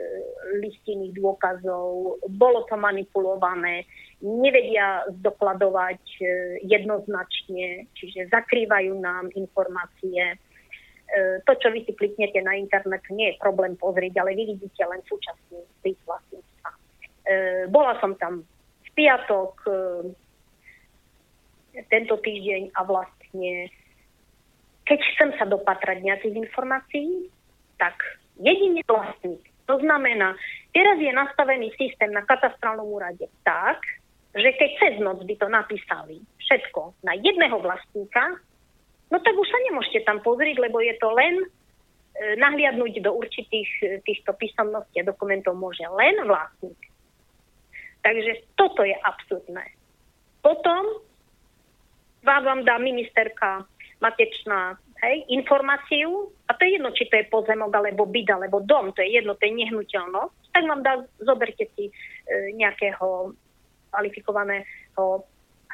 listinných 0.61 1.17
dôkazov, 1.17 2.21
bolo 2.29 2.69
to 2.69 2.77
manipulované, 2.77 3.89
nevedia 4.21 5.09
zdokladovať 5.21 6.03
e, 6.21 6.25
jednoznačne, 6.69 7.89
čiže 7.97 8.29
zakrývajú 8.29 9.01
nám 9.01 9.33
informácie. 9.33 10.37
E, 11.09 11.41
to, 11.49 11.53
čo 11.57 11.73
vy 11.73 11.89
si 11.89 11.97
kliknete 11.97 12.45
na 12.45 12.53
internet, 12.53 13.01
nie 13.09 13.33
je 13.33 13.41
problém 13.41 13.77
pozrieť, 13.81 14.21
ale 14.21 14.37
vy 14.37 14.53
vidíte 14.53 14.85
len 14.85 15.01
súčasný 15.09 15.65
spis 15.81 15.97
vlastníctva. 16.05 16.71
E, 16.71 16.77
bola 17.73 17.97
som 17.97 18.13
tam 18.21 18.45
v 18.85 18.89
piatok, 18.93 19.53
e, 19.65 19.73
tento 21.89 22.21
týždeň 22.21 22.75
a 22.77 22.81
vlastne 22.85 23.71
keď 24.89 24.99
chcem 25.15 25.31
sa 25.37 25.45
dopatrať 25.45 26.01
nejakých 26.01 26.49
informácií, 26.49 27.29
tak 27.77 27.95
jedine 28.41 28.81
vlastník. 28.89 29.45
To 29.69 29.77
znamená, 29.85 30.33
teraz 30.73 30.97
je 30.97 31.13
nastavený 31.13 31.69
systém 31.77 32.09
na 32.09 32.25
katastrálnom 32.25 32.89
úrade 32.89 33.29
tak, 33.45 33.85
že 34.33 34.49
keď 34.57 34.71
cez 34.81 34.95
noc 35.05 35.21
by 35.29 35.35
to 35.37 35.49
napísali 35.49 36.17
všetko 36.41 36.97
na 37.05 37.13
jedného 37.21 37.61
vlastníka, 37.61 38.41
no 39.11 39.17
tak 39.21 39.35
už 39.35 39.49
sa 39.49 39.59
nemôžete 39.71 40.05
tam 40.05 40.21
pozrieť, 40.21 40.61
lebo 40.61 40.81
je 40.81 40.95
to 41.01 41.09
len 41.13 41.35
e, 41.43 41.47
nahliadnúť 42.37 43.01
do 43.03 43.13
určitých 43.17 43.71
e, 43.83 43.87
týchto 44.05 44.33
písomností 44.37 45.01
a 45.01 45.09
dokumentov 45.09 45.57
môže 45.57 45.85
len 45.97 46.25
vlastník. 46.25 46.79
Takže 48.05 48.47
toto 48.55 48.87
je 48.87 48.95
absurdné. 48.95 49.75
Potom 50.41 51.03
vám, 52.23 52.43
vám 52.45 52.61
dá 52.65 52.79
ministerka 52.79 53.67
Matečná 53.99 54.79
hej, 55.03 55.27
informáciu, 55.35 56.31
a 56.47 56.55
to 56.55 56.63
je 56.63 56.79
jedno, 56.79 56.91
či 56.95 57.11
to 57.11 57.19
je 57.19 57.31
pozemok, 57.31 57.75
alebo 57.75 58.07
byt, 58.07 58.31
alebo 58.31 58.63
dom, 58.63 58.95
to 58.95 59.03
je 59.03 59.19
jedno, 59.19 59.35
to 59.35 59.47
je 59.47 59.59
nehnuteľnosť, 59.59 60.55
tak 60.55 60.63
vám 60.67 60.81
dá, 60.83 61.03
zoberte 61.23 61.67
si 61.75 61.91
e, 61.91 61.93
nejakého 62.55 63.35
kvalifikovaného 63.91 65.27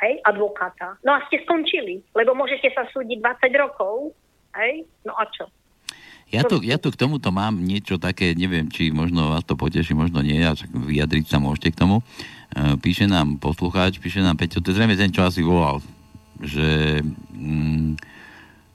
hej, 0.05 0.20
advokáta. 0.20 1.00
No 1.00 1.16
a 1.16 1.24
ste 1.26 1.40
skončili, 1.48 2.05
lebo 2.12 2.36
môžete 2.36 2.68
sa 2.76 2.84
súdiť 2.92 3.18
20 3.24 3.48
rokov, 3.57 4.12
hej, 4.61 4.84
no 5.09 5.16
a 5.16 5.24
čo? 5.32 5.48
Ja 6.32 6.42
tu, 6.42 6.59
ja 6.66 6.80
tu 6.80 6.90
k 6.90 6.98
tomuto 6.98 7.30
mám 7.30 7.55
niečo 7.62 8.00
také, 8.00 8.34
neviem, 8.34 8.66
či 8.66 8.90
možno 8.90 9.30
vás 9.30 9.46
to 9.46 9.55
poteší, 9.55 9.94
možno 9.94 10.18
nie, 10.24 10.42
a 10.42 10.57
vyjadriť 10.66 11.30
sa 11.30 11.38
môžete 11.38 11.76
k 11.76 11.78
tomu. 11.78 12.00
E, 12.00 12.74
píše 12.80 13.07
nám 13.07 13.38
poslucháč, 13.38 14.02
píše 14.02 14.18
nám 14.18 14.34
Peťo, 14.34 14.59
to 14.59 14.74
je 14.74 14.76
zrejme 14.76 14.98
ten, 14.98 15.14
čo 15.14 15.22
asi 15.22 15.46
volal, 15.46 15.78
že, 16.42 17.00
mm, 17.38 18.00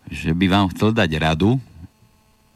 že 0.08 0.32
by 0.32 0.46
vám 0.48 0.72
chcel 0.72 0.96
dať 0.96 1.12
radu, 1.20 1.60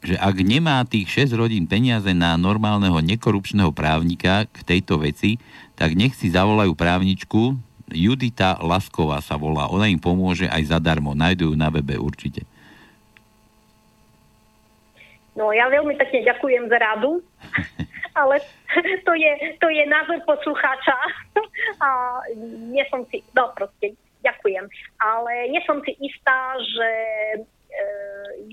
že 0.03 0.19
ak 0.19 0.35
nemá 0.39 0.83
tých 0.87 1.27
6 1.27 1.35
rodín 1.35 1.67
peniaze 1.67 2.11
na 2.11 2.35
normálneho 2.35 2.99
nekorupčného 2.99 3.71
právnika 3.75 4.47
k 4.51 4.57
tejto 4.63 4.99
veci, 4.99 5.39
tak 5.79 5.95
nech 5.95 6.15
si 6.15 6.31
zavolajú 6.31 6.75
právničku, 6.75 7.55
Judita 7.93 8.57
Lasková 8.59 9.21
sa 9.21 9.37
volá, 9.37 9.69
ona 9.69 9.87
im 9.87 10.01
pomôže 10.01 10.49
aj 10.49 10.73
zadarmo, 10.73 11.13
nájdú 11.13 11.53
ju 11.53 11.55
na 11.55 11.69
webe 11.69 11.95
určite. 11.95 12.43
No 15.33 15.49
ja 15.49 15.65
veľmi 15.69 15.97
pekne 15.97 16.29
ďakujem 16.29 16.69
za 16.69 16.77
radu, 16.77 17.21
ale 18.19 18.37
to 19.05 19.13
je, 19.17 19.31
to 19.57 19.67
je 19.69 19.83
názor 19.89 20.21
poslucháča. 20.29 20.97
A 21.81 21.89
nie 22.69 22.85
som 22.93 23.01
si, 23.09 23.25
no 23.33 23.49
proste, 23.57 23.97
ďakujem, 24.21 24.65
ale 25.01 25.31
nie 25.49 25.61
som 25.65 25.81
si 25.81 25.97
istá, 26.01 26.57
že 26.61 26.89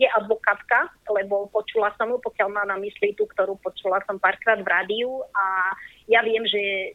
je 0.01 0.09
advokátka, 0.17 0.89
lebo 1.13 1.51
počula 1.53 1.93
som 2.01 2.09
ju, 2.09 2.17
pokiaľ 2.23 2.49
má 2.49 2.65
na 2.65 2.81
mysli 2.81 3.13
tú, 3.13 3.29
ktorú 3.29 3.59
počula 3.61 4.01
som 4.09 4.17
párkrát 4.17 4.57
v 4.61 4.71
rádiu 4.71 5.11
a 5.35 5.75
ja 6.09 6.25
viem, 6.25 6.43
že 6.47 6.61
e, 6.61 6.89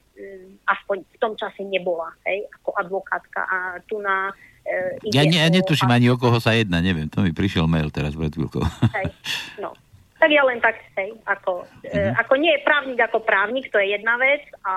aspoň 0.67 1.05
v 1.05 1.17
tom 1.21 1.33
čase 1.37 1.63
nebola, 1.63 2.11
hej, 2.27 2.49
ako 2.61 2.69
advokátka 2.81 3.41
a 3.45 3.57
tu 3.85 4.01
na 4.01 4.33
e, 4.65 4.99
ide 5.05 5.15
Ja, 5.15 5.23
ne, 5.23 5.37
ja 5.37 5.49
netuším 5.51 5.91
ani 5.91 6.09
o 6.11 6.19
koho 6.19 6.41
sa 6.41 6.55
jedná, 6.57 6.81
neviem, 6.81 7.07
to 7.07 7.21
mi 7.21 7.31
prišiel 7.31 7.69
mail 7.69 7.93
teraz 7.93 8.17
pred 8.17 8.33
chvíľkou. 8.33 8.63
Hej, 8.95 9.07
no. 9.63 9.77
tak 10.17 10.29
ja 10.33 10.43
len 10.47 10.59
tak, 10.59 10.81
hej, 10.97 11.13
ako, 11.29 11.61
mm-hmm. 11.63 11.93
e, 11.93 12.11
ako 12.25 12.33
nie 12.41 12.51
je 12.57 12.65
právnik 12.65 12.99
ako 13.05 13.19
právnik, 13.21 13.69
to 13.69 13.77
je 13.77 13.95
jedna 13.95 14.17
vec 14.17 14.43
a 14.65 14.73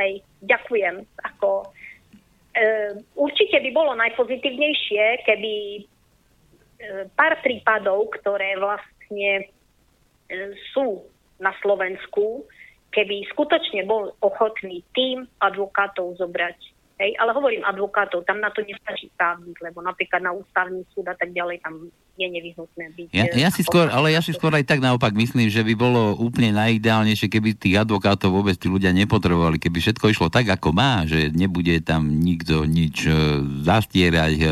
hej, 0.00 0.22
ďakujem. 0.46 1.04
Ako, 1.34 1.68
určite 3.14 3.62
by 3.62 3.70
bolo 3.70 3.94
najpozitívnejšie, 3.94 5.22
keby 5.22 5.52
pár 7.16 7.40
prípadov, 7.44 8.08
ktoré 8.20 8.56
vlastne 8.56 9.30
e, 9.40 9.44
sú 10.72 11.04
na 11.40 11.52
Slovensku, 11.60 12.44
keby 12.92 13.24
skutočne 13.32 13.86
bol 13.86 14.12
ochotný 14.20 14.84
tým 14.92 15.24
advokátov 15.40 16.18
zobrať. 16.18 16.58
Hej, 17.00 17.16
ale 17.16 17.32
hovorím 17.32 17.64
advokátov, 17.64 18.28
tam 18.28 18.44
na 18.44 18.52
to 18.52 18.60
nestačí 18.60 19.08
právnik, 19.16 19.56
lebo 19.64 19.80
napríklad 19.80 20.20
na 20.20 20.36
ústavný 20.36 20.84
súd 20.92 21.08
a 21.08 21.16
tak 21.16 21.32
ďalej 21.32 21.64
tam 21.64 21.88
je 22.18 22.26
nevyhnutné 22.28 22.84
byť. 22.92 23.06
Ja, 23.16 23.24
ja 23.32 23.48
si 23.48 23.62
skôr, 23.64 23.88
ale 23.88 24.12
ja 24.12 24.20
si 24.20 24.36
skôr 24.36 24.52
aj 24.52 24.68
tak 24.68 24.84
naopak 24.84 25.16
myslím, 25.16 25.48
že 25.48 25.64
by 25.64 25.74
bolo 25.78 26.16
úplne 26.20 26.52
najideálnejšie, 26.52 27.32
keby 27.32 27.56
tých 27.56 27.80
advokátov 27.80 28.34
vôbec 28.34 28.58
tí 28.60 28.68
ľudia 28.68 28.92
nepotrebovali, 28.92 29.56
keby 29.56 29.78
všetko 29.80 30.12
išlo 30.12 30.28
tak, 30.28 30.50
ako 30.52 30.76
má, 30.76 31.08
že 31.08 31.32
nebude 31.32 31.80
tam 31.80 32.20
nikto 32.20 32.68
nič 32.68 33.08
e, 33.08 33.12
zastierať, 33.64 34.34
e, 34.36 34.46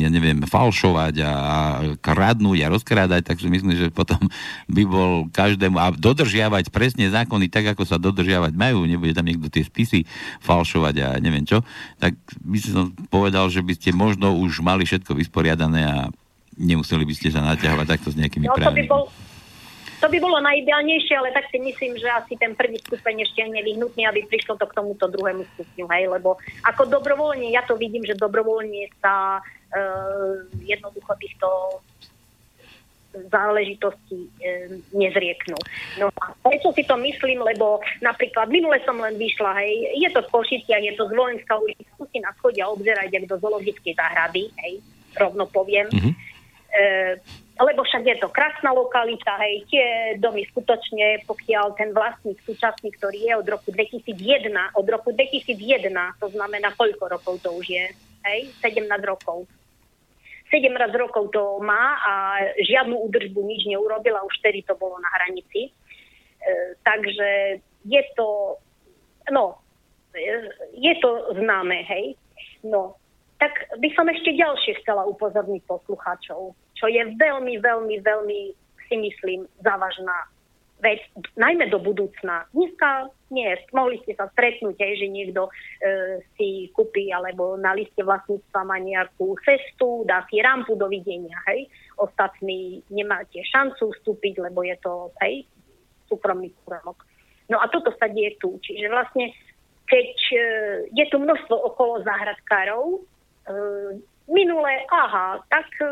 ja 0.00 0.08
neviem, 0.08 0.40
falšovať 0.44 1.14
a, 1.20 1.32
a 1.32 1.58
kradnúť 2.00 2.58
a 2.64 2.72
rozkrádať, 2.72 3.22
tak 3.28 3.36
si 3.42 3.52
myslím, 3.52 3.76
že 3.76 3.92
potom 3.92 4.20
by 4.66 4.82
bol 4.88 5.12
každému 5.28 5.76
a 5.76 5.92
dodržiavať 5.92 6.72
presne 6.72 7.12
zákony 7.12 7.52
tak, 7.52 7.76
ako 7.76 7.84
sa 7.84 8.00
dodržiavať 8.00 8.56
majú, 8.56 8.88
nebude 8.88 9.12
tam 9.12 9.28
niekto 9.28 9.52
tie 9.52 9.66
spisy 9.66 10.08
falšovať 10.40 10.94
a 11.04 11.08
neviem 11.20 11.44
čo, 11.44 11.60
tak 12.00 12.16
by 12.40 12.58
som 12.58 12.96
povedal, 13.12 13.52
že 13.52 13.60
by 13.60 13.76
ste 13.76 13.90
možno 13.92 14.32
už 14.40 14.64
mali 14.64 14.88
všetko 14.88 15.12
vysporiadané 15.12 15.82
a 15.84 15.98
nemuseli 16.60 17.08
by 17.08 17.14
ste 17.16 17.32
sa 17.32 17.40
naťahovať 17.40 17.86
takto 17.88 18.12
s 18.12 18.16
nejakými 18.20 18.46
no, 18.46 18.54
právnymi. 18.54 18.68
To 18.68 18.76
by, 18.76 18.82
bol, 18.84 19.02
to 20.00 20.06
by 20.12 20.18
bolo 20.20 20.38
najideálnejšie, 20.44 21.14
ale 21.16 21.32
tak 21.32 21.48
si 21.48 21.56
myslím, 21.56 21.96
že 21.96 22.08
asi 22.12 22.36
ten 22.36 22.52
prvý 22.52 22.76
stupeň 22.84 23.24
ešte 23.24 23.40
je 23.40 23.48
nevyhnutný, 23.48 24.04
aby 24.04 24.28
prišlo 24.28 24.60
to 24.60 24.68
k 24.68 24.76
tomuto 24.76 25.08
druhému 25.08 25.48
stupňu, 25.56 25.84
hej, 25.96 26.04
lebo 26.12 26.36
ako 26.68 26.92
dobrovoľne, 26.92 27.48
ja 27.48 27.64
to 27.64 27.80
vidím, 27.80 28.04
že 28.04 28.20
dobrovoľne 28.20 28.92
sa 29.00 29.40
uh, 29.40 30.44
jednoducho 30.60 31.16
týchto 31.16 31.48
záležitosti 33.10 34.30
e, 34.38 34.78
nezrieknú. 34.94 35.58
No 35.98 36.14
a 36.22 36.30
prečo 36.46 36.70
si 36.70 36.86
to 36.86 36.94
myslím, 36.94 37.42
lebo 37.42 37.82
napríklad 37.98 38.46
minule 38.46 38.78
som 38.86 39.02
len 39.02 39.18
vyšla, 39.18 39.50
hej, 39.58 39.98
je 39.98 40.08
to 40.14 40.22
v 40.22 40.30
Košiciach, 40.30 40.78
je 40.78 40.94
to 40.94 41.10
z 41.10 41.12
Vojenská 41.18 41.58
ulica, 41.58 41.90
si 42.06 42.18
na 42.22 42.30
chodia 42.38 42.70
obzerať, 42.70 43.10
jak 43.10 43.26
do 43.26 43.36
zoologickej 43.42 43.94
záhrady, 43.98 44.54
hej, 44.62 44.78
rovno 45.18 45.50
poviem. 45.50 45.90
Mm-hmm. 45.90 46.29
E, 46.70 47.18
lebo 47.60 47.84
však 47.84 48.06
je 48.06 48.16
to 48.22 48.28
krásna 48.32 48.72
lokalita, 48.72 49.36
hej, 49.42 49.66
tie 49.68 49.86
domy 50.16 50.46
skutočne, 50.48 51.26
pokiaľ 51.28 51.76
ten 51.76 51.90
vlastník 51.92 52.40
súčasný, 52.46 52.94
ktorý 52.96 53.18
je 53.26 53.32
od 53.36 53.46
roku 53.50 53.68
2001, 53.74 54.48
od 54.78 54.86
roku 54.88 55.12
2001, 55.12 55.92
to 56.22 56.26
znamená, 56.32 56.72
koľko 56.78 57.04
rokov 57.10 57.42
to 57.44 57.52
už 57.52 57.66
je, 57.68 57.86
hej, 58.24 58.40
17 58.64 58.86
rokov. 59.04 59.44
17 60.50 60.72
rokov 60.98 61.30
to 61.30 61.62
má 61.62 62.00
a 62.00 62.12
žiadnu 62.58 62.96
údržbu 63.06 63.38
nič 63.44 63.70
neurobila, 63.70 64.24
už 64.24 64.34
vtedy 64.40 64.64
to 64.66 64.74
bolo 64.74 64.96
na 64.98 65.10
hranici. 65.20 65.68
E, 65.68 65.70
takže 66.80 67.60
je 67.84 68.02
to, 68.16 68.56
no, 69.30 69.60
e, 70.16 70.48
je 70.74 70.94
to 71.02 71.34
známe, 71.36 71.82
hej. 71.86 72.16
No, 72.64 72.96
tak 73.40 73.56
by 73.80 73.88
som 73.96 74.04
ešte 74.12 74.36
ďalšie 74.36 74.84
chcela 74.84 75.08
upozorniť 75.08 75.64
poslucháčov 75.64 76.52
čo 76.80 76.88
je 76.88 77.04
veľmi, 77.20 77.60
veľmi, 77.60 77.96
veľmi 78.00 78.40
si 78.88 78.96
myslím 78.96 79.44
závažná 79.60 80.32
vec, 80.80 81.04
najmä 81.36 81.68
do 81.68 81.76
budúcna. 81.76 82.48
Dneska 82.56 83.12
nie, 83.28 83.52
mohli 83.76 84.00
ste 84.00 84.16
sa 84.16 84.32
stretnúť 84.32 84.80
aj, 84.80 84.92
že 84.96 85.06
niekto 85.12 85.44
e, 85.44 85.52
si 86.40 86.72
kúpi 86.72 87.12
alebo 87.12 87.60
na 87.60 87.76
liste 87.76 88.00
vlastníctva 88.00 88.64
má 88.64 88.80
nejakú 88.80 89.36
cestu, 89.44 90.08
dá 90.08 90.24
si 90.32 90.40
rampu, 90.40 90.72
dovidenia, 90.80 91.36
hej. 91.52 91.68
Ostatní 92.00 92.80
nemáte 92.88 93.44
šancu 93.44 93.92
vstúpiť, 93.92 94.40
lebo 94.40 94.64
je 94.64 94.80
to, 94.80 95.12
hej, 95.20 95.44
súkromný 96.08 96.48
kúromok. 96.64 97.04
No 97.52 97.60
a 97.60 97.68
toto 97.68 97.92
sa 98.00 98.08
deje 98.08 98.40
tu. 98.40 98.56
Čiže 98.64 98.88
vlastne, 98.88 99.36
keď 99.84 100.10
e, 100.32 100.40
je 100.96 101.04
tu 101.12 101.20
množstvo 101.20 101.60
okolo 101.60 102.00
záhradkárov, 102.08 103.04
minule, 104.30 104.72
aha, 104.88 105.42
tak 105.50 105.66
e, 105.82 105.86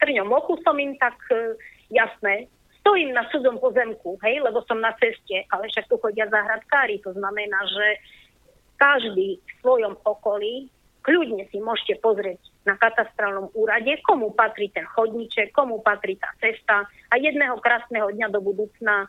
trňom 0.00 0.32
oku 0.32 0.56
som 0.64 0.76
im 0.80 0.96
tak 0.96 1.16
e, 1.30 1.54
jasné, 1.92 2.48
stojím 2.80 3.12
na 3.12 3.28
cudzom 3.28 3.60
pozemku, 3.60 4.16
hej, 4.24 4.40
lebo 4.40 4.64
som 4.64 4.80
na 4.80 4.92
ceste, 4.96 5.44
ale 5.52 5.68
však 5.68 5.88
tu 5.88 5.96
chodia 6.00 6.28
záhradkári, 6.28 7.00
to 7.04 7.12
znamená, 7.12 7.60
že 7.68 7.86
každý 8.80 9.40
v 9.40 9.52
svojom 9.60 9.94
okolí 10.04 10.68
kľudne 11.04 11.44
si 11.52 11.60
môžete 11.60 12.00
pozrieť 12.00 12.40
na 12.64 12.80
katastrálnom 12.80 13.52
úrade, 13.52 14.00
komu 14.04 14.32
patrí 14.32 14.72
ten 14.72 14.88
chodníček, 14.88 15.52
komu 15.52 15.84
patrí 15.84 16.16
tá 16.16 16.32
cesta 16.40 16.88
a 16.88 17.14
jedného 17.20 17.60
krásneho 17.60 18.08
dňa 18.08 18.28
do 18.32 18.40
budúcna 18.40 19.04
e, 19.04 19.08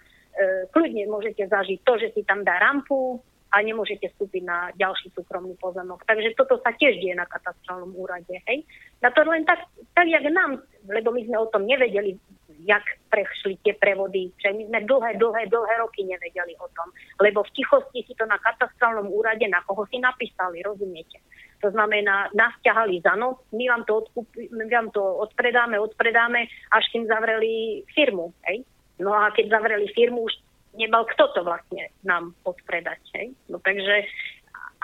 kľudne 0.76 1.08
môžete 1.08 1.48
zažiť 1.48 1.80
to, 1.88 1.94
že 1.96 2.12
si 2.12 2.22
tam 2.28 2.44
dá 2.44 2.60
rampu, 2.60 3.24
a 3.56 3.64
nemôžete 3.64 4.12
vstúpiť 4.12 4.44
na 4.44 4.68
ďalší 4.76 5.16
súkromný 5.16 5.56
pozemok. 5.56 6.04
Takže 6.04 6.36
toto 6.36 6.60
sa 6.60 6.76
tiež 6.76 7.00
deje 7.00 7.16
na 7.16 7.24
katastrálnom 7.24 7.96
úrade. 7.96 8.36
Hej? 8.52 8.68
Na 9.00 9.16
to 9.16 9.24
len 9.24 9.48
tak, 9.48 9.64
tak, 9.96 10.12
jak 10.12 10.28
nám, 10.28 10.60
lebo 10.92 11.16
my 11.16 11.24
sme 11.24 11.40
o 11.40 11.48
tom 11.48 11.64
nevedeli, 11.64 12.20
jak 12.68 12.84
prešli 13.08 13.56
tie 13.64 13.72
prevody. 13.80 14.36
Že 14.44 14.60
my 14.60 14.64
sme 14.68 14.80
dlhé, 14.84 15.12
dlhé, 15.16 15.48
dlhé 15.48 15.74
roky 15.80 16.04
nevedeli 16.04 16.52
o 16.60 16.68
tom. 16.76 16.92
Lebo 17.24 17.48
v 17.48 17.54
tichosti 17.56 18.04
si 18.04 18.12
to 18.20 18.28
na 18.28 18.36
katastrálnom 18.44 19.08
úrade, 19.08 19.48
na 19.48 19.64
koho 19.64 19.88
si 19.88 20.04
napísali, 20.04 20.60
rozumiete? 20.60 21.24
To 21.64 21.72
znamená, 21.72 22.36
nás 22.36 22.52
ťahali 22.60 23.00
za 23.00 23.16
noc, 23.16 23.40
my 23.56 23.72
vám 23.72 23.88
to, 23.88 24.04
odkúp, 24.04 24.28
my 24.52 24.68
vám 24.68 24.92
to 24.92 25.00
odpredáme, 25.00 25.80
odpredáme, 25.80 26.52
až 26.76 26.84
kým 26.92 27.08
zavreli 27.08 27.88
firmu. 27.96 28.36
Hej? 28.52 28.68
No 29.00 29.16
a 29.16 29.32
keď 29.32 29.56
zavreli 29.56 29.88
firmu, 29.96 30.28
už 30.28 30.36
nemal 30.76 31.08
kto 31.10 31.32
to 31.36 31.42
vlastne 31.42 31.90
nám 32.04 32.36
odpredať. 32.44 33.02
Hej? 33.16 33.36
No 33.50 33.60
takže 33.64 34.06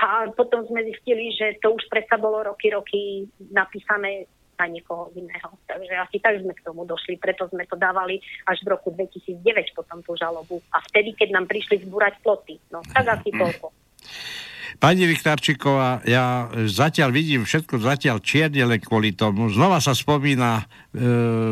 a 0.01 0.25
potom 0.33 0.65
sme 0.65 0.81
zistili, 0.87 1.29
že 1.35 1.61
to 1.61 1.77
už 1.77 1.85
predsa 1.85 2.17
bolo 2.17 2.41
roky, 2.41 2.73
roky 2.73 3.29
napísané 3.53 4.25
na 4.57 4.65
niekoho 4.65 5.13
iného. 5.13 5.49
Takže 5.65 5.93
asi 5.97 6.17
tak 6.21 6.41
sme 6.41 6.53
k 6.53 6.65
tomu 6.65 6.85
došli, 6.85 7.17
preto 7.17 7.49
sme 7.49 7.65
to 7.65 7.77
dávali 7.77 8.21
až 8.45 8.61
v 8.65 8.77
roku 8.77 8.93
2009 8.93 9.77
potom 9.77 10.01
tú 10.05 10.13
žalobu. 10.17 10.61
A 10.73 10.81
vtedy, 10.89 11.13
keď 11.17 11.37
nám 11.37 11.45
prišli 11.49 11.85
zbúrať 11.85 12.17
ploty. 12.21 12.61
No, 12.69 12.81
tak 12.93 13.09
asi 13.09 13.29
toľko. 13.33 13.73
Pani 14.78 15.03
Viktarčíková, 15.09 16.05
ja 16.07 16.47
zatiaľ 16.69 17.09
vidím 17.11 17.43
všetko 17.43 17.82
zatiaľ 17.82 18.24
čierne 18.24 18.63
len 18.63 18.80
kvôli 18.80 19.11
tomu. 19.11 19.51
Znova 19.51 19.84
sa 19.84 19.91
spomína 19.91 20.61
e, 20.61 20.63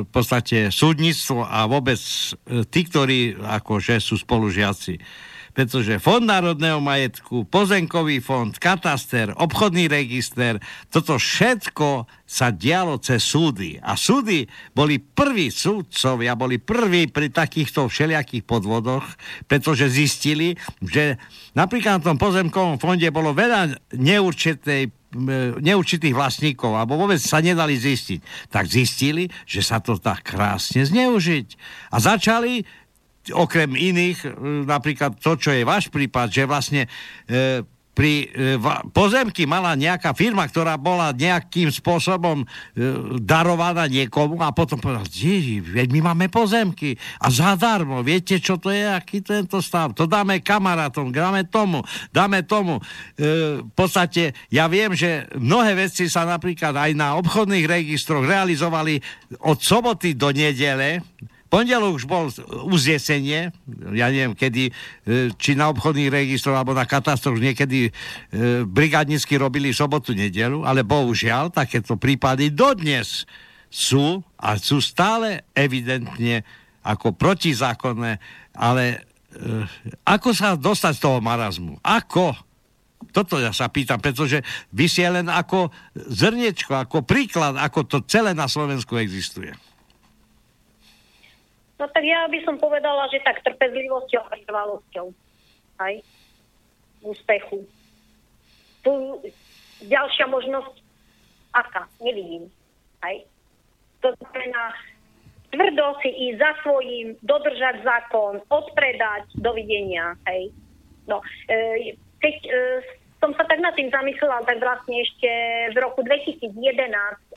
v 0.06 0.10
podstate 0.10 0.72
súdnictvo 0.72 1.44
a 1.44 1.68
vôbec 1.68 2.00
e, 2.00 2.64
tí, 2.70 2.82
ktorí 2.88 3.42
akože 3.42 4.00
sú 4.00 4.16
spolužiaci 4.16 4.96
pretože 5.54 6.02
Fond 6.02 6.24
národného 6.26 6.80
majetku, 6.80 7.46
pozemkový 7.50 8.22
fond, 8.22 8.54
kataster, 8.56 9.34
obchodný 9.36 9.90
register, 9.90 10.62
toto 10.94 11.18
všetko 11.18 12.06
sa 12.30 12.54
dialo 12.54 13.02
cez 13.02 13.26
súdy. 13.26 13.82
A 13.82 13.98
súdy 13.98 14.46
boli 14.78 15.02
prví 15.02 15.50
súdcovia, 15.50 16.38
boli 16.38 16.62
prví 16.62 17.10
pri 17.10 17.34
takýchto 17.34 17.90
všelijakých 17.90 18.46
podvodoch, 18.46 19.06
pretože 19.50 19.90
zistili, 19.90 20.54
že 20.86 21.18
napríklad 21.58 22.00
na 22.00 22.14
tom 22.14 22.18
pozemkovom 22.22 22.78
fonde 22.78 23.10
bolo 23.10 23.34
veľa 23.34 23.94
neurčitej 23.98 24.94
neurčitých 25.60 26.14
vlastníkov, 26.14 26.78
alebo 26.78 26.94
vôbec 26.94 27.18
sa 27.18 27.42
nedali 27.42 27.74
zistiť, 27.74 28.54
tak 28.54 28.70
zistili, 28.70 29.26
že 29.50 29.66
sa 29.66 29.82
to 29.82 29.98
dá 29.98 30.22
krásne 30.22 30.86
zneužiť. 30.86 31.48
A 31.90 31.98
začali 31.98 32.62
okrem 33.32 33.76
iných, 33.76 34.20
e, 34.26 34.30
napríklad 34.64 35.20
to, 35.20 35.36
čo 35.36 35.52
je 35.52 35.68
váš 35.68 35.92
prípad, 35.92 36.28
že 36.32 36.44
vlastne 36.48 36.82
e, 37.28 37.64
pri 38.00 38.32
e, 38.32 38.56
pozemky 38.96 39.44
mala 39.44 39.76
nejaká 39.76 40.16
firma, 40.16 40.48
ktorá 40.48 40.80
bola 40.80 41.12
nejakým 41.12 41.68
spôsobom 41.68 42.44
e, 42.44 42.46
darovaná 43.20 43.92
niekomu 43.92 44.40
a 44.40 44.56
potom 44.56 44.80
povedal, 44.80 45.04
veď 45.04 45.88
my 45.92 46.00
máme 46.08 46.32
pozemky 46.32 46.96
a 47.20 47.28
zadarmo, 47.28 48.00
viete, 48.00 48.40
čo 48.40 48.56
to 48.56 48.72
je, 48.72 48.88
aký 48.88 49.20
tento 49.20 49.60
stav, 49.60 49.92
to 49.92 50.08
dáme 50.08 50.40
kamarátom, 50.40 51.12
dáme 51.12 51.44
tomu, 51.52 51.84
dáme 52.16 52.48
tomu. 52.48 52.80
E, 53.20 53.60
v 53.68 53.74
podstate 53.76 54.32
ja 54.48 54.72
viem, 54.72 54.96
že 54.96 55.28
mnohé 55.36 55.76
veci 55.76 56.08
sa 56.08 56.24
napríklad 56.24 56.72
aj 56.80 56.92
na 56.96 57.20
obchodných 57.20 57.68
registroch 57.68 58.24
realizovali 58.24 58.96
od 59.44 59.60
soboty 59.60 60.16
do 60.16 60.32
nedele, 60.32 61.04
pondelok 61.50 61.98
už 61.98 62.06
bol 62.06 62.30
uznesenie, 62.70 63.50
ja 63.98 64.08
neviem 64.14 64.38
kedy, 64.38 64.70
e, 64.70 64.72
či 65.36 65.58
na 65.58 65.74
obchodných 65.74 66.14
registroch 66.14 66.54
alebo 66.54 66.78
na 66.78 66.86
katastrof 66.86 67.42
niekedy 67.42 67.90
e, 67.90 67.92
brigádnicky 68.64 69.36
robili 69.36 69.74
sobotu, 69.74 70.14
nedelu, 70.14 70.62
ale 70.64 70.86
bohužiaľ 70.86 71.50
takéto 71.50 71.98
prípady 71.98 72.54
dodnes 72.54 73.26
sú 73.68 74.22
a 74.38 74.56
sú 74.62 74.78
stále 74.80 75.50
evidentne 75.58 76.46
ako 76.86 77.18
protizákonné, 77.18 78.22
ale 78.54 78.84
e, 78.94 78.98
ako 80.06 80.30
sa 80.32 80.54
dostať 80.54 80.94
z 80.96 81.02
toho 81.02 81.18
marazmu? 81.20 81.82
Ako? 81.82 82.38
Toto 83.10 83.42
ja 83.42 83.50
sa 83.50 83.74
pýtam, 83.74 83.98
pretože 83.98 84.46
vy 84.70 84.86
si 84.86 85.02
len 85.02 85.26
ako 85.26 85.74
zrniečko, 85.98 86.78
ako 86.78 87.02
príklad, 87.02 87.58
ako 87.58 87.90
to 87.90 87.98
celé 88.06 88.38
na 88.38 88.46
Slovensku 88.46 89.00
existuje. 89.02 89.56
No 91.80 91.88
tak 91.88 92.04
ja 92.04 92.28
by 92.28 92.40
som 92.44 92.60
povedala, 92.60 93.08
že 93.08 93.24
tak 93.24 93.40
trpezlivosťou 93.40 94.22
a 94.28 94.36
trvalosťou. 94.44 95.08
Aj? 95.80 95.96
Úspechu. 97.00 97.64
Tu 98.84 98.92
ďalšia 99.88 100.28
možnosť, 100.28 100.76
aká? 101.56 101.88
Nevidím. 102.04 102.52
Aj? 103.00 103.16
To 104.04 104.12
znamená, 104.20 104.76
tvrdo 105.56 105.96
si 106.04 106.10
ísť 106.12 106.38
za 106.44 106.52
svojím, 106.68 107.16
dodržať 107.24 107.80
zákon, 107.88 108.44
odpredať, 108.52 109.32
dovidenia. 109.40 110.20
Hej. 110.28 110.52
No, 111.08 111.24
e, 111.48 111.96
keď 112.20 112.36
e, 112.44 112.52
som 113.24 113.32
sa 113.36 113.44
tak 113.48 113.60
nad 113.64 113.76
tým 113.76 113.88
zamyslela, 113.88 114.44
tak 114.44 114.60
vlastne 114.60 115.00
ešte 115.00 115.32
v 115.72 115.78
roku 115.80 116.04
2011 116.04 116.52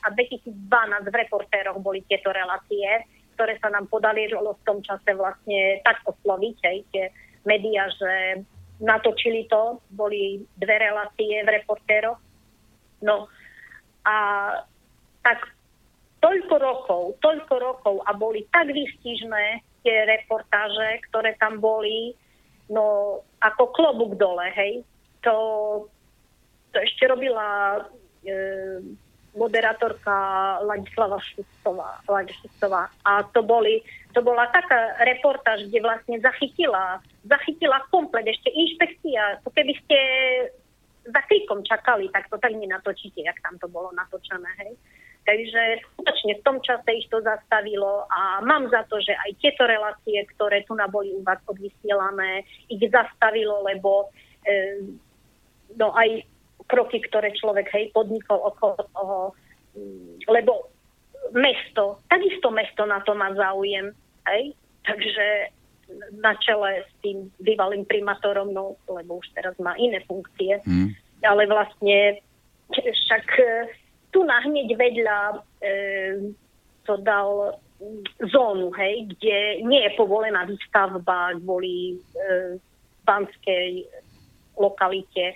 a 0.03 0.07
2012 0.11 0.51
v 1.11 1.15
reportéroch 1.15 1.79
boli 1.79 2.03
tieto 2.07 2.31
relácie, 2.31 3.07
ktoré 3.33 3.57
sa 3.59 3.69
nám 3.73 3.89
podarilo 3.89 4.55
v 4.55 4.65
tom 4.65 4.79
čase 4.85 5.13
vlastne 5.17 5.81
tak 5.83 6.01
osloviť, 6.05 6.57
aj 6.63 6.77
tie 6.93 7.05
médiá, 7.43 7.89
že 7.91 8.43
natočili 8.79 9.45
to, 9.47 9.79
boli 9.93 10.43
dve 10.57 10.75
relácie 10.79 11.43
v 11.43 11.53
reportéroch. 11.61 12.19
No 13.03 13.27
a 14.03 14.17
tak 15.23 15.39
toľko 16.23 16.55
rokov, 16.55 17.03
toľko 17.19 17.55
rokov 17.59 17.95
a 18.07 18.15
boli 18.15 18.47
tak 18.51 18.71
výstižné 18.71 19.45
tie 19.83 19.97
reportáže, 20.07 21.03
ktoré 21.11 21.35
tam 21.35 21.59
boli, 21.59 22.15
no 22.71 23.19
ako 23.43 23.63
klobúk 23.75 24.15
dole, 24.15 24.47
hej. 24.55 24.87
To, 25.27 25.35
to 26.71 26.77
ešte 26.79 27.07
robila 27.11 27.79
e, 28.23 28.33
moderátorka 29.33 30.13
Ladislava 30.61 31.17
Šustová. 31.21 32.89
A 33.05 33.11
to, 33.33 33.41
boli, 33.41 33.81
to 34.13 34.21
bola 34.21 34.45
taká 34.53 34.93
reportáž, 35.01 35.65
kde 35.69 35.81
vlastne 35.81 36.17
zachytila, 36.21 37.01
zachytila 37.25 37.81
komplet 37.89 38.29
ešte 38.29 38.53
inšpekcia. 38.53 39.41
To 39.41 39.49
keby 39.49 39.73
ste 39.83 39.97
za 41.03 41.21
klikom 41.27 41.65
čakali, 41.65 42.07
tak 42.13 42.29
to 42.29 42.37
tak 42.37 42.53
nenatočíte, 42.55 43.25
jak 43.25 43.35
tam 43.43 43.57
to 43.59 43.67
bolo 43.67 43.91
natočené. 43.91 44.47
Hej. 44.63 44.73
Takže 45.23 45.61
skutočne 45.95 46.31
v 46.39 46.45
tom 46.45 46.57
čase 46.59 46.89
ich 46.99 47.07
to 47.07 47.23
zastavilo 47.23 48.03
a 48.11 48.43
mám 48.43 48.67
za 48.67 48.83
to, 48.91 48.99
že 48.99 49.15
aj 49.15 49.31
tieto 49.39 49.63
relácie, 49.63 50.19
ktoré 50.35 50.67
tu 50.67 50.75
na 50.75 50.87
boli 50.91 51.15
u 51.15 51.23
vás 51.23 51.39
odvysielané, 51.47 52.43
ich 52.67 52.83
zastavilo, 52.91 53.63
lebo 53.63 54.11
e, 54.43 54.83
no 55.79 55.95
aj 55.95 56.27
kroky, 56.67 57.03
ktoré 57.03 57.33
človek 57.35 57.69
hej, 57.73 57.91
podnikol 57.91 58.39
okolo 58.53 58.77
toho, 58.93 59.17
mm, 59.75 60.27
lebo 60.27 60.73
mesto, 61.33 62.03
takisto 62.11 62.51
mesto 62.51 62.83
na 62.85 62.99
to 63.01 63.15
má 63.15 63.31
záujem, 63.33 63.91
hej, 64.27 64.53
takže 64.83 65.53
na 66.19 66.33
čele 66.39 66.83
s 66.83 66.91
tým 67.03 67.29
bývalým 67.39 67.85
primátorom, 67.85 68.51
no, 68.51 68.79
lebo 68.89 69.19
už 69.19 69.27
teraz 69.35 69.55
má 69.59 69.75
iné 69.77 70.01
funkcie, 70.07 70.59
mm. 70.63 70.89
ale 71.23 71.47
vlastne 71.47 72.19
však 72.71 73.25
e, 73.39 73.47
tu 74.09 74.23
na 74.23 74.41
hneď 74.41 74.73
vedľa 74.73 75.19
e, 75.29 75.37
to 76.83 76.97
dal 77.03 77.59
zónu, 78.31 78.71
hej, 78.79 79.11
kde 79.15 79.65
nie 79.67 79.81
je 79.83 79.91
povolená 79.99 80.47
výstavba 80.47 81.35
kvôli 81.43 81.95
e, 81.95 82.57
banskej 83.03 83.83
lokalite, 84.57 85.33
e, 85.33 85.35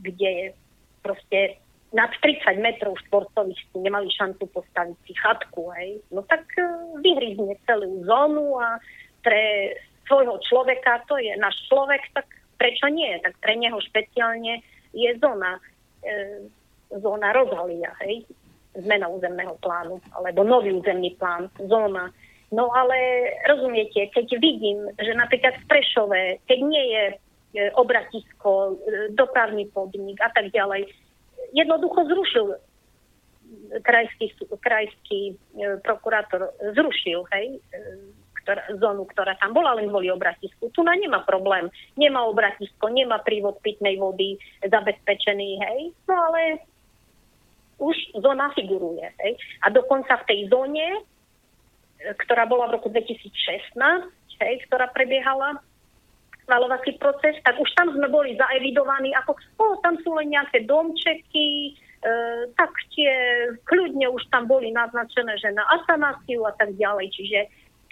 kde 0.00 0.56
proste 1.02 1.62
nad 1.92 2.08
30 2.24 2.56
metrov 2.56 2.96
štvorcových 3.06 3.60
si 3.68 3.76
nemali 3.76 4.08
šancu 4.08 4.48
postaviť 4.48 4.96
si 5.04 5.12
chatku, 5.12 5.68
hej. 5.76 6.00
No 6.08 6.24
tak 6.24 6.48
e, 6.56 6.64
vyhryzne 7.04 7.60
celú 7.68 8.00
zónu 8.08 8.56
a 8.56 8.80
pre 9.20 9.76
svojho 10.08 10.40
človeka, 10.48 11.04
to 11.06 11.20
je 11.20 11.36
náš 11.36 11.54
človek, 11.68 12.00
tak 12.16 12.26
prečo 12.56 12.88
nie? 12.88 13.12
Tak 13.20 13.36
pre 13.44 13.54
neho 13.60 13.76
špeciálne 13.78 14.64
je 14.96 15.10
zóna, 15.20 15.60
e, 16.00 16.48
zóna 16.96 17.28
rozhalia, 17.36 17.92
hej, 18.08 18.24
zmena 18.72 19.08
územného 19.12 19.60
plánu, 19.60 20.00
alebo 20.16 20.40
nový 20.48 20.72
územný 20.72 21.12
plán, 21.20 21.52
zóna. 21.60 22.08
No 22.52 22.68
ale 22.72 22.96
rozumiete, 23.48 24.12
keď 24.12 24.36
vidím, 24.40 24.84
že 25.00 25.16
napríklad 25.16 25.56
v 25.60 25.68
Prešove, 25.72 26.22
keď 26.44 26.58
nie 26.60 26.84
je 26.92 27.04
obratisko, 27.76 28.76
e, 28.80 29.12
dopravný 29.12 29.68
podnik 29.68 30.18
a 30.24 30.32
tak 30.32 30.48
ďalej. 30.52 30.88
Jednoducho 31.52 32.08
zrušil 32.08 32.46
krajský, 33.84 34.32
krajský 34.60 35.20
e, 35.32 35.76
prokurátor, 35.84 36.56
zrušil 36.72 37.28
hej, 37.36 37.60
ktorá, 38.42 38.62
zónu, 38.80 39.04
ktorá 39.06 39.36
tam 39.38 39.54
bola 39.54 39.76
len 39.78 39.86
kvôli 39.92 40.10
obratisku. 40.10 40.72
Tu 40.72 40.80
na 40.82 40.96
nemá 40.98 41.22
problém. 41.22 41.70
Nemá 41.94 42.26
obratisko, 42.26 42.90
nemá 42.90 43.22
prívod 43.22 43.60
pitnej 43.62 44.00
vody 44.00 44.40
zabezpečený, 44.64 45.48
hej. 45.62 45.80
No 46.08 46.14
ale 46.32 46.40
už 47.82 47.96
zóna 48.18 48.50
figuruje. 48.54 49.06
Hej. 49.22 49.32
A 49.62 49.70
dokonca 49.70 50.18
v 50.22 50.26
tej 50.30 50.40
zóne, 50.50 51.02
ktorá 52.26 52.46
bola 52.46 52.70
v 52.70 52.78
roku 52.78 52.88
2016, 52.90 53.78
hej, 54.42 54.54
ktorá 54.66 54.90
prebiehala, 54.90 55.62
schvalovací 56.44 56.98
proces, 56.98 57.38
tak 57.46 57.56
už 57.58 57.70
tam 57.78 57.94
sme 57.94 58.08
boli 58.10 58.34
zaevidovaní, 58.34 59.14
ako 59.22 59.38
oh, 59.62 59.74
tam 59.80 59.98
sú 60.02 60.14
len 60.18 60.34
nejaké 60.34 60.66
domčeky, 60.66 61.72
e, 61.72 62.10
tak 62.58 62.70
tie 62.94 63.12
kľudne 63.66 64.10
už 64.10 64.22
tam 64.34 64.50
boli 64.50 64.74
naznačené, 64.74 65.38
že 65.38 65.54
na 65.54 65.62
asanáciu 65.80 66.42
a 66.46 66.52
tak 66.58 66.74
ďalej. 66.74 67.14
Čiže 67.14 67.40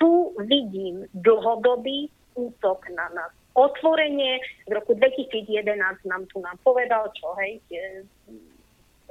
tu 0.00 0.34
vidím 0.48 1.06
dlhodobý 1.14 2.10
útok 2.34 2.88
na 2.94 3.06
nás. 3.14 3.32
Otvorenie 3.54 4.38
v 4.70 4.78
roku 4.78 4.94
2011 4.94 5.66
nám 6.06 6.22
tu 6.30 6.38
nám 6.38 6.56
povedal, 6.62 7.10
čo 7.18 7.34
hej, 7.42 7.58
tie 7.66 8.06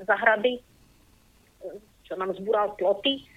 zahrady, 0.08 0.64
čo 2.08 2.16
nám 2.16 2.32
zbúral 2.40 2.74
ploty, 2.80 3.28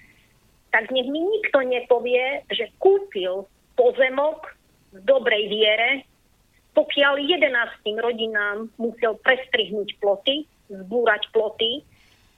tak 0.71 0.89
nech 0.89 1.05
mi 1.05 1.21
nikto 1.21 1.61
nepovie, 1.61 2.41
že 2.49 2.71
kúpil 2.81 3.45
pozemok 3.77 4.47
v 4.93 4.97
dobrej 5.03 5.49
viere, 5.49 6.05
pokiaľ 6.77 7.21
11 7.21 7.49
rodinám 8.01 8.69
musel 8.77 9.17
prestrihnúť 9.21 9.97
ploty, 10.01 10.45
zbúrať 10.69 11.29
ploty 11.33 11.85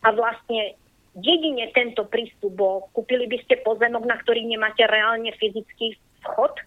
a 0.04 0.12
vlastne 0.12 0.76
jedine 1.16 1.72
tento 1.72 2.04
prístup 2.08 2.52
bol, 2.56 2.76
kúpili 2.92 3.28
by 3.32 3.40
ste 3.48 3.64
pozemok, 3.64 4.04
na 4.04 4.20
ktorý 4.20 4.44
nemáte 4.44 4.84
reálne 4.84 5.32
fyzický 5.40 5.96
vchod? 6.24 6.60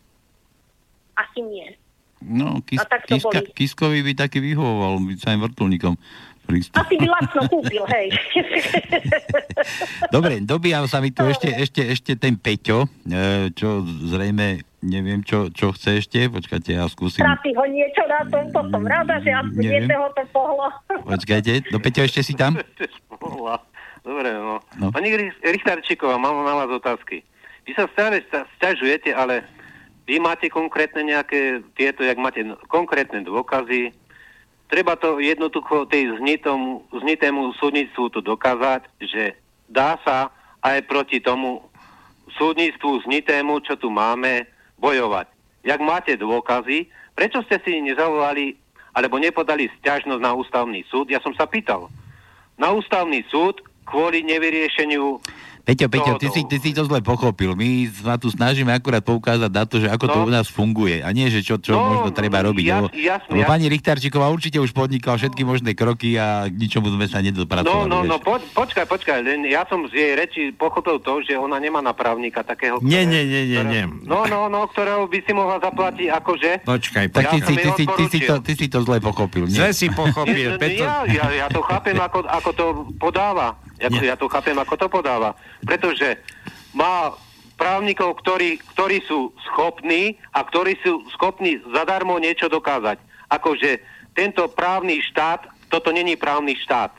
Asi 1.19 1.41
nie. 1.45 1.69
No, 2.19 2.59
kis, 2.67 2.83
kiska, 3.07 3.41
Kiskovi 3.55 4.03
by 4.03 4.13
taký 4.19 4.43
vyhovoval, 4.43 4.99
byť 5.07 5.19
sa 5.23 5.29
aj 5.35 5.39
vrtulníkom 5.39 5.95
prístup. 6.49 6.81
Asi 6.81 6.97
by 6.97 7.07
lacno 7.13 7.45
kúpil, 7.53 7.85
hej. 7.93 8.09
Dobre, 10.17 10.41
dobíjam 10.41 10.89
sa 10.89 11.05
mi 11.05 11.13
tu 11.13 11.29
ešte, 11.29 11.53
ešte, 11.53 11.85
ešte 11.85 12.13
ten 12.17 12.41
Peťo, 12.41 12.89
e, 13.05 13.53
čo 13.53 13.85
zrejme 13.85 14.65
neviem, 14.81 15.21
čo, 15.27 15.53
čo 15.53 15.75
chce 15.77 16.01
ešte. 16.01 16.31
Počkajte, 16.33 16.71
ja 16.73 16.87
skúsim. 16.89 17.21
Trápi 17.21 17.53
ho 17.53 17.65
niečo 17.67 18.03
na 18.07 18.23
tom, 18.31 18.49
to 18.49 18.61
som 18.73 18.85
rada, 18.87 19.19
že 19.21 19.31
aspoň 19.35 19.65
jedného 19.67 20.07
to 20.15 20.23
pohlo. 20.31 20.71
Počkajte, 21.05 21.69
do 21.69 21.79
Peťo, 21.83 22.07
ešte 22.07 22.23
si 22.25 22.33
tam? 22.39 22.57
Dobre, 24.09 24.31
no. 24.33 24.63
no. 24.81 24.89
Pani 24.89 25.13
Richtarčíková, 25.45 26.17
mám 26.17 26.47
na 26.47 26.65
vás 26.65 26.71
otázky. 26.73 27.21
Vy 27.69 27.77
sa 27.77 27.85
stále 27.93 28.25
sťažujete, 28.57 29.13
ale 29.13 29.45
vy 30.09 30.17
máte 30.17 30.49
konkrétne 30.49 31.05
nejaké 31.05 31.61
tieto, 31.77 32.01
jak 32.01 32.17
máte 32.17 32.41
konkrétne 32.73 33.21
dôkazy, 33.21 33.93
treba 34.69 34.95
to 34.95 35.19
jednoducho 35.19 35.89
tej 35.89 36.17
znitom, 36.21 36.85
znitému 36.93 37.57
súdnictvu 37.57 38.13
tu 38.13 38.21
dokázať, 38.21 38.85
že 39.01 39.35
dá 39.69 39.97
sa 40.05 40.29
aj 40.63 40.85
proti 40.87 41.21
tomu 41.21 41.65
súdnictvu 42.37 43.09
znitému, 43.09 43.65
čo 43.65 43.75
tu 43.81 43.89
máme, 43.89 44.45
bojovať. 44.79 45.27
Jak 45.67 45.81
máte 45.83 46.15
dôkazy, 46.15 46.87
prečo 47.17 47.43
ste 47.49 47.59
si 47.67 47.83
nezavolali 47.83 48.55
alebo 48.95 49.19
nepodali 49.19 49.67
stiažnosť 49.81 50.23
na 50.23 50.33
ústavný 50.37 50.85
súd? 50.87 51.11
Ja 51.11 51.19
som 51.25 51.35
sa 51.35 51.49
pýtal. 51.49 51.91
Na 52.61 52.71
ústavný 52.71 53.25
súd 53.27 53.63
kvôli 53.89 54.23
nevyriešeniu 54.23 55.19
Peťo, 55.69 55.85
Peťo, 55.87 56.17
ty 56.17 56.33
si, 56.33 56.41
ty 56.43 56.57
si 56.57 56.73
to 56.73 56.81
zle 56.83 57.05
pochopil. 57.05 57.53
My 57.53 57.69
sa 57.93 58.17
tu 58.17 58.33
snažíme 58.33 58.73
akurát 58.73 59.05
poukázať 59.05 59.53
na 59.53 59.63
to, 59.63 59.77
že 59.77 59.87
ako 59.87 60.05
no. 60.07 60.11
to 60.11 60.19
u 60.23 60.31
nás 60.33 60.47
funguje. 60.49 61.05
A 61.05 61.13
nie, 61.13 61.29
že 61.29 61.45
čo, 61.45 61.61
čo 61.61 61.77
no, 61.77 61.85
možno 62.01 62.09
treba 62.11 62.41
robiť. 62.41 62.65
jas, 62.65 62.81
lebo, 62.81 62.89
jasne, 62.91 63.31
lebo 63.31 63.45
pani 63.45 63.69
Richtarčíková 63.69 64.27
určite 64.27 64.57
už 64.57 64.73
podnikla 64.73 65.15
všetky 65.15 65.45
možné 65.45 65.77
kroky 65.77 66.17
a 66.17 66.49
k 66.49 66.57
ničomu 66.57 66.89
sme 66.89 67.05
sa 67.05 67.21
No, 67.21 67.29
nedopracovali. 67.29 67.85
no, 67.85 68.01
vieš. 68.01 68.09
no, 68.09 68.17
po, 68.17 68.33
počkaj, 68.41 68.85
počkaj, 68.87 69.19
len 69.21 69.45
ja 69.45 69.69
som 69.69 69.85
z 69.85 69.93
jej 69.93 70.13
reči 70.15 70.41
pochopil 70.51 70.97
to, 70.99 71.21
že 71.21 71.37
ona 71.37 71.59
nemá 71.59 71.79
na 71.79 71.93
právnika 71.93 72.41
takého... 72.41 72.81
Nie, 72.81 73.05
ktoré- 73.05 73.13
nie, 73.13 73.23
nie, 73.23 73.43
nie, 73.45 73.59
ktoré- 73.59 73.69
nie. 73.69 73.83
No, 74.09 74.25
no, 74.25 74.49
no, 74.49 74.65
ktorého 74.67 75.05
by 75.05 75.19
si 75.21 75.33
mohla 75.33 75.61
zaplatiť 75.61 76.09
akože... 76.09 76.51
Počkaj, 76.65 77.05
Tak 77.11 77.25
ty, 77.27 77.37
Ja 77.37 77.45
si, 77.45 77.55
ty, 77.55 77.69
si, 77.69 77.85
ty, 77.85 78.05
si 78.09 78.19
to, 78.25 78.35
ty 78.41 78.53
si 78.57 78.67
to 78.67 78.79
zle 78.81 78.97
pochopil. 78.99 79.45
Nie? 79.45 79.61
Zle 79.61 79.71
si 79.71 79.87
pochopil. 79.91 80.49
Nie, 80.49 80.57
Peťo. 80.57 80.81
ja, 80.81 81.05
ja, 81.05 81.27
ja 81.37 81.47
to 81.47 81.61
chápem, 81.61 81.93
ako, 81.95 82.25
ako 82.25 82.51
to 82.57 82.65
podáva. 82.97 83.53
Ja, 83.77 83.87
Nie. 83.89 84.11
ja 84.11 84.17
to 84.17 84.27
chápem, 84.27 84.55
ako 84.55 84.75
to 84.75 84.87
podáva. 84.89 85.39
Pretože 85.67 86.19
má 86.77 87.15
právnikov, 87.59 88.23
ktorí, 88.23 88.63
ktorí 88.77 89.03
sú 89.05 89.35
schopní 89.51 90.15
a 90.31 90.47
ktorí 90.47 90.79
sú 90.87 91.03
schopní 91.19 91.59
zadarmo 91.75 92.15
niečo 92.23 92.47
dokázať. 92.47 93.03
Akože 93.35 93.83
tento 94.15 94.47
právny 94.47 95.03
štát, 95.11 95.51
toto 95.67 95.91
není 95.91 96.15
právny 96.15 96.55
štát. 96.55 96.95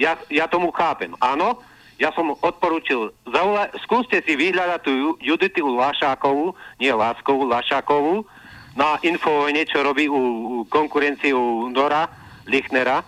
Ja, 0.00 0.16
ja 0.32 0.48
tomu 0.48 0.72
chápem. 0.72 1.12
Áno, 1.20 1.60
ja 2.00 2.08
som 2.16 2.32
odporúčil, 2.32 3.12
zaula- 3.28 3.68
skúste 3.84 4.24
si 4.24 4.32
vyhľadať 4.32 4.80
tú 4.80 4.92
Ju- 4.96 5.18
Juditu 5.20 5.68
Lašákovú, 5.68 6.56
nie 6.80 6.88
Láskovú, 6.88 7.44
Lašákovú, 7.44 8.24
na 8.72 8.96
info 9.04 9.52
niečo 9.52 9.84
robí 9.84 10.08
u, 10.08 10.16
u 10.16 10.54
konkurencii 10.64 11.36
u 11.36 11.68
Nora 11.68 12.08
Lichnera. 12.48 13.04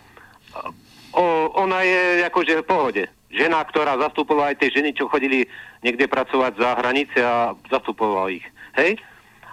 O, 1.17 1.25
ona 1.57 1.81
je 1.81 2.29
akože 2.29 2.61
v 2.61 2.69
pohode. 2.69 3.03
Žena, 3.33 3.65
ktorá 3.65 3.97
zastupovala 3.97 4.53
aj 4.53 4.61
tie 4.61 4.71
ženy, 4.71 4.93
čo 4.93 5.09
chodili 5.09 5.49
niekde 5.81 6.05
pracovať 6.05 6.53
za 6.61 6.71
hranice 6.77 7.19
a 7.25 7.57
zastupovala 7.73 8.29
ich. 8.37 8.45
Hej? 8.77 9.01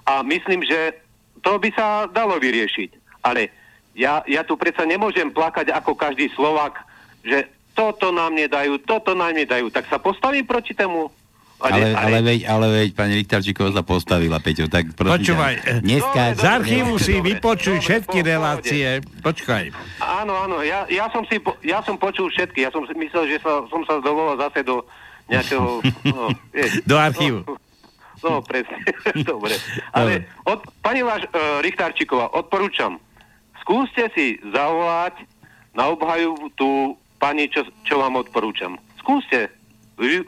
A 0.04 0.20
myslím, 0.28 0.68
že 0.68 1.00
to 1.40 1.56
by 1.56 1.72
sa 1.72 2.06
dalo 2.12 2.36
vyriešiť. 2.38 3.24
Ale 3.24 3.48
ja, 3.96 4.24
ja 4.28 4.44
tu 4.44 4.60
predsa 4.60 4.84
nemôžem 4.84 5.32
plakať 5.32 5.72
ako 5.72 5.96
každý 5.96 6.28
Slovak, 6.36 6.84
že 7.24 7.48
toto 7.76 8.12
nám 8.12 8.36
nedajú, 8.36 8.84
toto 8.84 9.16
nám 9.16 9.36
nedajú. 9.40 9.72
Tak 9.72 9.88
sa 9.88 10.00
postavím 10.00 10.44
proti 10.44 10.76
tomu. 10.76 11.08
Ale, 11.60 11.92
ale, 11.92 12.18
veď, 12.24 12.40
ale 12.48 12.66
veď 12.72 12.90
pani 12.96 13.14
Richtarčíková 13.20 13.76
sa 13.76 13.84
postavila, 13.84 14.40
Peťo, 14.40 14.72
tak 14.72 14.96
prosím 14.96 15.36
Počúvaj, 15.36 15.54
ťa, 15.60 15.68
eh, 15.68 15.80
dneska... 15.84 16.22
Dobre, 16.32 16.40
Z 16.40 16.46
archívu 16.48 16.94
Dobre, 16.96 17.04
si 17.04 17.14
dobre. 17.14 17.28
vypočuj 17.28 17.76
Dobre, 17.76 17.86
všetky 17.86 18.20
pohode. 18.20 18.32
relácie. 18.32 18.88
Počkaj. 19.20 19.64
Áno, 20.00 20.34
áno, 20.40 20.58
ja, 20.64 20.80
ja, 20.88 21.06
som 21.12 21.28
si, 21.28 21.36
ja 21.68 21.84
som 21.84 22.00
počul 22.00 22.32
všetky. 22.32 22.64
Ja 22.64 22.72
som 22.72 22.88
si 22.88 22.96
myslel, 22.96 23.36
že 23.36 23.38
sa, 23.44 23.60
som 23.68 23.84
sa 23.84 24.00
dovolal 24.00 24.40
zase 24.40 24.64
do 24.64 24.88
nejakého... 25.28 25.84
No, 26.16 26.32
vieš, 26.56 26.80
Do 26.88 26.96
archívu. 26.96 27.44
No, 27.44 27.60
no 28.24 28.32
presne. 28.40 28.80
Dobre. 29.28 29.60
Ale 29.92 30.24
od, 30.48 30.64
pani 30.80 31.04
Váš 31.04 31.28
uh, 31.28 31.60
Richtarčíková, 31.60 32.32
odporúčam, 32.40 33.04
skúste 33.60 34.08
si 34.16 34.40
zavolať 34.56 35.28
na 35.76 35.92
obhajú 35.92 36.40
tú 36.56 36.96
pani, 37.20 37.52
čo, 37.52 37.68
čo 37.84 38.00
vám 38.00 38.16
odporúčam. 38.16 38.80
Skúste. 39.04 39.52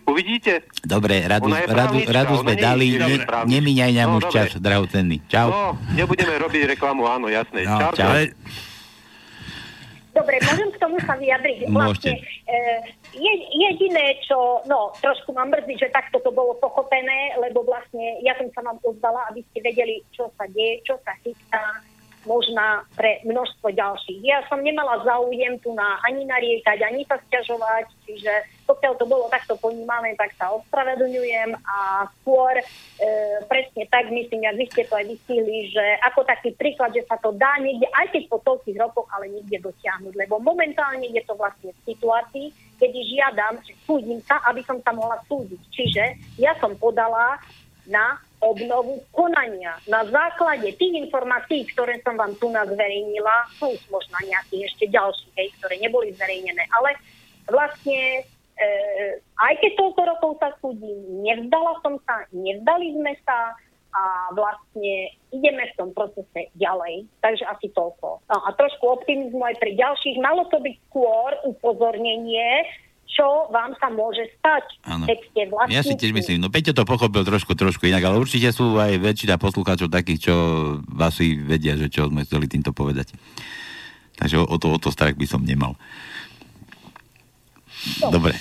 Uvidíte? 0.03 0.67
Dobre, 0.83 1.23
radu, 1.23 1.47
radu, 1.47 2.03
radu 2.03 2.33
sme 2.37 2.59
dali, 2.59 2.99
ne, 2.99 3.23
nemíňaj 3.47 3.91
nám 3.95 4.09
No, 4.09 4.17
už 4.19 4.23
dobre. 4.27 4.35
čas, 4.35 4.49
drahocenný. 4.59 5.17
Čau. 5.25 5.47
No, 5.47 5.63
nebudeme 5.95 6.35
robiť 6.35 6.75
reklamu, 6.75 7.07
áno, 7.07 7.31
jasné. 7.31 7.63
No, 7.63 7.79
Čau, 7.79 7.91
čau. 7.95 8.11
ale 8.11 8.35
Dobre, 10.11 10.43
môžem 10.43 10.67
k 10.75 10.77
tomu 10.77 10.99
sa 11.07 11.15
vyjadriť. 11.15 11.71
Vlastne, 11.71 12.19
e, 12.19 12.53
je, 13.15 13.33
jediné, 13.49 14.19
čo, 14.19 14.59
no, 14.67 14.91
trošku 14.99 15.31
ma 15.31 15.47
mrzí, 15.47 15.79
že 15.79 15.87
takto 15.87 16.19
to 16.19 16.35
bolo 16.35 16.51
pochopené, 16.59 17.39
lebo 17.39 17.63
vlastne 17.63 18.19
ja 18.19 18.35
som 18.35 18.51
sa 18.51 18.59
vám 18.59 18.75
ozvala, 18.83 19.23
aby 19.31 19.39
ste 19.47 19.63
vedeli, 19.63 20.03
čo 20.11 20.27
sa 20.35 20.43
deje, 20.51 20.83
čo 20.83 20.99
sa 21.07 21.15
chystá 21.23 21.63
možná 22.25 22.85
pre 22.93 23.21
množstvo 23.25 23.73
ďalších. 23.73 24.19
Ja 24.21 24.45
som 24.45 24.61
nemala 24.61 25.01
záujem 25.01 25.57
tu 25.59 25.73
na 25.73 25.97
ani 26.05 26.25
nariekať, 26.25 26.77
ani 26.85 27.01
sa 27.09 27.17
sťažovať, 27.27 27.85
čiže 28.05 28.33
pokiaľ 28.69 28.93
to 28.95 29.05
bolo 29.09 29.27
takto 29.27 29.59
ponímané, 29.59 30.15
tak 30.15 30.31
sa 30.39 30.53
ospravedlňujem 30.55 31.59
a 31.59 32.07
skôr 32.21 32.55
e, 32.55 32.63
presne 33.49 33.83
tak 33.91 34.07
myslím, 34.07 34.47
ak 34.47 34.55
vy 34.55 34.65
ste 34.71 34.83
to 34.87 34.93
aj 34.95 35.05
vystihli, 35.11 35.67
že 35.73 35.85
ako 36.07 36.23
taký 36.23 36.55
príklad, 36.55 36.95
že 36.95 37.03
sa 37.03 37.19
to 37.19 37.35
dá 37.35 37.59
niekde, 37.59 37.89
aj 37.91 38.07
keď 38.15 38.23
po 38.31 38.39
toľkých 38.45 38.77
rokoch, 38.79 39.09
ale 39.11 39.27
niekde 39.27 39.59
dotiahnuť, 39.59 40.13
lebo 40.15 40.39
momentálne 40.39 41.09
je 41.11 41.23
to 41.27 41.35
vlastne 41.35 41.75
v 41.75 41.83
situácii, 41.83 42.47
kedy 42.79 42.99
žiadam, 43.11 43.59
že 43.61 43.75
súdim 43.83 44.23
sa, 44.23 44.39
aby 44.47 44.63
som 44.63 44.79
sa 44.79 44.95
mohla 44.95 45.19
súdiť. 45.27 45.61
Čiže 45.69 46.03
ja 46.39 46.55
som 46.57 46.73
podala 46.79 47.37
na 47.85 48.17
obnovu 48.41 49.05
konania. 49.13 49.77
Na 49.85 50.01
základe 50.09 50.73
tých 50.75 50.93
informácií, 50.97 51.69
ktoré 51.71 52.01
som 52.01 52.17
vám 52.17 52.33
tu 52.41 52.49
zverejnila, 52.49 53.47
sú 53.61 53.69
možno 53.93 54.17
nejaké 54.25 54.65
ešte 54.65 54.89
ďalšie, 54.89 55.53
ktoré 55.61 55.77
neboli 55.77 56.11
zverejnené, 56.17 56.65
ale 56.73 56.97
vlastne 57.45 58.25
e, 58.57 58.67
aj 59.37 59.53
keď 59.61 59.71
toľko 59.77 60.01
rokov 60.09 60.31
sa 60.41 60.49
súdim, 60.57 61.21
nevzdala 61.21 61.77
som 61.85 62.01
sa, 62.03 62.25
nevzdali 62.33 62.97
sme 62.97 63.13
sa 63.21 63.53
a 63.91 64.31
vlastne 64.31 65.11
ideme 65.35 65.67
v 65.67 65.75
tom 65.75 65.89
procese 65.91 66.47
ďalej. 66.55 67.07
Takže 67.19 67.43
asi 67.43 67.67
toľko. 67.75 68.23
No, 68.23 68.37
a 68.47 68.49
trošku 68.55 68.87
optimizmu 68.87 69.43
aj 69.43 69.59
pri 69.59 69.75
ďalších. 69.75 70.15
Malo 70.23 70.47
to 70.47 70.63
byť 70.63 70.75
skôr 70.87 71.35
upozornenie, 71.43 72.63
čo 73.11 73.51
vám 73.51 73.75
sa 73.75 73.91
môže 73.91 74.23
stať, 74.39 74.63
Áno. 74.87 75.05
Ja 75.67 75.83
si 75.83 75.99
tiež 75.99 76.15
myslím, 76.15 76.39
no 76.39 76.47
Peťo 76.47 76.71
to 76.71 76.87
pochopil 76.87 77.27
trošku, 77.27 77.53
trošku 77.59 77.85
inak, 77.91 78.07
ale 78.07 78.17
určite 78.17 78.55
sú 78.55 78.79
aj 78.79 78.97
väčšina 79.03 79.35
poslucháčov 79.35 79.91
takých, 79.91 80.31
čo 80.31 80.35
asi 80.95 81.35
vedia, 81.35 81.75
že 81.75 81.91
čo 81.91 82.07
sme 82.07 82.23
chceli 82.23 82.47
týmto 82.47 82.71
povedať. 82.71 83.11
Takže 84.15 84.39
o 84.39 84.55
to, 84.55 84.67
o 84.75 84.79
to 84.79 84.89
strach 84.95 85.19
by 85.19 85.27
som 85.27 85.43
nemal. 85.43 85.75
Dobre. 88.11 88.33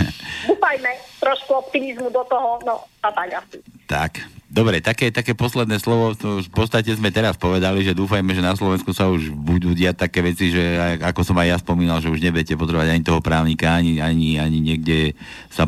Dúfajme 0.50 0.90
trošku 1.18 1.50
optimizmu 1.56 2.12
do 2.12 2.22
toho, 2.28 2.60
no 2.68 2.84
a 3.00 3.08
tak 3.08 3.40
asi. 3.40 3.56
Tak, 3.88 4.20
dobre, 4.48 4.84
také, 4.84 5.08
také 5.08 5.32
posledné 5.32 5.80
slovo, 5.80 6.12
to 6.12 6.40
už 6.40 6.52
v 6.52 6.54
podstate 6.54 6.92
sme 6.92 7.08
teraz 7.08 7.36
povedali, 7.40 7.80
že 7.80 7.96
dúfajme, 7.96 8.32
že 8.36 8.44
na 8.44 8.52
Slovensku 8.52 8.92
sa 8.92 9.08
už 9.08 9.32
budú 9.32 9.72
diať 9.72 10.04
také 10.08 10.20
veci, 10.20 10.52
že 10.52 10.76
ako 11.00 11.20
som 11.24 11.36
aj 11.40 11.48
ja 11.48 11.56
spomínal, 11.56 12.00
že 12.04 12.12
už 12.12 12.20
nebudete 12.20 12.54
potrebovať 12.60 12.92
ani 12.92 13.02
toho 13.02 13.20
právnika, 13.24 13.72
ani, 13.72 14.04
ani, 14.04 14.36
ani 14.36 14.58
niekde 14.60 15.16
sa 15.48 15.64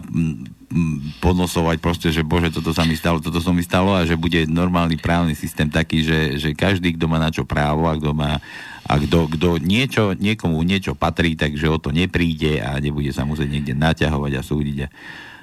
podnosovať 1.22 1.76
proste, 1.78 2.08
že 2.10 2.26
bože, 2.26 2.50
toto 2.50 2.74
sa 2.74 2.82
mi 2.82 2.98
stalo, 2.98 3.22
toto 3.22 3.38
sa 3.38 3.54
mi 3.54 3.62
stalo 3.62 3.94
a 3.94 4.04
že 4.04 4.18
bude 4.18 4.44
normálny 4.50 4.98
právny 4.98 5.32
systém 5.38 5.70
taký, 5.70 6.02
že, 6.02 6.20
že 6.36 6.48
každý, 6.52 6.98
kto 6.98 7.06
má 7.06 7.22
na 7.22 7.30
čo 7.30 7.46
právo 7.46 7.86
a 7.86 7.96
kto 7.96 8.10
má 8.12 8.42
a 8.86 8.94
kto, 9.02 9.26
kto 9.26 9.48
niečo, 9.58 10.14
niekomu 10.14 10.62
niečo 10.62 10.94
patrí, 10.94 11.34
takže 11.34 11.66
o 11.66 11.78
to 11.82 11.90
nepríde 11.90 12.62
a 12.62 12.78
nebude 12.78 13.10
sa 13.10 13.26
musieť 13.26 13.50
niekde 13.50 13.74
naťahovať 13.74 14.32
a 14.38 14.42
súdiť. 14.42 14.78
A, 14.82 14.88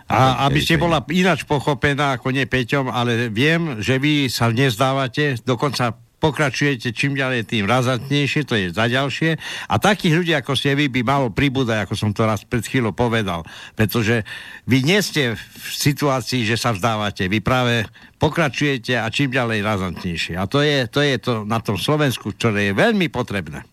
A 0.08 0.20
aby 0.52 0.60
ste 0.60 0.76
bola 0.76 1.00
ináč 1.12 1.48
pochopená 1.48 2.20
ako 2.20 2.36
nie 2.36 2.44
Peťom, 2.44 2.92
ale 2.92 3.32
viem, 3.32 3.80
že 3.80 4.00
vy 4.00 4.28
sa 4.28 4.52
nezdávate, 4.52 5.40
dokonca 5.44 5.96
pokračujete 6.24 6.96
čím 6.96 7.20
ďalej 7.20 7.52
tým 7.52 7.68
razantnejšie, 7.68 8.48
to 8.48 8.56
je 8.56 8.72
za 8.72 8.88
ďalšie. 8.88 9.36
A 9.68 9.76
takých 9.76 10.24
ľudí 10.24 10.32
ako 10.32 10.56
ste 10.56 10.72
vy 10.72 10.88
by 10.88 11.04
malo 11.04 11.28
pribúdať, 11.28 11.84
ako 11.84 12.00
som 12.00 12.16
to 12.16 12.24
raz 12.24 12.48
pred 12.48 12.64
chvíľou 12.64 12.96
povedal. 12.96 13.44
Pretože 13.76 14.24
vy 14.64 14.88
nie 14.88 15.04
ste 15.04 15.36
v 15.36 15.68
situácii, 15.68 16.48
že 16.48 16.56
sa 16.56 16.72
vzdávate. 16.72 17.28
Vy 17.28 17.44
práve 17.44 17.84
pokračujete 18.24 18.96
a 18.96 19.12
čím 19.12 19.36
ďalej 19.36 19.60
razantnejšie. 19.60 20.40
A 20.40 20.48
to 20.48 20.64
je 20.64 20.88
to, 20.88 21.04
je 21.04 21.20
to 21.20 21.44
na 21.44 21.60
tom 21.60 21.76
Slovensku, 21.76 22.32
ktoré 22.32 22.72
je 22.72 22.74
veľmi 22.80 23.12
potrebné. 23.12 23.68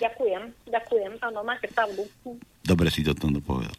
Ďakujem, 0.00 0.42
ďakujem, 0.66 1.12
áno, 1.20 1.44
máte 1.44 1.68
pravdu. 1.70 2.08
Dobre 2.64 2.88
si 2.88 3.04
to 3.04 3.12
tom 3.14 3.36
povedal. 3.38 3.76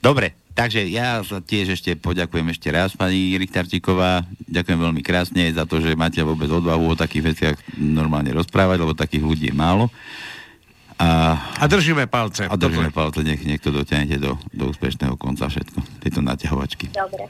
Dobre, 0.00 0.32
takže 0.56 0.88
ja 0.88 1.20
sa 1.20 1.44
tiež 1.44 1.76
ešte 1.76 1.92
poďakujem 1.92 2.48
ešte 2.56 2.72
raz, 2.72 2.96
pani 2.96 3.36
Richtarčíková. 3.36 4.24
Ďakujem 4.48 4.80
veľmi 4.80 5.02
krásne 5.04 5.52
za 5.52 5.68
to, 5.68 5.84
že 5.84 5.92
máte 5.92 6.24
vôbec 6.24 6.48
odvahu 6.48 6.96
o 6.96 6.96
takých 6.96 7.36
veciach 7.36 7.56
normálne 7.76 8.32
rozprávať, 8.32 8.80
lebo 8.80 8.96
takých 8.96 9.24
ľudí 9.24 9.52
je 9.52 9.56
málo. 9.56 9.92
A, 11.00 11.36
A 11.60 11.64
držíme 11.64 12.08
palce. 12.08 12.44
a 12.44 12.54
držíme 12.56 12.92
palce, 12.92 13.24
nech, 13.24 13.40
nech 13.44 13.60
to 13.60 13.72
dotiahnete 13.72 14.20
do, 14.20 14.36
do 14.52 14.68
úspešného 14.68 15.16
konca 15.20 15.48
všetko, 15.48 15.80
tieto 16.00 16.20
naťahovačky. 16.20 16.92
Dobre. 16.92 17.28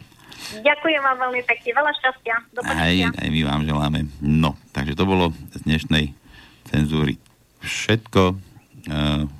Ďakujem 0.51 1.03
vám 1.03 1.19
veľmi 1.27 1.43
pekne, 1.47 1.71
veľa 1.79 1.93
šťastia. 2.03 2.35
Do 2.55 2.61
Aj, 2.67 2.97
aj 3.15 3.29
my 3.31 3.41
vám 3.47 3.63
želáme. 3.63 4.11
No, 4.19 4.59
takže 4.75 4.99
to 4.99 5.07
bolo 5.07 5.31
z 5.55 5.63
dnešnej 5.67 6.11
cenzúry 6.67 7.19
všetko. 7.63 8.35
Uh, 8.91 9.31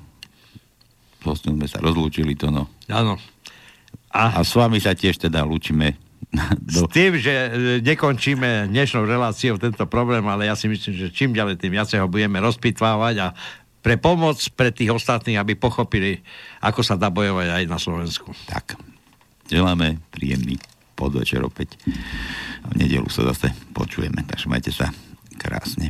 sme 1.21 1.67
sa 1.67 1.83
rozlúčili 1.83 2.33
to, 2.33 2.49
no. 2.49 2.71
Áno. 2.91 3.15
A 4.11 4.43
s 4.43 4.51
vami 4.53 4.83
sa 4.83 4.91
tiež 4.91 5.17
teda 5.17 5.47
lúčime 5.47 5.95
S 6.71 6.83
tým, 6.91 7.19
že 7.19 7.33
e, 7.33 7.49
nekončíme 7.83 8.71
dnešnou 8.71 9.03
reláciou 9.03 9.59
tento 9.59 9.83
problém, 9.87 10.23
ale 10.27 10.47
ja 10.47 10.55
si 10.55 10.71
myslím, 10.71 10.93
že 10.95 11.07
čím 11.11 11.35
ďalej, 11.35 11.59
tým 11.59 11.75
viacej 11.75 11.99
ho 11.99 12.07
budeme 12.07 12.39
rozpitvávať 12.39 13.15
a 13.19 13.27
pre 13.81 13.97
pomoc 13.97 14.37
pre 14.53 14.69
tých 14.69 14.93
ostatných, 14.93 15.41
aby 15.41 15.57
pochopili, 15.57 16.21
ako 16.61 16.85
sa 16.85 16.95
dá 16.95 17.09
bojovať 17.09 17.47
aj 17.49 17.63
na 17.65 17.81
Slovensku. 17.81 18.29
Tak, 18.45 18.77
želáme 19.49 19.97
príjemný 20.13 20.61
podvečer 20.93 21.41
opäť. 21.41 21.81
V 22.69 22.73
nedelu 22.77 23.09
sa 23.09 23.25
zase 23.33 23.49
počujeme, 23.73 24.21
takže 24.29 24.47
majte 24.47 24.69
sa 24.69 24.93
krásne. 25.41 25.89